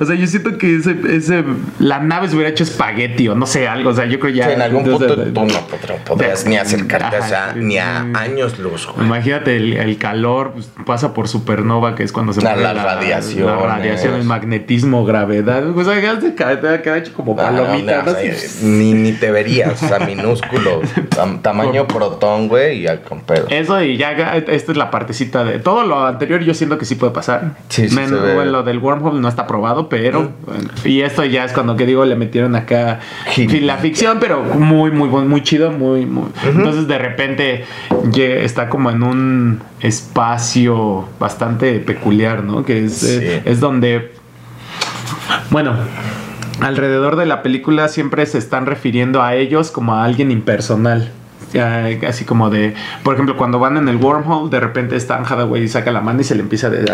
O 0.00 0.04
sea, 0.04 0.14
yo 0.16 0.26
siento 0.26 0.58
que 0.58 0.76
ese, 0.76 0.96
ese 1.10 1.44
la 1.78 1.98
nave 2.00 2.28
se 2.28 2.34
hubiera 2.36 2.50
hecho 2.50 2.64
espagueti 2.64 3.28
o 3.28 3.34
no 3.34 3.46
sé, 3.46 3.66
algo. 3.68 3.90
O 3.90 3.94
sea, 3.94 4.04
yo 4.06 4.20
creo 4.20 4.32
ya. 4.34 4.46
Sí, 4.46 4.52
en 4.52 4.62
algún 4.62 4.84
punto 4.84 5.04
entonces, 5.22 5.34
tú 5.34 5.44
no 5.92 5.96
podrías 6.06 6.44
de- 6.44 6.50
ni 6.50 6.56
acercarte, 6.56 7.18
o 7.18 7.26
sea, 7.26 7.44
Ajá, 7.50 7.54
ni 7.56 7.78
a 7.78 8.02
sí. 8.02 8.10
años 8.14 8.58
luz, 8.58 8.86
güey. 8.94 9.06
Imagínate 9.06 9.56
el, 9.56 9.72
el 9.74 9.98
calor, 9.98 10.52
pues, 10.52 10.70
pasa 10.86 11.14
por 11.14 11.28
su 11.28 11.44
supernova, 11.52 11.94
que 11.94 12.02
es 12.02 12.12
cuando 12.12 12.32
se 12.32 12.40
La- 12.42 12.54
mueve 12.54 12.74
las 12.74 12.82
radiaciones. 12.84 13.46
La 13.60 13.66
radiación, 13.66 14.14
el 14.14 14.24
magnetismo, 14.24 15.04
gravedad. 15.04 15.64
Pues 15.74 15.86
ahí 15.88 16.00
te 16.20 16.34
queda, 16.34 16.60
te 16.60 16.82
queda 16.82 16.98
hecho 16.98 17.12
como 17.12 17.32
Ah, 17.32 17.44
palomita. 17.50 17.98
no, 17.98 18.02
¿no? 18.04 18.12
o 18.12 18.14
sea, 18.14 18.32
ni, 18.62 18.94
ni 18.94 19.12
te 19.12 19.30
verías, 19.30 19.82
o 19.82 19.88
sea, 19.88 19.98
minúsculo. 20.00 20.80
tam- 21.10 21.40
tamaño 21.42 21.86
protón, 21.86 22.48
güey, 22.48 22.80
y 22.82 22.86
al 22.86 23.02
con 23.02 23.20
pedo. 23.20 23.46
Eso 23.50 23.82
y 23.82 23.96
ya, 23.96 24.12
esta 24.36 24.72
es 24.72 24.76
la 24.76 24.90
partecita 24.90 25.44
de 25.44 25.58
todo 25.58 25.84
lo 25.84 26.06
anterior. 26.06 26.40
Yo 26.42 26.54
siento 26.54 26.78
que 26.78 26.84
sí 26.84 26.94
puede 26.94 27.12
pasar. 27.12 27.56
Sí, 27.68 27.88
sí 27.88 27.94
Men- 27.94 28.08
se 28.08 28.14
ve. 28.14 28.34
bueno, 28.34 28.50
lo 28.50 28.62
del 28.62 28.78
wormhole 28.78 29.20
no 29.20 29.28
está 29.28 29.46
probado, 29.46 29.88
pero 29.88 30.32
bueno, 30.46 30.70
y 30.84 31.02
esto 31.02 31.24
ya 31.24 31.44
es 31.44 31.52
cuando 31.52 31.76
que 31.76 31.86
digo 31.86 32.04
le 32.04 32.16
metieron 32.16 32.56
acá 32.56 33.00
la 33.36 33.76
ficción, 33.78 34.18
pero 34.20 34.42
muy 34.42 34.90
muy 34.90 35.08
muy 35.08 35.42
chido, 35.42 35.70
muy 35.70 36.06
muy. 36.06 36.28
Entonces 36.44 36.86
de 36.88 36.98
repente 36.98 37.64
está 38.44 38.68
como 38.68 38.90
en 38.90 39.02
un 39.02 39.60
espacio 39.80 41.08
bastante 41.18 41.41
peculiar, 41.84 42.44
¿no? 42.44 42.64
Que 42.64 42.84
es, 42.84 42.98
Sí. 42.98 43.18
eh, 43.20 43.42
es 43.44 43.60
donde 43.60 44.12
bueno, 45.50 45.74
alrededor 46.60 47.16
de 47.16 47.26
la 47.26 47.42
película 47.42 47.88
siempre 47.88 48.24
se 48.26 48.38
están 48.38 48.66
refiriendo 48.66 49.22
a 49.22 49.34
ellos 49.34 49.70
como 49.70 49.94
a 49.94 50.04
alguien 50.04 50.30
impersonal. 50.30 51.10
Así 51.58 52.24
como 52.24 52.50
de, 52.50 52.74
por 53.02 53.14
ejemplo, 53.14 53.36
cuando 53.36 53.58
van 53.58 53.76
en 53.76 53.88
el 53.88 53.96
wormhole, 53.96 54.50
de 54.50 54.60
repente 54.60 54.96
está 54.96 55.16
Anne 55.16 55.26
Hathaway 55.28 55.62
y 55.64 55.68
saca 55.68 55.90
la 55.90 56.00
mano 56.00 56.20
y 56.20 56.24
se 56.24 56.34
le 56.34 56.42
empieza 56.42 56.70
de- 56.70 56.90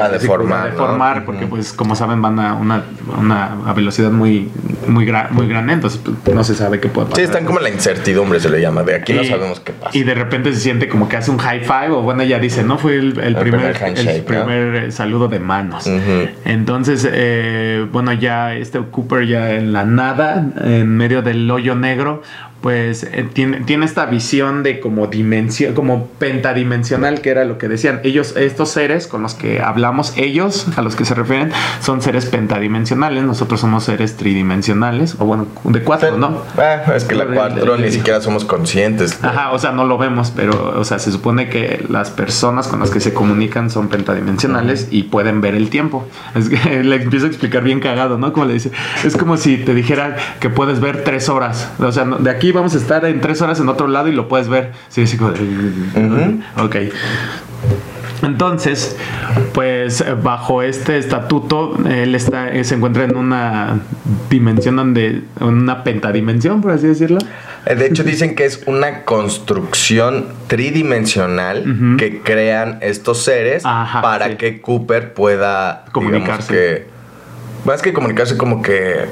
A 0.65 0.65
deformar, 0.71 1.25
porque 1.25 1.47
pues 1.47 1.73
como 1.73 1.95
saben 1.97 2.21
van 2.23 2.39
a 2.41 2.55
una, 2.55 2.83
una 3.19 3.57
a 3.67 3.73
velocidad 3.73 4.11
muy 4.11 4.51
muy, 4.87 5.05
gra- 5.07 5.29
muy 5.31 5.47
grande, 5.49 5.75
entonces 5.75 6.01
pues, 6.03 6.35
no 6.35 6.43
se 6.45 6.55
sabe 6.55 6.81
qué 6.81 6.89
puede 6.89 7.07
pasar. 7.09 7.19
Sí, 7.19 7.25
están 7.25 7.45
como 7.45 7.61
la 7.61 7.69
incertidumbre, 7.69 8.41
se 8.41 8.49
le 8.49 8.61
llama. 8.61 8.83
De 8.83 8.95
aquí 8.95 9.13
no 9.13 9.23
sabemos 9.25 9.61
qué 9.61 9.73
pasa. 9.73 9.97
Y 9.97 10.03
de 10.03 10.15
repente 10.15 10.53
se 10.53 10.61
siente 10.61 10.89
como 10.89 11.09
que 11.09 11.17
hace 11.17 11.31
un 11.31 11.39
high 11.39 11.61
five, 11.61 11.91
o 11.91 12.03
bueno, 12.03 12.23
ella 12.23 12.39
dice, 12.39 12.63
no, 12.63 12.79
fue 12.79 12.97
el, 12.97 13.19
el 13.21 13.37
primer, 13.37 13.77
el 14.17 14.23
primer 14.25 14.75
eh, 14.85 14.91
saludo 14.93 15.29
de 15.29 15.39
manos. 15.41 15.87
Entonces, 16.45 17.07
eh, 17.11 17.87
bueno, 17.93 18.13
ya 18.13 18.55
este 18.55 18.79
Cooper 18.91 19.27
ya 19.27 19.53
en 19.53 19.73
la 19.73 19.85
nada, 19.85 20.45
en 20.65 20.97
medio 20.97 21.23
del 21.23 21.51
hoyo 21.51 21.75
negro, 21.75 22.23
pues 22.61 23.05
eh, 23.05 23.29
tiene, 23.33 23.61
tiene 23.61 23.87
esta 23.87 24.07
visión 24.07 24.63
de 24.63 24.81
como 24.81 25.07
dimensión, 25.07 25.75
como 25.75 26.09
pentadimensional, 26.19 27.21
que 27.21 27.31
era 27.31 27.45
lo 27.45 27.57
que 27.57 27.69
decían. 27.69 28.01
Ellos, 28.03 28.35
estos 28.37 28.71
seres 28.71 29.07
con 29.07 29.23
los 29.23 29.35
que 29.35 29.61
hablamos, 29.61 30.13
ellos 30.17 30.67
a 30.77 30.83
los 30.83 30.97
que 30.97 31.05
se 31.05 31.15
refieren, 31.15 31.53
son 31.81 32.03
seres 32.03 32.27
pentadimensionales, 32.27 33.23
nosotros 33.23 33.61
somos 33.61 33.85
seres 33.85 34.17
tridimensionales, 34.17 35.17
o 35.19 35.25
bueno, 35.25 35.47
de 35.65 35.83
cuatro, 35.83 36.19
¿no? 36.19 36.43
Ah, 36.57 36.83
es 36.97 37.05
que 37.05 37.15
la 37.15 37.27
cuatro 37.27 37.77
ni 37.77 37.93
siquiera 37.93 38.21
somos 38.21 38.45
conscientes. 38.45 39.23
Ajá, 39.23 39.53
o 39.53 39.59
sea, 39.59 39.71
no 39.71 39.85
lo 39.85 39.97
vemos, 39.97 40.33
pero, 40.35 40.75
o 40.79 40.85
sea, 40.85 40.99
se 40.99 41.13
supone 41.13 41.49
que 41.49 41.85
las 41.89 42.11
personas 42.11 42.67
con 42.67 42.81
las 42.81 42.91
que 42.91 43.01
se 43.01 43.15
comunican 43.15 43.71
son 43.71 43.89
pentadimensionales 43.89 44.89
y 44.91 45.05
pueden 45.05 45.41
ver 45.41 45.55
el 45.55 45.71
tiempo. 45.71 46.07
Es 46.35 46.49
que 46.49 46.83
le 46.85 46.97
empiezo 46.97 47.27
a 47.27 47.29
explicar 47.29 47.63
bien 47.63 47.79
cagado, 47.79 48.19
¿no? 48.19 48.33
Como 48.33 48.47
le 48.47 48.55
dice, 48.55 48.73
es 49.05 49.17
como 49.17 49.37
si 49.37 49.59
te 49.59 49.75
dijera 49.75 50.17
que 50.41 50.51
puedes 50.51 50.81
ver 50.81 51.05
tres 51.05 51.29
horas. 51.29 51.71
O 51.79 51.93
sea, 51.93 52.05
de 52.05 52.31
aquí 52.31 52.48
vamos 52.53 52.75
a 52.75 52.79
estar 52.79 53.05
en 53.05 53.21
tres 53.21 53.41
horas 53.43 53.61
en 53.61 53.69
otro 53.69 53.89
lado 53.89 54.09
y 54.09 54.13
lo 54.13 54.29
puedes 54.29 54.49
ver. 54.49 54.73
Sí, 54.89 55.07
sí, 55.07 55.17
como. 55.17 55.33
Ok. 56.59 56.77
Entonces, 58.23 58.97
pues 59.53 60.05
bajo 60.25 60.63
este 60.63 60.99
estatuto, 60.99 61.77
él 61.89 62.17
está, 62.17 62.49
eh, 62.53 62.65
se 62.65 62.75
encuentra 62.75 63.05
en 63.05 63.17
una 63.17 63.79
dimensión 64.29 64.75
donde, 64.75 65.23
en 65.41 65.47
una 65.47 65.85
pentadimensión, 65.85 66.61
por 66.61 66.73
así 66.73 66.89
decirlo. 66.89 67.19
Eh, 67.65 67.77
De 67.77 67.87
hecho, 67.87 68.03
dicen 68.03 68.35
que 68.35 68.45
es 68.45 68.63
una 68.67 69.05
construcción 69.05 70.27
tridimensional 70.49 71.97
que 71.97 72.21
crean 72.21 72.79
estos 72.81 73.23
seres 73.23 73.63
Ajá, 73.65 74.03
para 74.03 74.31
sí. 74.31 74.35
que 74.37 74.61
Cooper 74.61 75.15
pueda 75.15 75.85
Comunicarse. 75.93 76.53
que, 76.53 76.87
más 77.65 77.83
que 77.83 77.93
comunicarse, 77.93 78.37
como 78.37 78.63
que 78.63 79.05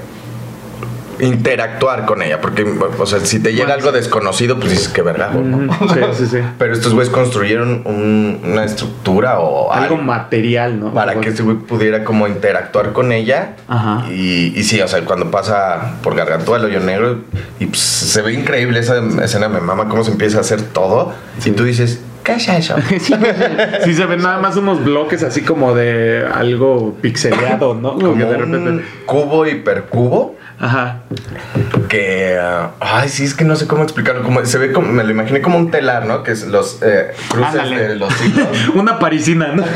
interactuar 1.21 2.05
con 2.07 2.23
ella. 2.23 2.41
Porque, 2.41 2.65
o 2.99 3.07
sea, 3.07 3.21
si 3.21 3.41
te 3.41 3.53
llega 3.55 3.75
algo 3.75 3.93
desconocido, 3.93 4.59
pues 4.59 4.71
dices 4.73 4.89
que 4.89 5.03
verga, 5.03 5.31
¿no? 5.33 5.57
Ujú, 5.73 5.89
Sí, 5.95 6.01
sí, 6.15 6.27
sí. 6.27 6.39
Pero 6.59 6.73
estos 6.73 6.95
güeyes 6.95 7.13
construyeron 7.13 7.83
un- 7.85 8.41
una 8.45 8.65
estructura 8.65 9.39
o 9.41 9.73
Algo 9.73 9.95
algo 9.97 9.97
material, 10.05 10.81
¿no? 10.81 10.93
para 10.95 11.21
que 11.21 11.29
ese 11.31 11.43
güey 11.43 11.57
pudiera 11.57 12.05
como 12.05 12.27
interactuar 12.29 12.93
con 12.93 13.13
ella. 13.13 13.57
Ajá. 13.69 14.07
Y, 14.11 14.53
y 14.57 14.63
sí, 14.65 14.81
o 14.81 14.89
sea, 14.89 15.05
cuando 15.05 15.31
pasa 15.31 15.97
por 16.03 16.15
Gargantúa, 16.15 16.59
el 16.59 16.65
hoyo 16.67 16.81
negro, 16.81 17.21
y 17.61 17.67
pues, 17.67 17.81
se 17.81 18.23
ve 18.23 18.33
increíble 18.35 18.79
esa 18.81 19.03
escena, 19.23 19.49
me 19.49 19.61
mama 19.61 19.89
cómo 19.89 20.05
se 20.05 20.11
empieza 20.11 20.39
a 20.39 20.41
hacer 20.43 20.63
todo. 20.63 21.13
Sí. 21.39 21.51
Y 21.51 21.53
tú 21.53 21.65
dices, 21.65 22.01
¿qué 22.25 22.35
es 22.35 22.49
eso? 22.49 22.77
Sí, 22.89 23.15
sí, 23.85 23.95
se 23.95 24.07
ven 24.07 24.23
nada 24.23 24.39
más 24.41 24.57
unos 24.57 24.85
bloques 24.85 25.23
así 25.23 25.43
como 25.43 25.75
de 25.75 26.25
algo 26.33 26.95
pixeleado, 27.01 27.75
¿no? 27.75 27.95
Como 27.95 28.11
Como 28.13 28.17
de 28.17 28.25
un 28.25 28.53
repente. 28.53 28.85
cubo 29.07 29.47
hipercubo 29.47 30.36
Ajá. 30.59 31.01
que 31.89 32.39
ah, 32.41 32.71
ay 32.81 33.09
sí 33.11 33.25
es 33.25 33.35
que 33.35 33.45
no 33.45 33.57
sé 33.57 33.67
cómo 33.67 33.83
explicarlo 33.83 34.23
como 34.23 34.43
se 34.47 34.57
ve 34.59 34.73
como 34.73 34.91
me 34.91 35.05
lo 35.05 35.11
imaginé 35.11 35.43
como 35.43 35.59
un 35.59 35.71
telar 35.71 36.07
no 36.07 36.23
que 36.23 36.33
es 36.33 36.47
los 36.47 36.79
eh, 36.83 37.11
cruces 37.29 37.61
Ándale. 37.61 37.89
de 37.89 37.97
los 37.97 38.13
Una 38.75 38.99
parisina, 38.99 39.49
¿no? 39.49 39.63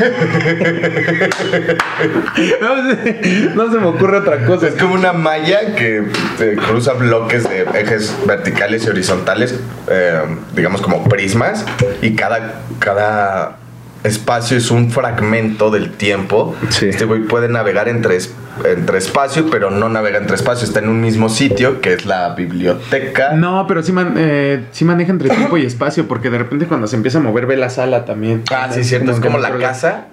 no 3.55 3.71
se 3.71 3.77
me 3.79 3.85
ocurre 3.85 4.17
otra 4.17 4.45
cosa. 4.45 4.67
es 4.67 4.75
como 4.75 4.95
una 4.95 5.13
malla 5.13 5.75
que 5.75 6.03
eh, 6.39 6.57
cruza 6.67 6.93
bloques 6.93 7.47
de 7.47 7.61
ejes 7.75 8.15
verticales 8.25 8.85
y 8.85 8.89
horizontales 8.89 9.59
eh, 9.89 10.21
digamos 10.55 10.81
como 10.81 11.03
prismas 11.03 11.63
y 12.01 12.15
cada 12.15 12.61
cada 12.79 13.57
espacio 14.03 14.57
es 14.57 14.71
un 14.71 14.89
fragmento 14.91 15.69
del 15.69 15.91
tiempo 15.91 16.55
Sí. 16.69 16.87
este 16.89 17.05
güey 17.05 17.21
puede 17.21 17.47
navegar 17.49 17.87
entre 17.87 18.15
es- 18.15 18.33
entre 18.65 18.97
espacio 18.97 19.49
pero 19.49 19.69
no 19.71 19.89
navega 19.89 20.17
entre 20.17 20.35
espacio 20.35 20.67
está 20.67 20.79
en 20.79 20.89
un 20.89 20.99
mismo 21.01 21.29
sitio 21.29 21.81
que 21.81 21.93
es 21.93 22.05
la 22.05 22.33
biblioteca 22.35 23.33
No, 23.33 23.65
pero 23.67 23.83
sí, 23.83 23.91
man- 23.91 24.15
eh, 24.17 24.65
sí 24.71 24.85
maneja 24.85 25.11
entre 25.11 25.29
tiempo 25.29 25.57
y 25.57 25.65
espacio, 25.65 26.07
porque 26.07 26.29
de 26.29 26.39
repente 26.39 26.65
cuando 26.65 26.87
se 26.87 26.95
empieza 26.95 27.19
a 27.19 27.21
mover 27.21 27.45
ve 27.45 27.57
la 27.57 27.69
sala 27.69 28.05
también. 28.05 28.43
Ah, 28.51 28.69
sí, 28.71 28.83
cierto. 28.83 29.11
Es 29.11 29.19
como 29.19 29.37
la 29.37 29.57
casa, 29.57 30.05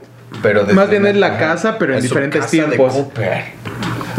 pero... 0.43 0.64
Más 0.72 0.89
bien 0.91 1.07
es 1.07 1.16
la 1.16 1.39
casa, 1.39 1.78
pero 1.78 1.93
en 1.93 1.99
Es 1.99 2.05
diferentes 2.05 2.43
casa 2.43 2.57
de 2.57 2.62
tiempos. 2.64 2.93
Cooper. 2.93 3.45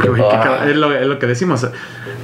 Güey, 0.08 0.22
qué 0.22 0.28
Ah. 0.36 0.66
es, 0.70 0.76
lo, 0.76 0.94
es 0.94 1.06
lo 1.08 1.20
que 1.20 1.28
decimos. 1.28 1.68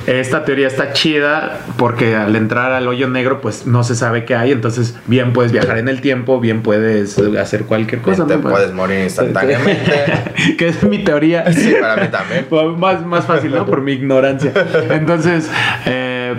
Esta 0.08 0.46
teoría 0.46 0.68
está 0.68 0.94
chida 0.94 1.60
porque 1.78 2.16
al 2.16 2.36
entrar 2.36 2.72
al 2.72 2.88
hoyo 2.88 3.08
negro, 3.08 3.42
pues 3.42 3.66
no 3.66 3.84
se 3.84 3.96
sabe 3.96 4.24
qué 4.26 4.36
hay. 4.36 4.52
Entonces, 4.52 4.96
bien 5.08 5.34
puedes 5.34 5.52
viajar 5.52 5.78
en 5.78 5.88
el 5.88 6.02
tiempo, 6.02 6.40
bien 6.40 6.62
puedes 6.62 7.18
hacer 7.40 7.64
cualquier 7.64 8.02
cosa. 8.02 8.28
Te 8.28 8.36
¿no? 8.38 8.42
puedes 8.42 8.72
morir 8.72 9.00
instantáneamente. 9.04 9.92
que 10.58 10.68
es 10.68 10.84
mi 10.84 11.04
teoría. 11.04 11.52
Sí, 11.52 11.76
para 11.80 11.96
mí 11.98 12.08
también. 12.10 12.46
Más, 12.80 13.06
más 13.06 13.26
fácil, 13.26 13.52
¿no? 13.54 13.66
Por 13.66 13.82
mi 13.82 13.94
ignorancia. 13.94 14.52
Entonces, 14.92 15.50
eh, 15.86 16.36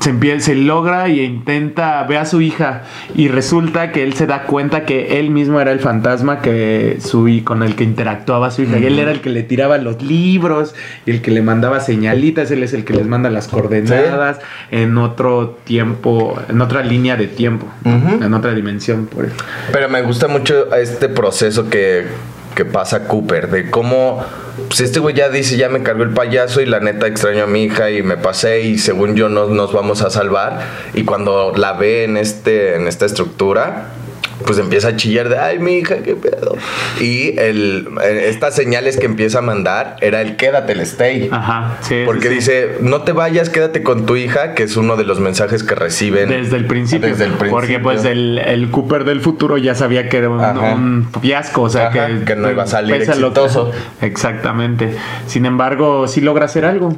se, 0.00 0.10
empieza, 0.10 0.46
se 0.46 0.54
logra 0.54 1.08
y 1.08 1.20
intenta, 1.20 2.02
ve 2.04 2.16
a 2.16 2.24
su 2.24 2.40
hija 2.40 2.82
y 3.14 3.28
resulta 3.28 3.92
que 3.92 4.02
él 4.02 4.14
se 4.14 4.26
da 4.26 4.44
cuenta 4.44 4.84
que 4.84 5.20
él 5.20 5.30
mismo 5.30 5.60
era 5.60 5.72
el 5.72 5.80
fantasma 5.80 6.40
que 6.40 6.98
su, 7.00 7.28
con 7.44 7.62
el 7.62 7.76
que 7.76 7.84
interactuaba 7.84 8.50
su 8.50 8.62
hija. 8.62 8.78
Y 8.78 8.86
él 8.86 8.98
era 8.98 9.10
el 9.10 9.20
que 9.20 9.30
le 9.30 9.42
tiraba 9.42 9.78
los 9.78 10.02
libros 10.02 10.74
y 11.06 11.10
el 11.10 11.22
que 11.22 11.30
le 11.30 11.42
mandaba 11.42 11.80
señalitas. 11.80 12.50
Él 12.50 12.62
es 12.62 12.72
el 12.72 12.84
que 12.84 12.94
les 12.94 13.06
manda 13.06 13.30
las 13.30 13.48
coordenadas 13.48 14.38
en 14.70 14.96
otro 14.98 15.58
tiempo, 15.64 16.40
en 16.48 16.60
otra 16.60 16.82
línea 16.82 17.16
de 17.16 17.26
tiempo, 17.26 17.66
en 17.84 18.32
otra 18.32 18.54
dimensión. 18.54 19.06
Por. 19.06 19.28
Pero 19.72 19.88
me 19.88 20.02
gusta 20.02 20.28
mucho 20.28 20.74
este 20.74 21.08
proceso 21.08 21.68
que, 21.68 22.06
que 22.54 22.64
pasa 22.64 23.06
Cooper, 23.06 23.48
de 23.50 23.70
cómo, 23.70 24.24
pues 24.68 24.80
este 24.80 25.00
güey 25.00 25.14
ya 25.14 25.28
dice, 25.28 25.56
ya 25.56 25.68
me 25.68 25.82
cargó 25.82 26.02
el 26.02 26.10
payaso 26.10 26.60
y 26.60 26.66
la 26.66 26.80
neta 26.80 27.06
extraño 27.06 27.44
a 27.44 27.46
mi 27.46 27.64
hija 27.64 27.90
y 27.90 28.02
me 28.02 28.16
pasé 28.16 28.62
y 28.62 28.78
según 28.78 29.14
yo 29.14 29.28
no 29.28 29.46
nos 29.46 29.72
vamos 29.72 30.02
a 30.02 30.10
salvar. 30.10 30.60
Y 30.94 31.04
cuando 31.04 31.52
la 31.56 31.74
ve 31.74 32.04
en, 32.04 32.16
este, 32.16 32.76
en 32.76 32.86
esta 32.88 33.06
estructura, 33.06 33.88
pues 34.46 34.58
empieza 34.58 34.88
a 34.88 34.96
chillar 34.96 35.28
de, 35.28 35.38
ay, 35.38 35.58
mi 35.58 35.78
hija, 35.78 35.96
qué 36.02 36.14
pedo. 36.16 36.56
Y 37.00 37.38
el, 37.38 37.88
eh, 38.02 38.26
estas 38.28 38.54
señales 38.56 38.96
que 38.96 39.06
empieza 39.06 39.38
a 39.38 39.42
mandar 39.42 39.96
era 40.00 40.20
el 40.20 40.36
quédate, 40.36 40.72
el 40.72 40.80
stay. 40.80 41.28
Ajá, 41.30 41.78
sí. 41.82 42.02
Porque 42.06 42.28
sí, 42.28 42.34
dice, 42.34 42.76
no 42.80 43.02
te 43.02 43.12
vayas, 43.12 43.50
quédate 43.50 43.82
con 43.82 44.06
tu 44.06 44.16
hija, 44.16 44.54
que 44.54 44.62
es 44.64 44.76
uno 44.76 44.96
de 44.96 45.04
los 45.04 45.20
mensajes 45.20 45.62
que 45.62 45.74
reciben. 45.74 46.28
Desde 46.28 46.56
el 46.56 46.66
principio. 46.66 47.08
Desde 47.08 47.24
el 47.24 47.30
principio. 47.32 47.50
Porque 47.52 47.78
pues 47.78 48.04
el, 48.04 48.38
el 48.38 48.70
Cooper 48.70 49.04
del 49.04 49.20
futuro 49.20 49.58
ya 49.58 49.74
sabía 49.74 50.08
que 50.08 50.18
era 50.18 50.28
un, 50.30 51.08
fiasco, 51.20 51.62
o 51.62 51.70
sea 51.70 51.88
Ajá, 51.88 52.06
que, 52.06 52.24
que 52.24 52.36
no 52.36 52.50
iba 52.50 52.64
a 52.64 52.66
salir 52.66 52.96
lo- 52.96 53.02
exitoso. 53.02 53.70
exactamente. 54.00 54.94
Sin 55.26 55.46
embargo, 55.46 56.06
sí 56.08 56.20
logra 56.20 56.46
hacer 56.46 56.64
algo. 56.64 56.96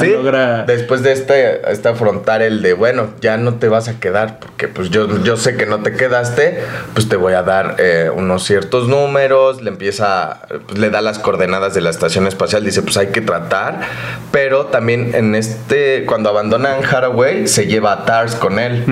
Sí, 0.00 0.10
Logra... 0.10 0.64
después 0.64 1.02
de 1.02 1.12
este, 1.12 1.70
este 1.70 1.88
afrontar 1.88 2.42
el 2.42 2.62
de, 2.62 2.72
bueno, 2.72 3.08
ya 3.20 3.36
no 3.36 3.54
te 3.54 3.68
vas 3.68 3.88
a 3.88 4.00
quedar, 4.00 4.38
porque 4.38 4.68
pues 4.68 4.90
yo, 4.90 5.22
yo 5.22 5.36
sé 5.36 5.56
que 5.56 5.66
no 5.66 5.82
te 5.82 5.92
quedaste, 5.92 6.58
pues 6.94 7.08
te 7.08 7.16
voy 7.16 7.34
a 7.34 7.42
dar 7.42 7.76
eh, 7.78 8.10
unos 8.14 8.44
ciertos 8.44 8.88
números, 8.88 9.62
le 9.62 9.70
empieza, 9.70 10.40
pues, 10.66 10.78
le 10.78 10.90
da 10.90 11.00
las 11.00 11.18
coordenadas 11.18 11.74
de 11.74 11.80
la 11.80 11.90
estación 11.90 12.26
espacial, 12.26 12.64
dice, 12.64 12.82
pues 12.82 12.96
hay 12.96 13.08
que 13.08 13.20
tratar, 13.20 13.80
pero 14.32 14.66
también 14.66 15.14
en 15.14 15.34
este, 15.34 16.04
cuando 16.06 16.30
abandonan 16.30 16.84
Haraway, 16.84 17.46
se 17.46 17.66
lleva 17.66 17.92
a 17.92 18.04
Tars 18.04 18.34
con 18.34 18.58
él. 18.58 18.84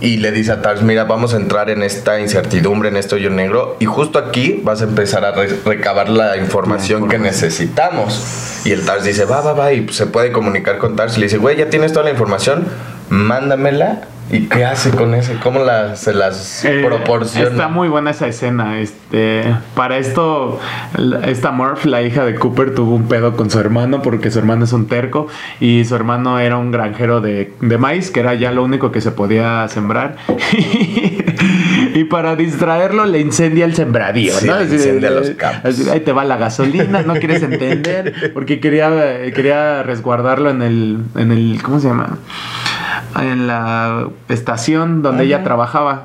Y 0.00 0.18
le 0.18 0.30
dice 0.30 0.52
a 0.52 0.62
Tars, 0.62 0.82
mira, 0.82 1.04
vamos 1.04 1.34
a 1.34 1.36
entrar 1.38 1.70
en 1.70 1.82
esta 1.82 2.20
incertidumbre, 2.20 2.88
en 2.88 2.96
este 2.96 3.16
hoyo 3.16 3.30
negro, 3.30 3.76
y 3.80 3.84
justo 3.86 4.18
aquí 4.18 4.60
vas 4.62 4.80
a 4.80 4.84
empezar 4.84 5.24
a 5.24 5.32
re- 5.32 5.58
recabar 5.64 6.08
la 6.08 6.36
información 6.36 7.08
que 7.08 7.18
necesitamos. 7.18 8.60
Y 8.64 8.72
el 8.72 8.84
Tars 8.84 9.04
dice, 9.04 9.24
va, 9.24 9.40
va, 9.40 9.54
va, 9.54 9.72
y 9.72 9.88
se 9.88 10.06
puede 10.06 10.30
comunicar 10.32 10.78
con 10.78 10.94
Tars 10.96 11.16
y 11.16 11.20
le 11.20 11.26
dice, 11.26 11.38
güey, 11.38 11.56
ya 11.56 11.68
tienes 11.70 11.92
toda 11.92 12.04
la 12.04 12.10
información, 12.10 12.66
mándamela. 13.08 14.02
¿Y 14.30 14.46
qué 14.46 14.64
hace 14.64 14.90
con 14.90 15.14
eso? 15.14 15.32
¿Cómo 15.42 15.60
la, 15.60 15.96
se 15.96 16.12
las 16.12 16.64
Eh, 16.64 16.82
proporciona? 16.84 17.48
Está 17.50 17.68
muy 17.68 17.88
buena 17.88 18.10
esa 18.10 18.26
escena. 18.26 18.78
Este, 18.80 19.42
para 19.74 19.98
esto, 19.98 20.60
esta 21.24 21.50
Murph, 21.50 21.84
la 21.86 22.02
hija 22.02 22.24
de 22.24 22.34
Cooper, 22.34 22.74
tuvo 22.74 22.94
un 22.94 23.08
pedo 23.08 23.36
con 23.36 23.50
su 23.50 23.58
hermano 23.58 24.02
porque 24.02 24.30
su 24.30 24.38
hermano 24.38 24.64
es 24.64 24.72
un 24.72 24.86
terco 24.86 25.28
y 25.60 25.84
su 25.86 25.94
hermano 25.94 26.38
era 26.38 26.58
un 26.58 26.70
granjero 26.72 27.20
de, 27.20 27.52
de 27.60 27.78
maíz, 27.78 28.10
que 28.10 28.20
era 28.20 28.34
ya 28.34 28.52
lo 28.52 28.64
único 28.64 28.92
que 28.92 29.00
se 29.00 29.10
podía 29.12 29.66
sembrar. 29.68 30.16
y 31.94 32.04
para 32.04 32.36
distraerlo 32.36 33.06
le 33.06 33.20
incendia 33.20 33.64
el 33.64 33.74
sembradío, 33.74 34.32
Sí, 34.34 34.46
¿no? 34.46 34.58
le 34.58 34.64
incendia 34.64 35.10
los 35.10 35.30
campos. 35.30 35.64
así, 35.72 35.88
ahí 35.88 36.00
te 36.00 36.12
va 36.12 36.24
la 36.24 36.36
gasolina, 36.36 37.02
no 37.02 37.14
quieres 37.14 37.42
entender, 37.42 38.30
porque 38.34 38.60
quería, 38.60 38.90
quería 39.34 39.82
resguardarlo 39.82 40.50
en 40.50 40.62
el, 40.62 40.98
en 41.16 41.32
el, 41.32 41.60
¿cómo 41.62 41.80
se 41.80 41.88
llama? 41.88 42.18
En 43.16 43.46
la 43.46 44.06
estación 44.28 45.02
donde 45.02 45.24
ella 45.24 45.42
trabajaba. 45.44 46.04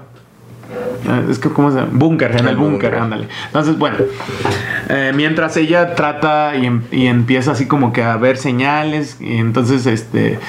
Eh, 1.07 1.27
Es 1.29 1.37
que, 1.39 1.49
¿cómo 1.49 1.69
se 1.71 1.77
llama? 1.79 1.89
Búnker, 1.91 2.31
en 2.31 2.39
El 2.39 2.47
el 2.49 2.55
búnker, 2.55 2.91
búnker. 2.91 2.95
ándale. 2.95 3.27
Entonces, 3.47 3.77
bueno, 3.77 3.97
eh, 4.89 5.11
mientras 5.13 5.55
ella 5.57 5.93
trata 5.95 6.55
y, 6.55 6.65
em- 6.65 6.83
y 6.91 7.07
empieza 7.07 7.51
así 7.51 7.67
como 7.67 7.91
que 7.93 8.03
a 8.03 8.15
ver 8.17 8.37
señales, 8.37 9.17
y 9.19 9.37
entonces, 9.37 9.85
este, 9.85 10.39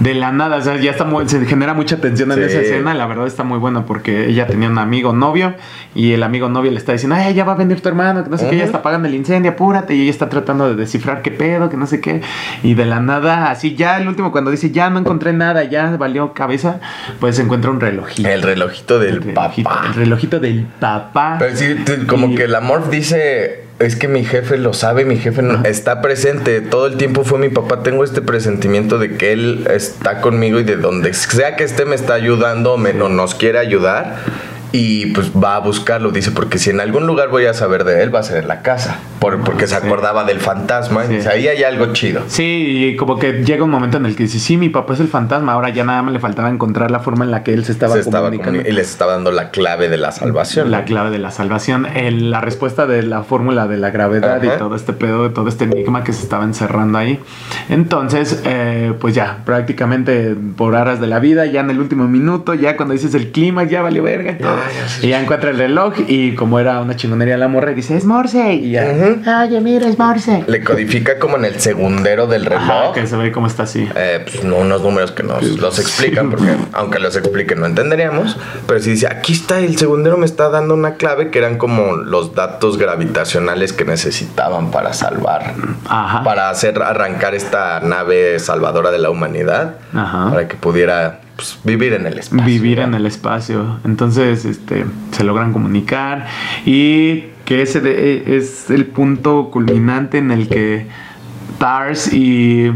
de 0.00 0.14
la 0.14 0.30
nada, 0.32 0.56
o 0.56 0.60
sea, 0.60 0.76
ya 0.76 0.90
está 0.92 1.04
muy, 1.04 1.28
se 1.28 1.44
genera 1.46 1.74
mucha 1.74 1.96
tensión 2.00 2.30
en 2.32 2.38
Sí. 2.38 2.44
esa 2.44 2.60
escena, 2.60 2.94
la 2.94 3.06
verdad 3.06 3.26
está 3.26 3.42
muy 3.42 3.58
buena 3.58 3.84
porque 3.84 4.26
ella 4.28 4.46
tenía 4.46 4.68
un 4.68 4.78
amigo 4.78 5.12
novio 5.12 5.54
y 5.94 6.12
el 6.12 6.22
amigo 6.22 6.48
novio 6.48 6.70
le 6.70 6.78
está 6.78 6.92
diciendo, 6.92 7.16
ay, 7.16 7.34
ya 7.34 7.44
va 7.44 7.52
a 7.52 7.56
venir 7.56 7.80
tu 7.80 7.88
hermano, 7.88 8.22
que 8.22 8.30
no 8.30 8.38
sé 8.38 8.48
qué, 8.48 8.56
ya 8.58 8.64
está 8.64 8.78
apagando 8.78 9.08
el 9.08 9.14
incendio, 9.14 9.50
apúrate, 9.52 9.94
y 9.94 10.02
ella 10.02 10.10
está 10.10 10.28
tratando 10.28 10.68
de 10.68 10.76
descifrar 10.76 11.22
qué 11.22 11.30
pedo, 11.32 11.68
que 11.68 11.76
no 11.76 11.86
sé 11.86 12.00
qué, 12.00 12.20
y 12.62 12.74
de 12.74 12.86
la 12.86 13.00
nada, 13.00 13.50
así 13.50 13.74
ya 13.74 13.98
el 13.98 14.06
último 14.08 14.30
cuando 14.32 14.50
dice, 14.50 14.70
ya 14.70 14.88
no 14.90 14.98
encontré 15.00 15.32
nada, 15.32 15.64
ya 15.64 15.96
valió 15.96 16.32
cabeza, 16.32 16.80
pues 17.18 17.36
se 17.36 17.42
encuentra 17.42 17.70
un 17.70 17.80
relojito. 17.80 18.28
El 18.28 18.42
relojito 18.42 18.98
del 18.98 19.16
El 19.16 19.22
relojito, 19.22 19.68
papá. 19.68 19.86
el 19.88 19.94
relojito 19.94 20.38
del 20.40 20.66
papá. 20.78 21.36
Pero 21.38 21.56
sí, 21.56 21.76
como 22.06 22.28
Y- 22.28 22.34
que 22.36 22.46
la 22.48 22.60
Morph 22.60 22.88
dice, 22.88 23.64
es 23.78 23.94
que 23.96 24.08
mi 24.08 24.24
jefe 24.24 24.58
lo 24.58 24.72
sabe, 24.72 25.04
mi 25.04 25.16
jefe 25.18 25.40
no- 25.42 25.62
está 25.64 26.02
presente, 26.02 26.60
todo 26.60 26.86
el 26.86 26.96
tiempo 26.96 27.24
fue 27.24 27.38
mi 27.38 27.48
papá, 27.48 27.82
tengo 27.82 28.02
este 28.04 28.20
presentimiento 28.22 28.98
de 28.98 29.16
que 29.16 29.32
él 29.32 29.66
está 29.72 30.20
conmigo 30.20 30.58
y 30.58 30.64
de 30.64 30.76
donde 30.76 31.14
sea 31.14 31.54
que 31.56 31.64
esté 31.64 31.84
me 31.84 31.94
está 31.94 32.14
ayudando 32.14 32.76
me, 32.76 32.90
o 33.00 33.08
nos 33.08 33.34
quiere 33.34 33.58
ayudar 33.58 34.16
y 34.72 35.06
pues 35.06 35.30
va 35.32 35.56
a 35.56 35.58
buscarlo, 35.60 36.10
dice, 36.10 36.30
porque 36.30 36.58
si 36.58 36.70
en 36.70 36.80
algún 36.80 37.06
lugar 37.06 37.28
voy 37.30 37.46
a 37.46 37.54
saber 37.54 37.84
de 37.84 38.02
él 38.02 38.14
va 38.14 38.20
a 38.20 38.22
ser 38.22 38.42
en 38.42 38.48
la 38.48 38.60
casa, 38.62 38.98
por- 39.18 39.40
porque 39.40 39.66
se 39.66 39.74
acordaba 39.74 40.24
del 40.24 40.40
fantasma 40.40 41.04
y 41.04 41.08
Sí. 41.08 41.14
dice, 41.16 41.28
ahí 41.30 41.48
hay 41.48 41.62
algo 41.64 41.92
chido. 41.94 42.22
Sí, 42.28 42.88
y 42.92 42.96
como 42.96 43.18
que 43.18 43.44
llega 43.44 43.64
un 43.64 43.70
momento 43.70 43.96
en 43.96 44.06
el 44.06 44.14
que 44.14 44.24
dice, 44.24 44.38
sí, 44.38 44.56
mi 44.56 44.68
papá 44.68 44.94
es 44.94 45.00
el 45.00 45.08
fantasma, 45.08 45.52
ahora 45.52 45.70
ya 45.70 45.84
nada 45.84 46.02
más 46.02 46.12
le 46.12 46.20
faltaba 46.20 46.50
encontrar 46.50 46.90
la 46.90 47.00
forma 47.00 47.24
en 47.24 47.30
la 47.30 47.42
que 47.42 47.54
él 47.54 47.64
se 47.64 47.72
estaba 47.72 47.94
Se 47.94 48.00
estaba 48.00 48.26
comunicando. 48.26 48.60
comuni- 48.60 48.68
y 48.68 48.72
les 48.72 48.90
estaba 48.90 49.12
dando 49.12 49.32
la 49.32 49.50
clave 49.50 49.88
de 49.88 49.96
la 49.96 50.12
salvación. 50.12 50.70
La 50.70 50.84
clave 50.84 51.10
de 51.10 51.18
la 51.18 51.30
salvación, 51.30 51.86
el- 51.86 52.30
la 52.30 52.40
respuesta 52.42 52.86
de 52.86 53.02
la 53.02 53.22
fórmula 53.22 53.66
de 53.68 53.78
la 53.78 53.90
gravedad 53.90 54.42
y 54.42 54.48
todo 54.58 54.76
este 54.76 54.92
pedo, 54.92 55.30
todo 55.30 55.48
este 55.48 55.64
enigma 55.64 56.04
que 56.04 56.12
se 56.12 56.22
estaba 56.22 56.44
encerrando 56.44 56.98
ahí. 56.98 57.18
Entonces, 57.70 58.42
eh, 58.44 58.92
pues 59.00 59.14
ya, 59.14 59.38
prácticamente 59.44 60.34
por 60.56 60.74
aras 60.76 61.00
de 61.00 61.06
la 61.06 61.18
vida, 61.20 61.46
ya 61.46 61.60
en 61.60 61.70
el 61.70 61.78
último 61.80 62.06
minuto, 62.08 62.54
ya 62.54 62.76
cuando 62.76 62.92
dices 62.92 63.14
el 63.14 63.30
clima, 63.30 63.64
ya 63.64 63.82
valió 63.82 64.02
verga 64.02 64.32
y 64.32 64.38
todo. 64.38 64.57
Y 65.02 65.08
ya 65.08 65.20
encuentra 65.20 65.50
el 65.50 65.58
reloj 65.58 65.94
y 66.06 66.34
como 66.34 66.58
era 66.60 66.80
una 66.80 66.96
chingonería 66.96 67.36
la 67.36 67.48
morra, 67.48 67.72
dice, 67.72 67.96
es 67.96 68.04
Morse. 68.04 68.54
Y 68.54 68.72
ya, 68.72 68.84
Ujú. 68.94 69.20
oye, 69.44 69.60
mira, 69.60 69.88
es 69.88 69.98
Morse. 69.98 70.44
Le 70.46 70.62
codifica 70.64 71.18
como 71.18 71.36
en 71.36 71.44
el 71.44 71.60
segundero 71.60 72.26
del 72.26 72.44
reloj. 72.46 72.62
Ajá, 72.62 72.92
que 72.92 73.06
se 73.06 73.16
ve 73.16 73.32
cómo 73.32 73.46
está 73.46 73.64
así. 73.64 73.88
Eh, 73.94 74.20
pues, 74.24 74.44
no, 74.44 74.56
unos 74.56 74.82
números 74.82 75.12
que 75.12 75.22
nos 75.22 75.42
los 75.42 75.78
explican, 75.78 76.30
porque 76.30 76.54
aunque 76.72 76.98
los 76.98 77.16
expliquen 77.16 77.60
no 77.60 77.66
entenderíamos. 77.66 78.36
Pero 78.66 78.80
si 78.80 78.90
dice, 78.90 79.06
aquí 79.08 79.32
está, 79.32 79.58
el 79.60 79.76
segundero 79.78 80.16
me 80.16 80.26
está 80.26 80.48
dando 80.48 80.74
una 80.74 80.94
clave 80.94 81.30
que 81.30 81.38
eran 81.38 81.58
como 81.58 81.96
los 81.96 82.34
datos 82.34 82.78
gravitacionales 82.78 83.72
que 83.72 83.84
necesitaban 83.84 84.70
para 84.70 84.92
salvar, 84.92 85.54
Ajá. 85.88 86.22
para 86.22 86.50
hacer 86.50 86.80
arrancar 86.82 87.34
esta 87.34 87.80
nave 87.80 88.38
salvadora 88.38 88.90
de 88.90 88.98
la 88.98 89.10
humanidad, 89.10 89.76
Ajá. 89.94 90.30
para 90.30 90.48
que 90.48 90.56
pudiera 90.56 91.20
pues, 91.38 91.56
vivir 91.62 91.92
en 91.92 92.04
el 92.04 92.18
espacio. 92.18 92.44
vivir 92.44 92.80
en 92.80 92.94
el 92.94 93.06
espacio. 93.06 93.78
Entonces, 93.84 94.44
este, 94.44 94.84
se 95.12 95.22
logran 95.22 95.52
comunicar 95.52 96.26
y 96.66 97.26
que 97.44 97.62
ese 97.62 97.80
de- 97.80 98.36
es 98.36 98.68
el 98.70 98.86
punto 98.86 99.50
culminante 99.52 100.18
en 100.18 100.32
el 100.32 100.48
que 100.48 100.88
Tars 101.58 102.12
y 102.12 102.66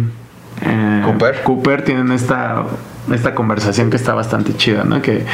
eh, 0.64 1.02
Cooper. 1.44 1.82
tienen 1.84 2.12
esta 2.12 2.64
esta 3.12 3.34
conversación 3.34 3.90
que 3.90 3.96
está 3.96 4.14
bastante 4.14 4.55
chida, 4.57 4.84
¿no? 4.84 5.03
Que 5.03 5.24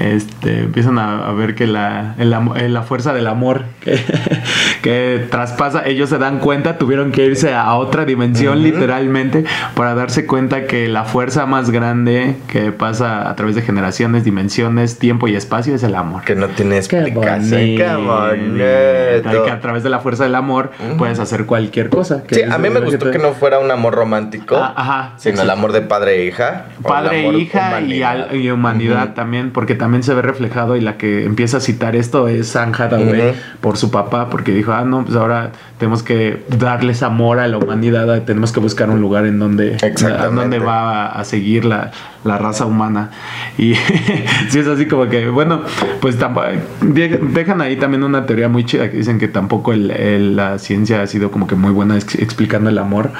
este, 0.00 0.60
empiezan 0.60 0.98
a, 0.98 1.26
a 1.28 1.32
ver 1.32 1.54
que 1.54 1.66
la, 1.66 2.14
el 2.18 2.32
eh, 2.56 2.68
la 2.68 2.82
fuerza 2.82 3.12
del 3.12 3.26
amor 3.26 3.62
que, 3.80 3.98
que 4.82 5.26
traspasa, 5.30 5.86
ellos 5.86 6.08
se 6.10 6.18
dan 6.18 6.38
cuenta, 6.38 6.78
tuvieron 6.78 7.12
que 7.12 7.24
irse 7.24 7.52
a 7.54 7.74
otra 7.74 8.04
dimensión 8.04 8.58
Ujú. 8.58 8.62
literalmente 8.66 9.44
para 9.74 9.94
darse 9.94 10.26
cuenta 10.26 10.66
que 10.66 10.88
la 10.88 11.04
fuerza 11.04 11.46
más 11.46 11.70
grande 11.70 12.36
que 12.48 12.72
pasa 12.72 13.28
a 13.28 13.34
través 13.36 13.54
de 13.56 13.62
generaciones, 13.62 14.24
dimensiones, 14.24 14.98
tiempo 14.98 15.28
y 15.28 15.34
espacio 15.36 15.74
es 15.74 15.82
el 15.82 15.94
amor. 15.94 16.22
Que 16.24 16.34
no 16.34 16.48
tiene 16.48 16.76
explicación. 16.76 17.60
Qué 17.76 17.94
bonito. 17.96 19.44
Que 19.44 19.50
a 19.50 19.60
través 19.60 19.82
de 19.82 19.90
la 19.90 20.00
fuerza 20.00 20.24
del 20.24 20.34
amor 20.34 20.70
Ujú. 20.88 20.96
puedes 20.98 21.18
hacer 21.18 21.46
cualquier 21.46 21.88
cosa. 21.90 22.22
Sí, 22.30 22.42
a 22.42 22.58
mí 22.58 22.70
me 22.70 22.80
gustó 22.80 23.10
que 23.10 23.18
no 23.18 23.32
fuera 23.32 23.58
un 23.58 23.70
amor 23.70 23.94
romántico, 23.94 24.56
Ah, 24.56 24.74
ajá, 24.76 25.12
sino 25.16 25.36
sí. 25.36 25.42
el 25.42 25.50
amor 25.50 25.72
de 25.72 25.80
padre 25.82 26.22
e 26.22 26.26
hija. 26.26 26.66
Padre 26.82 27.15
e 27.16 27.38
hija 27.38 27.58
y, 27.80 27.84
humanidad. 27.84 28.10
al- 28.30 28.36
y 28.36 28.50
humanidad 28.50 29.04
Ujú. 29.04 29.14
también, 29.14 29.50
porque 29.50 29.74
también 29.74 30.02
se 30.02 30.14
ve 30.14 30.22
reflejado 30.22 30.76
y 30.76 30.80
la 30.80 30.96
que 30.96 31.24
empieza 31.24 31.58
a 31.58 31.60
citar 31.60 31.96
esto 31.96 32.28
es 32.28 32.54
Anne 32.56 32.72
Hathaway 32.78 33.30
Ujú. 33.30 33.38
por 33.60 33.76
su 33.76 33.90
papá, 33.90 34.28
porque 34.30 34.52
dijo, 34.52 34.72
ah, 34.72 34.84
no, 34.84 35.04
pues 35.04 35.16
ahora 35.16 35.52
tenemos 35.78 36.02
que 36.02 36.42
darles 36.58 37.02
amor 37.02 37.38
a 37.38 37.48
la 37.48 37.58
humanidad, 37.58 38.22
tenemos 38.22 38.52
que 38.52 38.60
buscar 38.60 38.88
un 38.90 39.00
lugar 39.00 39.26
en 39.26 39.38
donde, 39.38 39.74
Exactamente. 39.74 40.22
a 40.22 40.26
donde 40.28 40.58
va 40.58 41.06
a, 41.06 41.20
a 41.20 41.24
seguir 41.24 41.64
la, 41.64 41.90
la 42.24 42.38
raza 42.38 42.64
humana. 42.66 43.10
Y 43.58 43.74
sí 44.48 44.58
es 44.58 44.66
así 44.66 44.86
como 44.86 45.08
que, 45.08 45.28
bueno, 45.30 45.62
pues 46.00 46.18
tampoco, 46.18 46.46
de- 46.82 47.18
dejan 47.32 47.60
ahí 47.62 47.76
también 47.76 48.02
una 48.04 48.26
teoría 48.26 48.48
muy 48.48 48.64
chida 48.64 48.90
que 48.90 48.98
dicen 48.98 49.18
que 49.18 49.28
tampoco 49.28 49.72
el- 49.72 49.90
el- 49.90 50.36
la 50.36 50.58
ciencia 50.58 51.00
ha 51.02 51.06
sido 51.06 51.30
como 51.30 51.46
que 51.46 51.54
muy 51.54 51.72
buena 51.72 51.96
ex- 51.96 52.16
explicando 52.16 52.68
el 52.70 52.76
amor. 52.78 53.12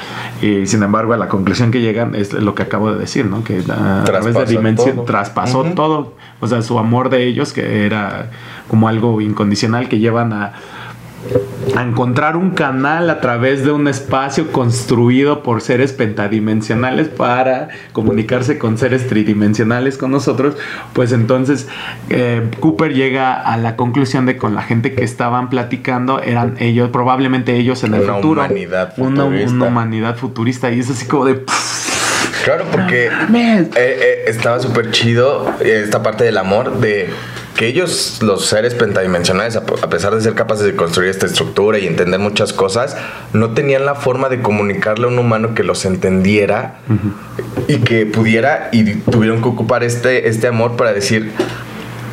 Y 0.42 0.66
sin 0.66 0.82
embargo, 0.82 1.14
a 1.14 1.16
la 1.16 1.28
conclusión 1.28 1.70
que 1.70 1.80
llegan 1.80 2.14
es 2.14 2.32
lo 2.34 2.54
que 2.54 2.62
acabo 2.64 2.92
de 2.92 2.98
decir, 2.98 3.24
¿no? 3.26 3.44
Que 3.44 3.62
a, 3.86 4.04
través 4.04 4.34
de 4.34 4.44
dimensión 4.46 4.96
todo. 4.96 5.04
traspasó 5.04 5.64
todo. 5.64 6.14
O 6.40 6.46
sea, 6.46 6.62
su 6.62 6.78
amor 6.78 7.10
de 7.10 7.24
ellos, 7.24 7.52
que 7.52 7.86
era 7.86 8.30
como 8.68 8.88
algo 8.88 9.20
incondicional, 9.20 9.88
que 9.88 9.98
llevan 9.98 10.32
a, 10.32 10.52
a 11.76 11.82
encontrar 11.82 12.36
un 12.36 12.50
canal 12.50 13.10
a 13.10 13.20
través 13.20 13.64
de 13.64 13.72
un 13.72 13.88
espacio 13.88 14.52
construido 14.52 15.42
por 15.42 15.60
seres 15.60 15.92
pentadimensionales 15.92 17.08
para 17.08 17.68
comunicarse 17.92 18.58
con 18.58 18.78
seres 18.78 19.08
tridimensionales 19.08 19.98
con 19.98 20.10
nosotros, 20.12 20.56
pues 20.92 21.12
entonces 21.12 21.68
eh, 22.10 22.48
Cooper 22.60 22.94
llega 22.94 23.34
a 23.34 23.56
la 23.56 23.76
conclusión 23.76 24.26
de 24.26 24.36
con 24.36 24.54
la 24.54 24.62
gente 24.62 24.94
que 24.94 25.02
estaban 25.04 25.50
platicando 25.50 26.22
eran 26.22 26.56
ellos, 26.60 26.90
probablemente 26.90 27.56
ellos 27.56 27.82
en 27.82 27.94
el 27.94 28.02
Una 28.02 28.14
futuro. 28.14 28.40
humanidad 28.42 28.94
Una, 28.96 29.22
futurista. 29.24 29.54
una 29.54 29.64
humanidad 29.66 30.16
futurista. 30.16 30.70
Y 30.70 30.80
es 30.80 30.90
así 30.90 31.06
como 31.06 31.24
de... 31.24 31.42
Claro, 32.46 32.64
porque 32.70 33.06
eh, 33.06 33.68
eh, 33.74 34.24
estaba 34.28 34.60
súper 34.60 34.92
chido 34.92 35.52
esta 35.58 36.04
parte 36.04 36.22
del 36.22 36.38
amor 36.38 36.78
de 36.78 37.10
que 37.56 37.66
ellos, 37.66 38.20
los 38.22 38.46
seres 38.46 38.72
pentadimensionales, 38.74 39.56
a, 39.56 39.64
a 39.82 39.90
pesar 39.90 40.14
de 40.14 40.20
ser 40.20 40.34
capaces 40.34 40.64
de 40.64 40.76
construir 40.76 41.10
esta 41.10 41.26
estructura 41.26 41.80
y 41.80 41.88
entender 41.88 42.20
muchas 42.20 42.52
cosas, 42.52 42.96
no 43.32 43.50
tenían 43.50 43.84
la 43.84 43.96
forma 43.96 44.28
de 44.28 44.42
comunicarle 44.42 45.06
a 45.06 45.08
un 45.08 45.18
humano 45.18 45.56
que 45.56 45.64
los 45.64 45.84
entendiera 45.86 46.76
y 47.66 47.78
que 47.78 48.06
pudiera 48.06 48.68
y 48.70 48.94
tuvieron 48.94 49.42
que 49.42 49.48
ocupar 49.48 49.82
este, 49.82 50.28
este 50.28 50.46
amor 50.46 50.76
para 50.76 50.92
decir 50.92 51.32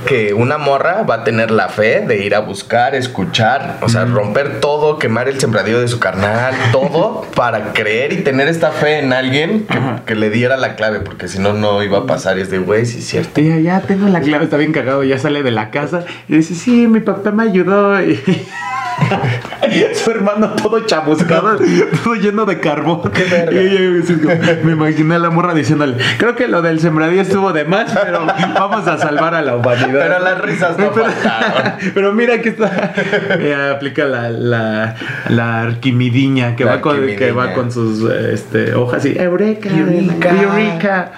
que 0.04 0.34
una 0.34 0.58
morra 0.58 1.04
va 1.04 1.16
a 1.16 1.24
tener 1.24 1.51
la 1.51 1.70
fe 1.70 2.01
de 2.06 2.24
ir 2.24 2.36
a 2.36 2.39
buscar, 2.39 2.95
escuchar, 2.95 3.78
o 3.82 3.89
sea, 3.89 4.06
romper 4.06 4.60
todo, 4.60 4.99
quemar 4.99 5.28
el 5.28 5.39
sembradío 5.39 5.80
de 5.80 5.88
su 5.88 5.99
carnal, 5.99 6.54
todo 6.72 7.26
para 7.36 7.74
creer 7.74 8.14
y 8.14 8.18
tener 8.18 8.47
esta 8.47 8.72
fe 8.72 8.99
en 8.99 9.14
alguien 9.14 9.66
que, 10.06 10.16
le 10.16 10.30
diera 10.30 10.58
la 10.58 10.76
clave, 10.76 10.99
porque 10.99 11.28
si 11.28 11.39
no, 11.39 11.54
no 11.54 11.82
iba 11.82 11.99
a 11.99 12.06
pasar. 12.06 12.38
Y 12.38 12.41
es 12.41 12.51
de, 12.51 12.60
güey, 12.60 12.86
sí 12.86 12.99
es 12.99 13.06
cierto. 13.06 13.41
Ya, 13.41 13.58
ya 13.58 13.82
tengo 13.82 14.08
la 14.08 14.22
clave, 14.22 14.45
está 14.45 14.58
bien 14.58 14.72
cagado, 14.72 15.04
ya 15.04 15.18
sale 15.18 15.41
de 15.43 15.51
la 15.51 15.72
casa 15.72 16.06
y 16.28 16.38
dice, 16.38 16.54
sí, 16.56 16.88
mi 16.88 16.99
papá 16.99 17.32
me 17.32 17.43
ayudó. 17.43 17.99
Y, 18.04 18.93
Su 19.94 20.12
hermano 20.12 20.50
todo 20.52 20.80
chamuscado, 20.82 21.58
todo 22.04 22.16
lleno 22.16 22.46
de 22.46 22.60
carbón. 22.60 23.12
Qué 23.12 23.24
verga. 23.24 24.60
Me 24.64 24.74
imaginé 24.74 25.16
a 25.16 25.20
la 25.20 25.30
morra 25.30 25.54
diciéndole, 25.54 25.96
creo 26.18 26.36
que 26.36 26.48
lo 26.48 26.62
del 26.62 26.80
sembradío 26.80 27.22
estuvo 27.22 27.54
de 27.54 27.66
más, 27.66 27.91
pero 28.04 28.26
vamos 28.26 28.88
a 28.88 28.98
salvar 28.98 29.36
a 29.36 29.41
la 29.41 29.56
humanidad. 29.56 30.00
Pero 30.00 30.20
las 30.20 30.41
risas 30.41 30.78
no 30.78 30.91
pero, 30.91 31.08
pero 31.94 32.14
mira 32.14 32.41
que 32.41 32.50
está. 32.50 32.94
eh, 33.39 33.72
aplica 33.74 34.06
la, 34.06 34.30
la, 34.30 34.96
la 35.30 35.62
arquimidiña 35.62 36.56
que, 36.56 36.66
La 36.66 36.76
va 36.76 36.82
con, 36.82 37.06
que 37.06 37.32
va 37.32 37.54
con 37.54 37.72
sus 37.72 38.10
este, 38.12 38.74
hojas 38.76 39.06
y 39.06 39.18
Eureka, 39.18 39.70
Eureka. 39.70 40.30
Eureka. 40.30 41.12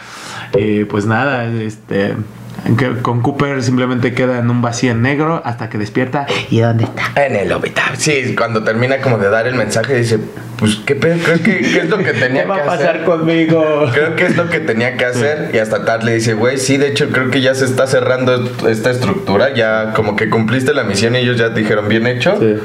Eh, 0.54 0.86
pues 0.90 1.06
nada, 1.06 1.46
este. 1.46 2.16
Que 2.78 3.02
con 3.02 3.22
Cooper 3.22 3.62
simplemente 3.64 4.14
queda 4.14 4.40
en 4.40 4.50
un 4.50 4.62
vacío 4.62 4.92
en 4.92 5.02
negro 5.02 5.42
hasta 5.46 5.70
que 5.70 5.78
despierta. 5.78 6.26
¿Y 6.50 6.60
dónde 6.60 6.86
está? 6.86 7.26
En 7.26 7.36
el 7.36 7.52
hospital. 7.52 7.96
Sí, 7.98 8.36
cuando 8.36 8.64
termina 8.64 9.00
como 9.02 9.18
de 9.18 9.30
dar 9.30 9.46
el 9.48 9.56
mensaje, 9.56 9.96
dice, 9.96 10.20
pues, 10.58 10.78
¿qué 10.86 10.96
pedo? 10.96 11.18
Creo 11.24 11.38
que 11.44 11.60
¿qué 11.60 11.80
es 11.80 11.90
lo 11.90 11.98
que 11.98 12.14
tenía 12.14 12.44
¿Qué 12.44 12.48
va 12.50 12.56
que 12.56 12.62
a 12.62 12.66
pasar 12.66 12.90
hacer? 12.90 13.04
conmigo? 13.04 13.86
Creo 13.94 14.16
que 14.16 14.26
es 14.26 14.36
lo 14.38 14.50
que 14.50 14.60
tenía 14.60 14.98
que 14.98 15.06
hacer. 15.06 15.52
Y 15.54 15.58
hasta 15.60 15.86
Tar 15.86 16.04
le 16.04 16.16
dice, 16.16 16.34
güey, 16.34 16.58
sí, 16.58 16.78
de 16.78 16.88
hecho 16.88 17.10
creo 17.10 17.30
que 17.30 17.42
ya 17.42 17.54
se 17.56 17.66
está 17.66 17.88
cerrando 17.88 18.50
esta 18.68 18.90
estructura. 18.92 19.54
Ya 19.54 19.94
como 19.94 20.16
que 20.16 20.30
cumpliste 20.30 20.74
la 20.74 20.84
misión 20.84 21.16
y 21.16 21.20
ellos 21.20 21.38
ya 21.38 21.50
dijeron 21.50 21.88
bien 21.90 22.08
hecho. 22.08 22.38
Sí. 22.40 22.56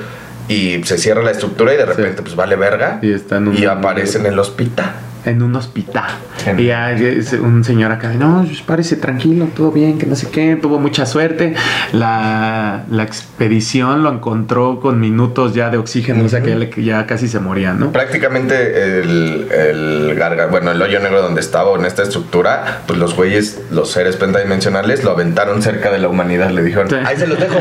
Y 0.49 0.83
se 0.85 0.99
cierra 0.99 1.23
la 1.23 1.31
estructura 1.31 1.75
y 1.75 1.77
de 1.77 1.87
repente 1.87 2.23
pues 2.23 2.35
vale 2.35 2.57
verga. 2.57 2.99
Y 3.03 3.13
está 3.13 3.37
en 3.37 3.49
un- 3.49 3.57
y 3.59 3.67
aparece 3.67 4.19
en 4.19 4.27
el 4.27 4.39
hospital. 4.39 4.93
En 5.25 5.43
un 5.43 5.55
hospital. 5.57 6.11
Y 6.57 6.67
ya 6.67 6.93
es 6.93 7.33
un 7.35 7.65
señor 7.65 7.93
acá, 7.93 8.13
no, 8.15 8.45
pues, 8.47 8.63
parece 8.63 8.97
tranquilo, 8.97 9.49
todo 9.55 9.71
bien, 9.73 9.99
que 9.99 10.07
no 10.07 10.17
sé 10.17 10.29
qué, 10.31 10.57
tuvo 10.61 10.79
mucha 10.79 11.07
suerte. 11.07 11.55
La, 11.93 12.85
la 12.91 13.03
expedición 13.03 14.03
lo 14.03 14.13
encontró 14.13 14.81
con 14.81 15.01
minutos 15.01 15.55
ya 15.55 15.71
de 15.71 15.79
oxígeno, 15.79 16.25
o 16.25 16.29
sea 16.29 16.43
que 16.43 16.83
ya, 16.83 17.07
casi 17.07 17.29
se 17.29 17.41
moría, 17.41 17.73
¿no? 17.75 17.93
Prácticamente 17.93 19.01
el, 19.01 19.49
el 19.53 20.15
garga, 20.15 20.47
bueno, 20.47 20.71
el 20.71 20.81
hoyo 20.81 21.01
negro 21.01 21.23
donde 21.23 21.41
estaba 21.41 21.77
en 21.79 21.85
esta 21.85 22.03
estructura, 22.03 22.83
pues 22.87 22.99
los 22.99 23.15
güeyes, 23.15 23.61
los 23.71 23.91
seres 23.91 24.17
pentadimensionales, 24.17 25.05
lo 25.05 25.11
aventaron 25.11 25.63
cerca 25.63 25.91
de 25.91 25.99
la 25.99 26.09
humanidad. 26.09 26.51
Le 26.51 26.63
dijeron, 26.63 26.89
Sí. 26.89 26.97
ahí 27.05 27.17
se 27.17 27.27
los 27.27 27.39
dejo. 27.39 27.59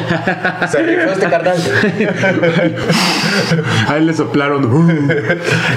Se 0.72 0.82
rifó 0.84 1.12
este 1.12 1.30
carnal. 1.30 1.58
Ahí 3.88 4.06
le 4.06 4.14
soplaron. 4.14 4.60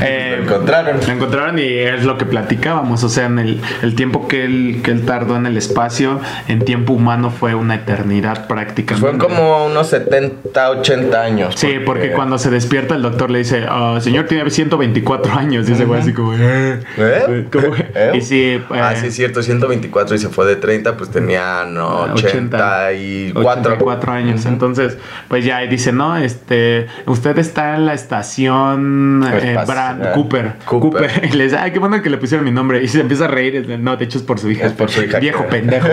Eh, 0.02 0.36
Lo 0.38 0.44
encontraron. 0.44 0.96
Lo 1.06 1.12
encontraron 1.12 1.58
y 1.58 1.71
es 1.78 2.04
lo 2.04 2.18
que 2.18 2.24
platicábamos, 2.24 3.02
o 3.04 3.08
sea, 3.08 3.26
en 3.26 3.38
el, 3.38 3.60
el 3.82 3.94
tiempo 3.94 4.28
que 4.28 4.44
él, 4.44 4.80
que 4.84 4.90
él 4.90 5.04
tardó 5.04 5.36
en 5.36 5.46
el 5.46 5.56
espacio, 5.56 6.20
en 6.48 6.60
tiempo 6.64 6.92
humano 6.92 7.30
fue 7.30 7.54
una 7.54 7.74
eternidad 7.76 8.46
prácticamente. 8.46 9.00
fueron 9.00 9.18
como 9.18 9.66
unos 9.66 9.88
70, 9.88 10.70
80 10.70 11.22
años. 11.22 11.54
Sí, 11.56 11.74
porque 11.84 12.12
cuando 12.12 12.38
se 12.38 12.50
despierta 12.50 12.94
el 12.94 13.02
doctor 13.02 13.30
le 13.30 13.38
dice, 13.40 13.64
"Ah, 13.68 13.98
señor 14.00 14.26
tiene 14.26 14.48
124 14.50 15.32
años. 15.34 15.68
Y 15.68 15.72
ese 15.72 15.84
güey 15.84 16.00
así 16.00 16.12
como... 16.12 16.34
"Eh". 16.34 16.80
¿Eh? 16.96 17.46
Como- 17.52 17.74
¿Eh? 17.76 18.12
Y 18.14 18.20
sí, 18.20 18.42
eh, 18.42 18.62
Ah, 18.70 18.94
sí, 18.96 19.06
es 19.06 19.14
cierto, 19.14 19.42
124 19.42 20.14
y 20.16 20.18
se 20.18 20.28
fue 20.28 20.46
de 20.46 20.56
30, 20.56 20.96
pues 20.96 21.10
tenía 21.10 21.64
no, 21.64 22.06
84. 22.12 23.40
84 23.40 24.12
años. 24.12 24.46
Entonces, 24.46 24.96
pues 25.28 25.44
ya 25.44 25.58
dice, 25.60 25.92
no, 25.92 26.16
este, 26.16 26.86
usted 27.06 27.38
está 27.38 27.76
en 27.76 27.86
la 27.86 27.94
estación 27.94 29.24
eh, 29.32 29.52
Espacio- 29.54 29.66
Brand- 29.74 30.06
ah, 30.06 30.12
Cooper. 30.14 30.52
Cooper. 30.64 30.90
Cooper. 31.10 31.10
Y 31.32 31.36
le 31.36 31.44
dice, 31.44 31.56
ay, 31.62 31.70
qué 31.70 31.78
bueno 31.78 32.02
que 32.02 32.10
le 32.10 32.18
pusieron 32.18 32.44
mi 32.44 32.50
nombre. 32.50 32.82
Y 32.82 32.88
se 32.88 33.00
empieza 33.00 33.26
a 33.26 33.28
reír. 33.28 33.68
No, 33.78 33.96
de 33.96 34.04
hecho 34.04 34.18
es 34.18 34.24
por 34.24 34.38
su 34.38 34.50
hija. 34.50 34.66
Es 34.66 34.72
por 34.72 34.90
su 34.90 35.02
hija. 35.02 35.20
Viejo 35.20 35.46
pendejo. 35.46 35.88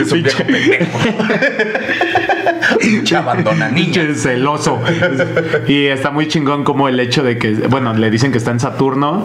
Es 0.00 0.12
un 0.12 0.22
viejo 0.22 0.42
pendejo. 0.44 0.98
Abandona 3.16 3.68
niña. 3.68 4.02
Celoso. 4.14 4.80
y 5.66 5.86
está 5.86 6.10
muy 6.10 6.26
chingón 6.28 6.64
como 6.64 6.88
el 6.88 6.98
hecho 6.98 7.22
de 7.22 7.38
que, 7.38 7.52
bueno, 7.52 7.94
le 7.94 8.10
dicen 8.10 8.32
que 8.32 8.38
está 8.38 8.50
en 8.50 8.60
Saturno. 8.60 9.24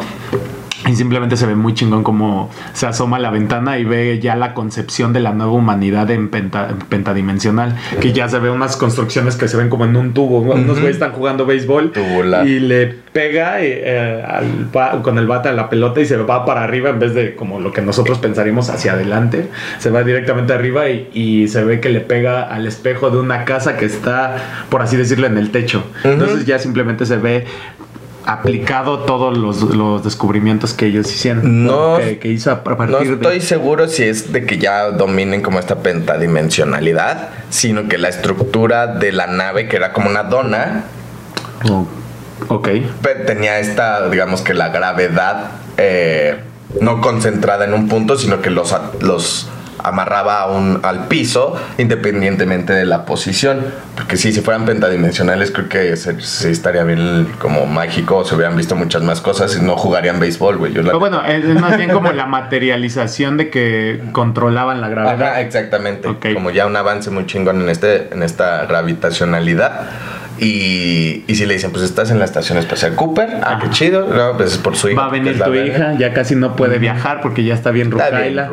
Y 0.91 0.95
simplemente 0.95 1.37
se 1.37 1.45
ve 1.45 1.55
muy 1.55 1.73
chingón 1.73 2.03
como 2.03 2.49
se 2.73 2.85
asoma 2.85 3.15
a 3.17 3.19
la 3.19 3.29
ventana 3.31 3.79
y 3.79 3.85
ve 3.85 4.19
ya 4.19 4.35
la 4.35 4.53
concepción 4.53 5.13
de 5.13 5.21
la 5.21 5.31
nueva 5.31 5.53
humanidad 5.53 6.11
en, 6.11 6.29
penta- 6.29 6.69
en 6.69 6.79
pentadimensional. 6.79 7.77
Que 8.01 8.11
ya 8.11 8.27
se 8.27 8.39
ve 8.39 8.49
unas 8.49 8.75
construcciones 8.75 9.35
que 9.37 9.47
se 9.47 9.55
ven 9.55 9.69
como 9.69 9.85
en 9.85 9.95
un 9.95 10.13
tubo. 10.13 10.39
Unos 10.39 10.77
güeyes 10.79 10.95
están 10.95 11.13
jugando 11.13 11.45
béisbol 11.45 11.91
Tubular. 11.93 12.45
y 12.45 12.59
le 12.59 12.87
pega 12.87 13.61
eh, 13.61 14.23
al 14.27 14.67
ba- 14.71 15.01
con 15.01 15.17
el 15.17 15.27
bate 15.27 15.49
a 15.49 15.53
la 15.53 15.69
pelota 15.69 16.01
y 16.01 16.05
se 16.05 16.17
va 16.17 16.45
para 16.45 16.63
arriba 16.63 16.89
en 16.89 16.99
vez 16.99 17.13
de 17.13 17.35
como 17.35 17.59
lo 17.59 17.71
que 17.71 17.81
nosotros 17.81 18.17
pensaríamos 18.19 18.69
hacia 18.69 18.93
adelante. 18.93 19.47
Se 19.79 19.89
va 19.91 20.03
directamente 20.03 20.51
arriba 20.53 20.89
y, 20.89 21.09
y 21.13 21.47
se 21.47 21.63
ve 21.63 21.79
que 21.79 21.89
le 21.89 22.01
pega 22.01 22.43
al 22.43 22.67
espejo 22.67 23.09
de 23.11 23.19
una 23.19 23.45
casa 23.45 23.77
que 23.77 23.85
está, 23.85 24.65
por 24.69 24.81
así 24.81 24.97
decirlo, 24.97 25.27
en 25.27 25.37
el 25.37 25.51
techo. 25.51 25.83
Entonces 26.03 26.45
ya 26.45 26.59
simplemente 26.59 27.05
se 27.05 27.15
ve 27.17 27.45
aplicado 28.25 28.99
todos 28.99 29.37
los, 29.37 29.61
los 29.61 30.03
descubrimientos 30.03 30.73
que 30.73 30.85
ellos 30.87 31.11
hicieron. 31.11 31.65
No- 31.65 31.97
que, 31.97 32.19
que 32.19 32.27
hizo 32.29 32.51
a 32.51 32.63
partir 32.63 32.89
No 32.89 32.99
de... 32.99 33.13
estoy 33.13 33.41
seguro 33.41 33.87
si 33.87 34.03
es 34.03 34.31
de 34.31 34.45
que 34.45 34.57
ya 34.57 34.91
dominen 34.91 35.41
como 35.41 35.59
esta 35.59 35.77
pentadimensionalidad, 35.79 37.29
sino 37.49 37.87
que 37.87 37.97
la 37.97 38.09
estructura 38.09 38.87
de 38.87 39.11
la 39.11 39.27
nave, 39.27 39.67
que 39.67 39.75
era 39.75 39.93
como 39.93 40.09
una 40.09 40.23
dona, 40.23 40.83
Oh, 41.69 41.85
ok. 42.47 42.69
tenía 43.27 43.59
esta, 43.59 44.09
digamos 44.09 44.41
que 44.41 44.55
la 44.55 44.69
gravedad 44.69 45.51
eh, 45.77 46.39
no 46.79 47.01
concentrada 47.01 47.65
en 47.65 47.73
un 47.75 47.87
punto, 47.87 48.17
sino 48.17 48.41
que 48.41 48.49
los, 48.49 48.75
los 48.99 49.47
amarraba 49.79 50.41
a 50.41 50.51
un, 50.51 50.79
al 50.83 51.07
piso 51.07 51.55
independientemente 51.77 52.73
de 52.73 52.85
la 52.85 53.05
posición. 53.05 53.65
Porque 53.95 54.17
sí, 54.17 54.31
si 54.31 54.41
fueran 54.41 54.65
pentadimensionales, 54.65 55.51
creo 55.51 55.69
que 55.69 55.95
se, 55.97 56.19
sí 56.21 56.49
estaría 56.49 56.83
bien 56.83 57.27
como 57.39 57.65
mágico, 57.65 58.23
se 58.25 58.35
hubieran 58.35 58.55
visto 58.55 58.75
muchas 58.75 59.03
más 59.03 59.21
cosas 59.21 59.55
y 59.55 59.61
no 59.63 59.75
jugarían 59.75 60.19
béisbol, 60.19 60.57
güey. 60.57 60.73
Pero 60.73 60.99
bueno, 60.99 61.23
es 61.25 61.43
es 61.43 61.59
más 61.59 61.77
bien 61.77 61.91
como 61.91 62.11
la 62.11 62.25
materialización 62.25 63.37
de 63.37 63.49
que 63.49 64.01
controlaban 64.11 64.81
la 64.81 64.89
gravedad. 64.89 65.29
Ajá, 65.29 65.41
exactamente. 65.41 66.07
Ok. 66.07 66.27
Como 66.33 66.51
ya 66.51 66.65
un 66.65 66.75
avance 66.75 67.09
muy 67.09 67.25
chingón 67.25 67.61
en 67.61 67.69
este, 67.69 68.13
en 68.13 68.23
esta 68.23 68.65
gravitacionalidad. 68.65 69.89
Y, 70.43 71.23
y 71.27 71.35
si 71.35 71.45
le 71.45 71.53
dicen, 71.53 71.69
pues 71.69 71.83
estás 71.83 72.09
en 72.09 72.17
la 72.17 72.25
estación 72.25 72.57
espacial 72.57 72.95
Cooper, 72.95 73.29
ah, 73.43 73.59
qué 73.61 73.69
chido, 73.69 74.07
no, 74.07 74.35
pues 74.37 74.53
es 74.53 74.57
por 74.57 74.75
su 74.75 74.89
hija. 74.89 74.99
Va 74.99 75.05
a 75.05 75.11
venir 75.11 75.39
tu 75.39 75.53
hija, 75.53 75.93
ya 75.99 76.15
casi 76.15 76.33
no 76.33 76.55
puede 76.55 76.79
viajar 76.79 77.21
porque 77.21 77.43
ya 77.43 77.53
está 77.53 77.69
bien 77.69 77.91
rucaila. 77.91 78.49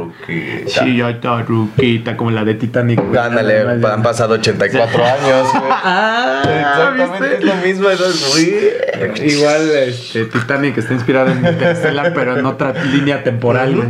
Sí, 0.67 0.99
ya 0.99 1.09
está 1.09 1.41
ruquita, 1.41 2.19
como 2.19 2.31
la 2.31 2.45
de 2.45 2.57
Titanic. 2.57 3.01
Ándale, 3.01 3.77
más, 3.79 3.91
han 3.91 4.03
pasado 4.03 4.35
84 4.35 5.03
años, 5.03 5.49
güey. 5.51 5.73
Ah, 5.91 6.43
Exactamente, 6.45 7.29
¿viste? 7.29 7.39
es 7.39 7.45
lo 7.45 7.55
mismo, 7.67 7.89
eso 7.89 8.07
es 8.07 8.35
muy... 8.35 9.27
Igual 9.27 9.71
este, 9.71 10.27
Titanic 10.27 10.77
está 10.77 10.93
inspirado 10.93 11.31
en 11.31 11.39
Interstellar, 11.39 12.13
pero 12.13 12.37
en 12.37 12.45
otra 12.45 12.75
línea 12.85 13.23
temporal, 13.23 13.75
güey. 13.77 13.89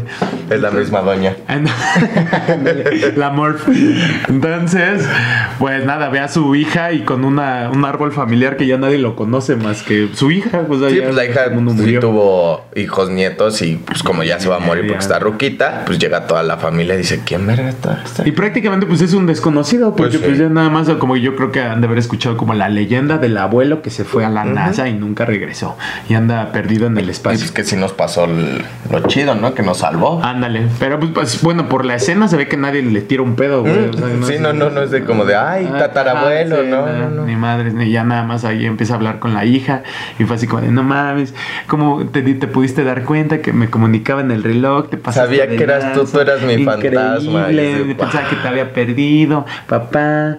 Es 0.51 0.61
la 0.61 0.70
misma 0.70 1.01
doña. 1.01 1.34
la 3.16 3.30
Morph. 3.30 3.68
Entonces, 4.28 5.05
pues 5.59 5.84
nada, 5.84 6.09
ve 6.11 6.20
a 6.20 6.28
su 6.28 6.55
hija 6.55 6.92
y 6.92 7.01
con 7.01 7.24
una, 7.24 7.70
un 7.70 7.84
árbol 7.89 8.12
familiar 8.12 8.57
que 8.57 8.66
ya 8.66 8.78
nadie 8.78 8.99
lo 8.99 9.16
conoce 9.16 9.57
más 9.57 9.82
que 9.82 10.09
su 10.14 10.30
hija. 10.30 10.61
Pues, 10.68 10.80
Sí, 10.93 11.01
pues 11.03 11.14
la 11.14 11.24
hija 11.24 11.41
sí 11.76 11.99
tuvo 12.01 12.64
hijos, 12.76 13.11
nietos 13.11 13.61
y 13.62 13.76
pues 13.76 14.03
como 14.03 14.22
ya 14.22 14.39
se 14.39 14.49
va 14.49 14.57
a 14.57 14.61
morir 14.61 14.86
porque 14.86 15.01
está 15.01 15.18
ruquita, 15.18 15.82
pues 15.86 15.99
llega 15.99 16.26
toda 16.26 16.43
la 16.43 16.57
familia 16.59 16.95
y 16.95 16.99
dice, 16.99 17.20
¿quién 17.24 17.47
verga 17.47 17.68
está? 17.68 18.03
Y 18.24 18.32
prácticamente 18.32 18.86
pues 18.86 19.01
es 19.01 19.14
un 19.14 19.26
desconocido, 19.26 19.97
porque 19.97 20.18
Pues, 20.18 20.22
pues, 20.28 20.36
sí. 20.39 20.43
ya 20.45 20.49
nada 20.49 20.70
más 20.70 20.89
como 20.99 21.16
yo 21.16 21.34
creo 21.36 21.51
que 21.53 21.61
han 21.61 21.80
de 21.80 21.86
haber 21.86 21.99
escuchado 21.99 22.36
como 22.36 22.55
la 22.55 22.68
leyenda 22.68 23.18
del 23.18 23.36
abuelo 23.36 23.82
que 23.82 23.91
se 23.91 24.05
fue 24.05 24.24
a 24.24 24.28
la 24.30 24.45
NASA 24.45 24.89
y 24.89 24.95
nunca 24.95 25.24
regresó 25.24 25.76
y 26.09 26.14
anda 26.14 26.53
perdido 26.53 26.86
en 26.86 26.97
el 26.99 27.07
Y 27.09 27.11
espacio. 27.11 27.39
pues 27.41 27.53
que 27.53 27.64
sí 27.64 27.76
nos 27.76 27.93
pasó 27.93 28.24
el- 28.26 28.64
lo 28.91 29.01
chido, 29.07 29.34
¿no? 29.34 29.55
Que 29.55 29.62
nos 29.62 29.78
salvó. 29.78 30.22
Ándale, 30.22 30.66
pero 30.78 30.99
pues, 31.01 31.12
pues, 31.12 31.43
bueno, 31.43 31.68
por 31.68 31.84
la 31.84 31.95
escena 31.97 32.28
se 32.28 32.36
ve 32.36 32.49
que 32.49 32.57
nadie 32.57 32.82
le 32.82 33.01
tira 33.01 33.22
un 33.22 33.34
pedo, 33.36 33.62
güey. 33.62 33.89
o 33.89 33.93
sea, 33.93 34.07
sí, 34.26 34.34
no, 34.39 34.53
no, 34.53 34.70
no 34.70 34.82
es 34.82 34.91
de 34.91 35.05
como 35.05 35.24
de, 35.24 35.34
ay, 35.36 35.68
Ah, 35.72 35.78
tatarabuelo, 35.78 36.57
sí, 36.62 36.68
no, 36.68 36.86
no, 36.86 37.11
no. 37.11 37.24
Ni 37.26 37.36
madre, 37.36 37.67
ni 37.74 37.90
ya 37.90 38.04
nada 38.04 38.22
más 38.22 38.44
ahí 38.44 38.66
empieza 38.66 38.94
a 38.94 38.96
hablar 38.96 39.18
con 39.18 39.34
la 39.34 39.44
hija 39.44 39.82
y 40.18 40.24
fue 40.24 40.36
así 40.36 40.46
como 40.46 40.62
de, 40.62 40.68
no 40.70 40.82
mames, 40.82 41.34
¿cómo 41.66 42.06
te, 42.06 42.22
di- 42.22 42.34
te 42.34 42.46
pudiste 42.46 42.84
dar 42.84 43.04
cuenta 43.04 43.40
que 43.42 43.52
me 43.52 43.70
comunicaba 43.70 44.20
en 44.20 44.30
el 44.30 44.42
reloj? 44.42 44.88
Te 44.90 44.98
Sabía 45.12 45.46
que 45.48 45.62
eras 45.62 45.92
tú, 45.92 45.98
lanza, 46.00 46.12
tú 46.12 46.20
eras 46.20 46.42
mi 46.42 46.64
fantasma", 46.64 47.50
increíble, 47.50 47.90
y 47.90 47.94
pensaba 47.94 48.20
"Wow". 48.22 48.30
que 48.30 48.36
te 48.36 48.48
había 48.48 48.72
perdido, 48.72 49.46
papá. 49.66 50.38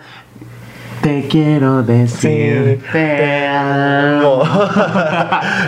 Te 1.01 1.27
quiero 1.29 1.81
decir, 1.81 2.81
te 2.91 3.47
amo. 3.47 4.43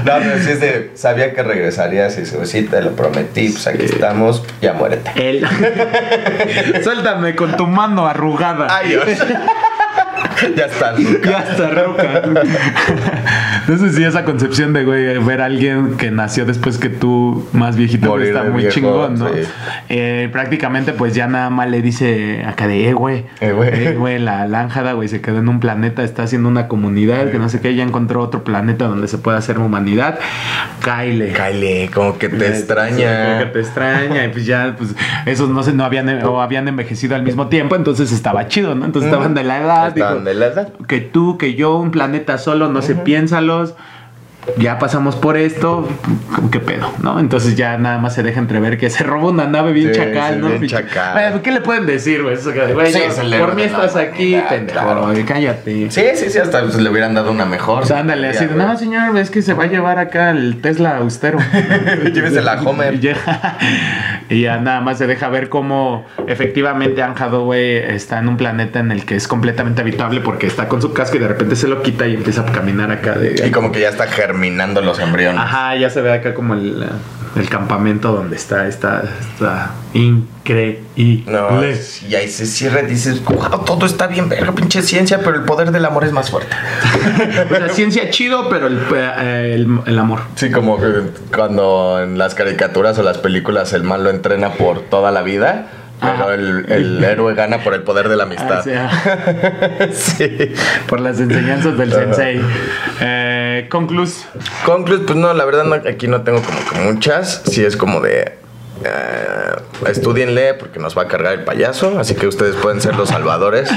No, 0.04 0.12
pero 0.20 0.40
sí 0.40 0.50
es 0.52 0.60
de, 0.60 0.92
sabía 0.96 1.34
que 1.34 1.42
regresarías 1.42 2.18
y 2.18 2.22
dice, 2.22 2.46
sí, 2.46 2.64
te 2.64 2.82
lo 2.82 2.92
prometí, 2.98 3.48
pues 3.50 3.66
aquí 3.66 3.86
estamos, 3.86 4.44
ya 4.62 4.74
muérete. 4.74 5.12
Él. 5.16 5.48
Suéltame 6.84 7.34
con 7.36 7.56
tu 7.56 7.66
mano 7.66 8.08
arrugada. 8.08 8.68
Ay, 8.70 8.90
Dios. 8.90 9.06
ya 10.56 10.66
está, 10.66 10.92
Luca. 10.98 11.30
Ya 11.30 11.40
está 11.52 11.70
roca. 11.70 12.22
Entonces 13.62 13.96
sí, 13.96 14.04
esa 14.04 14.24
concepción 14.26 14.74
de, 14.74 14.84
güey, 14.84 15.18
ver 15.20 15.42
a 15.42 15.46
alguien 15.46 15.96
que 15.98 16.12
nació 16.12 16.46
después 16.46 16.78
que 16.78 16.90
tú, 16.90 17.48
más 17.54 17.76
viejito, 17.76 18.08
Morir 18.10 18.28
está 18.28 18.44
muy 18.44 18.62
viejo, 18.62 18.74
chingón, 18.76 19.20
¿no? 19.20 19.30
sí. 19.30 19.42
Eh, 19.90 20.30
prácticamente, 20.32 20.94
pues 20.94 21.14
ya 21.14 21.28
nada 21.28 21.50
más 21.50 21.70
le 21.70 21.82
dice 21.82 22.44
acá 22.46 22.68
de, 22.68 22.90
eh, 22.90 22.94
güey, 22.94 23.26
Eh, 23.40 23.52
güey. 23.52 23.70
eh, 23.88 23.94
güey, 23.98 24.20
la 24.20 24.48
lánjada, 24.48 24.94
güey, 24.94 25.08
se 25.08 25.22
quedó 25.22 25.40
en 25.40 25.50
un 25.50 25.60
planeta, 25.60 26.04
está 26.04 26.24
haciendo 26.24 26.50
una 26.50 26.68
comunidad, 26.68 27.30
que 27.32 27.38
no 27.40 27.50
sé 27.50 27.62
qué, 27.62 27.76
ya 27.76 27.84
encontró 27.84 28.22
otro 28.22 28.44
planeta 28.44 28.86
donde 28.88 29.08
se 29.08 29.18
puede 29.18 29.38
hacer 29.38 29.60
humanidad. 29.60 30.20
Cáile. 30.82 31.34
Kyle, 31.34 31.90
como 31.94 32.18
que 32.18 32.28
te 32.30 32.38
Como 32.38 32.40
que 32.42 32.58
extraña. 32.58 33.52
te 33.52 33.60
extraña. 33.60 34.26
Y 34.26 34.30
pues 34.30 34.46
ya, 34.46 34.76
pues, 34.78 34.96
esos 35.26 35.50
no 35.50 35.64
sé, 35.64 35.74
no 35.74 35.84
habían, 35.86 36.24
o 36.26 36.42
habían 36.42 36.68
envejecido 36.68 37.16
al 37.16 37.24
mismo 37.24 37.48
tiempo, 37.48 37.76
entonces 37.76 38.12
estaba 38.12 38.48
chido, 38.48 38.76
¿no? 38.76 38.86
Entonces 38.86 39.12
estaban 39.12 39.34
de 39.34 39.44
la 39.44 39.58
edad. 39.62 39.88
Estaban 39.90 40.14
dijo, 40.24 40.26
que 40.88 41.00
tú, 41.02 41.38
que 41.38 41.56
yo, 41.56 41.78
un 41.78 41.92
planeta 41.92 42.38
solo, 42.38 42.70
no 42.70 42.82
sé, 42.82 42.96
piénsalos. 42.96 43.76
Ya 44.58 44.80
pasamos 44.80 45.16
por 45.16 45.38
esto, 45.38 45.88
¿qué 46.52 46.60
pedo? 46.60 46.92
¿No? 47.02 47.20
Entonces 47.20 47.56
ya 47.56 47.78
nada 47.78 48.00
más 48.00 48.16
se 48.16 48.24
deja 48.24 48.40
entrever 48.40 48.78
que 48.78 48.90
se 48.90 49.04
roba 49.04 49.30
una 49.30 49.46
nave 49.46 49.72
bien 49.72 49.94
Sí, 49.94 50.00
chacal, 50.00 50.42
¿no? 50.42 50.50
bien 50.50 50.68
chacal. 50.68 51.42
¿Qué 51.42 51.52
le 51.52 51.62
pueden 51.62 51.86
decir, 51.86 52.24
güey? 52.24 52.38
Sí, 52.38 52.50
por 53.40 53.56
mí 53.56 53.64
estás 53.64 53.96
aquí, 53.96 54.42
pendejo, 54.50 55.02
güey, 55.04 55.24
cállate. 55.24 55.92
Sí, 55.92 56.04
sí, 56.16 56.30
sí, 56.30 56.38
hasta 56.40 56.62
pues, 56.62 56.76
le 56.76 56.90
hubieran 56.90 57.14
dado 57.14 57.32
una 57.32 57.46
mejor. 57.46 57.84
O 57.84 57.86
sea, 57.86 58.00
ándale, 58.00 58.30
así 58.30 58.46
de, 58.46 58.56
no, 58.56 58.78
señor, 58.78 59.16
es 59.18 59.30
que 59.30 59.42
se 59.42 59.54
va 59.54 59.66
a 59.66 59.68
llevar 59.68 60.00
acá 60.00 60.32
el 60.32 60.60
Tesla 60.62 60.98
austero. 60.98 61.38
Llévese 62.14 62.42
la 62.42 62.62
Homer. 62.62 63.00
Y 64.30 64.44
ya, 64.44 64.60
nada 64.60 64.80
más 64.80 64.98
se 64.98 65.08
deja 65.08 65.28
ver 65.28 65.50
cómo 65.50 66.06
efectivamente 66.26 67.04
Anne 67.04 67.16
Hathaway 67.20 67.76
está 67.76 68.20
en 68.20 68.30
un 68.30 68.38
planeta 68.38 68.80
en 68.80 68.92
el 68.92 69.04
que 69.04 69.18
es 69.18 69.28
completamente 69.28 69.82
habitable 69.82 70.22
porque 70.22 70.48
está 70.48 70.70
con 70.70 70.82
su 70.82 70.94
casco 70.94 71.18
y 71.18 71.20
de 71.20 71.28
repente 71.28 71.58
se 71.58 71.68
lo 71.68 71.82
quita 71.82 72.08
y 72.08 72.16
empieza 72.16 72.42
a 72.42 72.46
caminar 72.46 72.92
acá 72.92 73.14
de... 73.14 73.46
Y 73.46 73.52
como 73.52 73.74
que 73.74 73.82
ya 73.82 73.90
está 73.90 74.08
germinando 74.32 74.82
los 74.82 75.00
embriones. 75.00 75.42
Ajá, 75.42 75.76
ya 75.76 75.90
se 75.90 76.02
ve 76.02 76.14
acá 76.14 76.34
como 76.34 76.54
el, 76.54 76.88
el 77.36 77.50
campamento 77.50 78.14
donde 78.14 78.38
está, 78.38 78.68
está, 78.68 79.04
está 79.20 79.72
increíble. 79.94 81.24
No, 81.28 81.62
y 81.64 82.16
ahí 82.16 82.30
se 82.30 82.46
cierra 82.46 82.82
y 82.82 82.86
dices, 82.86 83.24
wow, 83.26 83.64
todo 83.66 83.86
está 83.86 84.08
bien, 84.08 84.30
verga, 84.30 84.54
pinche 84.54 84.82
ciencia, 84.82 85.20
pero 85.20 85.36
el 85.36 85.44
poder 85.44 85.72
del 85.72 85.84
amor 85.86 86.06
es 86.06 86.12
más 86.12 86.32
fuerte. 86.32 86.56
O 87.52 87.56
sea, 87.56 87.70
ciencia 87.70 88.10
chido, 88.10 88.50
pero 88.50 88.68
el, 88.68 88.80
eh, 88.96 89.54
el, 89.56 89.80
el 89.86 90.00
amor. 90.00 90.22
Sí, 90.36 90.50
como 90.52 90.80
que 90.80 90.88
cuando 91.34 92.02
en 92.02 92.18
las 92.18 92.36
caricaturas 92.36 92.98
o 92.98 93.04
las 93.04 93.18
películas 93.18 93.74
el 93.74 93.84
mal 93.84 94.04
lo 94.04 94.10
entrena 94.10 94.54
por 94.54 94.82
toda 94.82 95.12
la 95.12 95.22
vida, 95.22 95.68
pero 96.02 96.34
el, 96.34 96.66
el 96.72 97.04
héroe 97.04 97.34
gana 97.36 97.60
por 97.64 97.74
el 97.74 97.84
poder 97.84 98.10
de 98.10 98.16
la 98.18 98.24
Ah, 98.24 98.26
amistad. 98.26 98.64
sea, 98.64 99.90
sí. 99.94 100.52
por 100.88 101.00
las 101.00 101.20
enseñanzas 101.20 101.78
del 101.78 101.94
sensei. 101.94 102.42
Eh, 103.00 103.68
conclus. 103.70 104.26
Conclus, 104.66 105.02
pues 105.06 105.16
no, 105.18 105.34
la 105.34 105.46
verdad 105.46 105.64
no, 105.66 105.76
aquí 105.76 106.08
no 106.08 106.22
tengo 106.22 106.42
como 106.42 106.60
que 106.70 106.92
muchas. 106.92 107.44
Sí 107.46 107.64
es 107.64 107.78
como 107.78 108.02
de... 108.02 108.34
eh, 108.84 109.56
estudienle 109.88 110.56
porque 110.56 110.80
nos 110.80 110.98
va 110.98 111.04
a 111.04 111.08
cargar 111.08 111.34
el 111.34 111.44
payaso, 111.44 112.00
así 112.00 112.16
que 112.16 112.28
ustedes 112.28 112.56
pueden 112.56 112.82
ser 112.82 112.96
los 112.96 113.10
salvadores. 113.10 113.70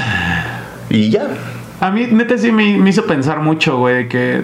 Y 0.89 1.09
ya. 1.11 1.27
A 1.79 1.91
mí, 1.91 2.07
neta, 2.11 2.37
sí 2.37 2.51
me, 2.51 2.77
me 2.77 2.89
hizo 2.89 3.05
pensar 3.05 3.39
mucho, 3.39 3.77
güey, 3.77 4.07
que 4.09 4.43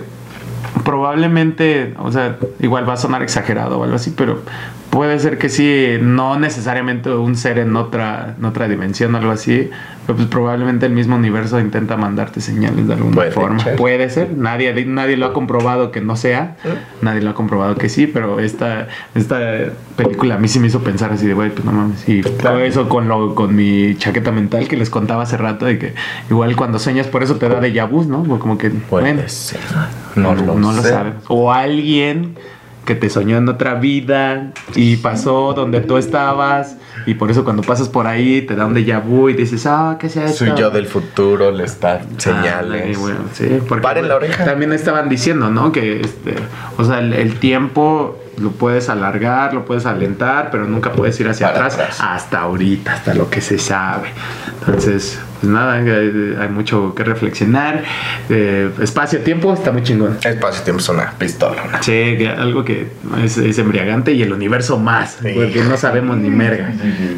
probablemente, 0.84 1.93
o 1.99 2.11
sea, 2.11 2.38
igual 2.59 2.88
va 2.88 2.93
a 2.93 2.97
sonar 2.97 3.21
exagerado 3.23 3.79
o 3.79 3.84
algo 3.84 3.95
así, 3.95 4.13
pero 4.15 4.41
puede 4.91 5.17
ser 5.19 5.37
que 5.37 5.49
sí, 5.49 5.97
no 6.01 6.37
necesariamente 6.37 7.09
un 7.09 7.35
ser 7.35 7.57
en 7.57 7.75
otra, 7.75 8.35
en 8.37 8.45
otra 8.45 8.67
dimensión 8.67 9.15
o 9.15 9.17
algo 9.17 9.31
así, 9.31 9.69
pero 10.05 10.17
pues 10.17 10.27
probablemente 10.27 10.85
el 10.85 10.91
mismo 10.91 11.15
universo 11.15 11.59
intenta 11.59 11.95
mandarte 11.95 12.41
señales 12.41 12.87
de 12.87 12.93
alguna 12.93 13.15
Puede 13.15 13.31
forma. 13.31 13.63
ser. 13.63 13.77
Puede 13.77 14.09
ser, 14.09 14.37
nadie, 14.37 14.85
nadie 14.85 15.15
lo 15.15 15.27
ha 15.27 15.33
comprobado 15.33 15.91
que 15.91 16.01
no 16.01 16.17
sea, 16.17 16.57
nadie 17.01 17.21
lo 17.21 17.29
ha 17.29 17.33
comprobado 17.33 17.75
que 17.75 17.87
sí, 17.87 18.05
pero 18.05 18.41
esta, 18.41 18.89
esta 19.15 19.39
película 19.95 20.35
a 20.35 20.37
mí 20.37 20.49
sí 20.49 20.59
me 20.59 20.67
hizo 20.67 20.83
pensar 20.83 21.13
así 21.13 21.25
de, 21.25 21.33
güey, 21.33 21.51
pues 21.51 21.63
no 21.63 21.71
mames, 21.71 22.07
y 22.09 22.21
todo 22.21 22.59
eso 22.59 22.89
con, 22.89 23.07
lo, 23.07 23.33
con 23.33 23.55
mi 23.55 23.95
chaqueta 23.95 24.31
mental 24.31 24.67
que 24.67 24.75
les 24.75 24.89
contaba 24.89 25.23
hace 25.23 25.37
rato, 25.37 25.65
de 25.65 25.79
que 25.79 25.93
igual 26.29 26.57
cuando 26.57 26.79
sueñas 26.79 27.07
por 27.07 27.23
eso 27.23 27.37
te 27.37 27.47
da 27.47 27.61
de 27.61 27.81
vu, 27.85 28.03
¿no? 28.03 28.23
Como 28.39 28.57
que, 28.57 28.69
Puede 28.69 29.13
bueno, 29.13 29.29
ser. 29.29 29.61
No, 30.15 30.35
lo, 30.35 30.55
no 30.55 30.73
lo 30.73 30.81
sabes. 30.83 31.13
O 31.29 31.53
alguien 31.53 32.35
que 32.86 32.95
te 32.95 33.09
soñó 33.09 33.38
en 33.38 33.47
otra 33.47 33.75
vida 33.75 34.51
y 34.75 34.97
pasó 34.97 35.53
donde 35.53 35.82
tú 35.82 35.97
estabas 35.97 36.77
y 37.05 37.13
por 37.13 37.32
eso 37.32 37.43
cuando 37.43 37.63
pasas 37.63 37.89
por 37.89 38.07
ahí 38.07 38.41
te 38.41 38.55
da 38.55 38.65
un 38.65 38.75
déjà 38.75 39.01
vu 39.03 39.29
y 39.29 39.34
dices, 39.34 39.65
ah, 39.65 39.97
¿qué 39.99 40.09
sea 40.09 40.25
esto? 40.25 40.45
Soy 40.45 40.53
yo 40.57 40.69
del 40.69 40.88
futuro, 40.88 41.51
le 41.51 41.63
está 41.63 42.01
señales. 42.17 42.84
Ay, 42.88 42.95
bueno, 42.95 43.19
sí, 43.34 43.59
porque 43.67 43.82
Paren 43.82 44.07
la 44.07 44.15
oreja. 44.15 44.45
También 44.45 44.73
estaban 44.73 45.09
diciendo, 45.09 45.49
¿no? 45.49 45.71
Que, 45.71 46.01
este, 46.01 46.36
o 46.77 46.84
sea, 46.84 46.99
el, 46.99 47.13
el 47.13 47.39
tiempo 47.39 48.17
lo 48.38 48.51
puedes 48.51 48.89
alargar, 48.89 49.53
lo 49.53 49.65
puedes 49.65 49.86
alentar, 49.86 50.49
pero 50.51 50.65
nunca 50.65 50.91
puedes 50.91 51.19
ir 51.19 51.27
hacia 51.29 51.49
atrás, 51.49 51.75
atrás. 51.75 51.99
hasta 52.01 52.41
ahorita, 52.41 52.93
hasta 52.93 53.13
lo 53.13 53.29
que 53.29 53.41
se 53.41 53.57
sabe. 53.57 54.09
Entonces, 54.59 55.19
pues 55.41 55.51
nada, 55.51 55.73
hay, 55.73 56.35
hay 56.39 56.47
mucho 56.49 56.93
que 56.95 57.03
reflexionar. 57.03 57.83
Eh, 58.29 58.69
Espacio-tiempo 58.81 59.53
está 59.53 59.71
muy 59.71 59.83
chingón. 59.83 60.17
Espacio 60.23 60.63
tiempo 60.63 60.81
es 60.81 60.89
una 60.89 61.11
pistola. 61.17 61.63
una- 61.67 61.81
Sí, 61.83 62.15
que 62.17 62.29
algo 62.29 62.63
que 62.63 62.87
es, 63.23 63.37
es 63.37 63.57
embriagante 63.57 64.11
y 64.13 64.21
el 64.21 64.31
universo 64.31 64.77
más, 64.77 65.17
Sí. 65.21 65.31
porque 65.35 65.63
no 65.67 65.75
sabemos 65.77 66.17
ni 66.17 66.29
merga, 66.29 66.71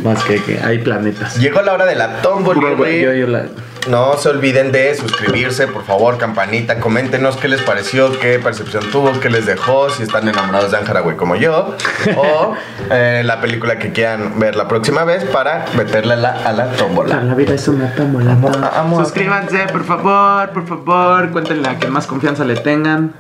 más 0.04 0.24
que, 0.24 0.42
que 0.42 0.60
hay 0.64 0.80
planetas. 0.80 1.38
Llegó 1.38 1.62
la 1.62 1.74
hora 1.74 1.86
de 1.86 1.96
la 1.96 2.22
tómbola. 2.22 2.62
Yo- 2.62 3.14
yo 3.14 3.28
la- 3.28 3.46
No 3.90 4.16
se 4.18 4.30
olviden 4.30 4.72
de 4.72 4.96
suscribirse, 4.96 5.68
por 5.68 5.84
favor, 5.84 6.18
campanita. 6.18 6.80
Coméntenos 6.80 7.36
qué 7.36 7.50
les 7.50 7.60
pareció, 7.64 8.18
qué 8.18 8.40
percepción 8.40 8.90
tuvo, 8.94 9.20
qué 9.20 9.30
les 9.30 9.46
dejó, 9.46 9.90
si 9.90 10.04
están 10.04 10.26
enamorados 10.26 10.72
de 10.72 10.78
Ángara, 10.78 11.02
güey, 11.02 11.18
como 11.18 11.36
yo. 11.36 11.76
O 12.16 12.56
eh, 12.90 13.24
la 13.26 13.42
película 13.42 13.80
que 13.80 13.92
quieran 13.92 14.40
ver 14.40 14.56
la 14.56 14.70
próxima 14.70 15.04
vez 15.04 15.26
para 15.26 15.66
meterla 15.76 16.14
a 16.14 16.18
la, 16.18 16.30
a 16.32 16.54
la 16.54 16.72
tómbola. 16.72 17.22
La 17.24 17.36
vida 17.36 17.56
es 17.56 17.68
una 17.68 17.94
tómbola. 17.94 18.13
Amo- 18.20 18.52
amo- 18.76 19.00
Suscríbanse, 19.04 19.66
por 19.72 19.84
favor, 19.84 20.50
por 20.52 20.68
favor. 20.68 21.30
Cuéntenle 21.32 21.68
a 21.70 21.76
quien 21.78 21.92
más 21.92 22.08
confianza 22.08 22.44
le 22.46 22.56
tengan. 22.56 23.14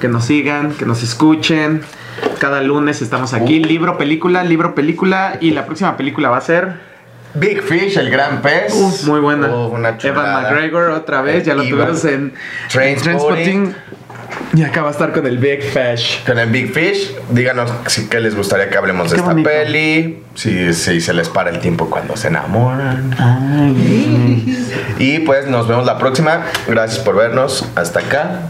Que 0.00 0.08
nos 0.08 0.24
sigan, 0.24 0.72
que 0.72 0.84
nos 0.86 1.02
escuchen. 1.02 1.82
Cada 2.38 2.60
lunes 2.62 3.00
estamos 3.02 3.32
aquí. 3.32 3.62
Libro, 3.62 3.96
película, 3.96 4.42
libro, 4.44 4.74
película. 4.74 5.38
Y 5.40 5.52
la 5.52 5.66
próxima 5.66 5.96
película 5.96 6.28
va 6.30 6.38
a 6.38 6.40
ser. 6.42 6.94
Big 7.34 7.62
Fish, 7.62 7.96
el 7.96 8.10
gran 8.10 8.42
pez. 8.42 8.72
Uf, 8.74 9.04
muy 9.08 9.18
buena. 9.20 9.48
Uf, 9.48 9.72
una. 9.72 9.96
Evan 10.02 10.42
McGregor 10.42 10.90
otra 10.90 11.20
vez. 11.22 11.44
Ya 11.44 11.54
lo 11.54 11.62
tuvimos 11.64 12.04
en 12.04 12.34
Trainspotting. 12.70 13.74
Y 14.54 14.62
acá 14.62 14.82
va 14.82 14.88
a 14.88 14.92
estar 14.92 15.12
con 15.12 15.26
el 15.26 15.38
Big 15.38 15.62
Fish. 15.62 16.24
Con 16.24 16.38
el 16.38 16.48
Big 16.50 16.72
Fish, 16.72 17.14
díganos 17.30 17.72
si 17.86 18.08
qué 18.08 18.20
les 18.20 18.36
gustaría 18.36 18.68
que 18.68 18.76
hablemos 18.76 19.10
de 19.10 19.16
esta 19.16 19.30
bonito. 19.30 19.48
peli, 19.48 20.22
si, 20.34 20.72
si 20.74 21.00
se 21.00 21.12
les 21.12 21.28
para 21.28 21.50
el 21.50 21.58
tiempo 21.60 21.90
cuando 21.90 22.16
se 22.16 22.28
enamoran. 22.28 23.14
Ay. 23.18 24.68
Y 24.98 25.18
pues 25.20 25.46
nos 25.48 25.66
vemos 25.66 25.86
la 25.86 25.98
próxima. 25.98 26.44
Gracias 26.68 27.02
por 27.02 27.16
vernos. 27.16 27.64
Hasta 27.74 28.00
acá. 28.00 28.40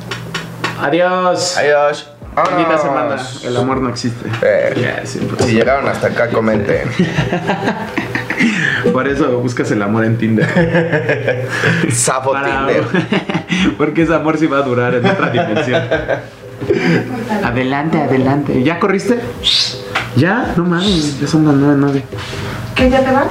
Adiós. 0.81 1.57
Adiós. 1.57 2.14
Bonita 2.35 2.79
semana. 2.79 3.17
El 3.45 3.57
amor 3.57 3.81
no 3.81 3.89
existe. 3.91 4.29
Eh, 4.43 5.03
Si 5.05 5.21
llegaron 5.53 5.87
hasta 5.89 6.09
acá, 6.09 6.29
comenten. 6.31 6.89
por 8.93 9.07
eso 9.09 9.39
buscas 9.41 9.71
el 9.71 9.83
amor 9.83 10.05
en 10.05 10.19
Tinder. 10.19 10.49
Sapo 11.93 12.33
Para- 12.33 12.67
Tinder. 12.67 12.85
Porque 13.79 14.03
ese 14.03 14.15
amor 14.15 14.37
sí 14.39 14.47
va 14.47 14.59
a 14.59 14.63
durar 14.63 14.95
en 14.95 15.07
otra 15.07 15.31
dimensión. 15.31 15.83
adelante, 17.45 18.03
adelante. 18.03 18.63
¿Ya 18.63 18.81
corriste? 18.81 19.21
¿Ya? 20.17 20.55
No 20.57 20.65
mames, 20.65 21.21
ya 21.21 21.27
son 21.29 21.47
las 21.47 21.55
9, 21.55 21.77
9. 21.79 22.05
¿Qué 22.75 22.91
ya 22.91 23.01
te 23.05 23.13
vas? 23.13 23.27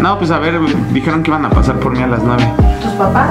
No, 0.00 0.18
pues 0.18 0.30
a 0.30 0.38
ver, 0.38 0.58
dijeron 0.92 1.22
que 1.22 1.30
iban 1.30 1.44
a 1.46 1.50
pasar 1.50 1.76
por 1.76 1.92
mí 1.92 2.02
a 2.02 2.06
las 2.06 2.22
9. 2.22 2.44
¿Tus 2.82 2.92
papás? 2.92 3.30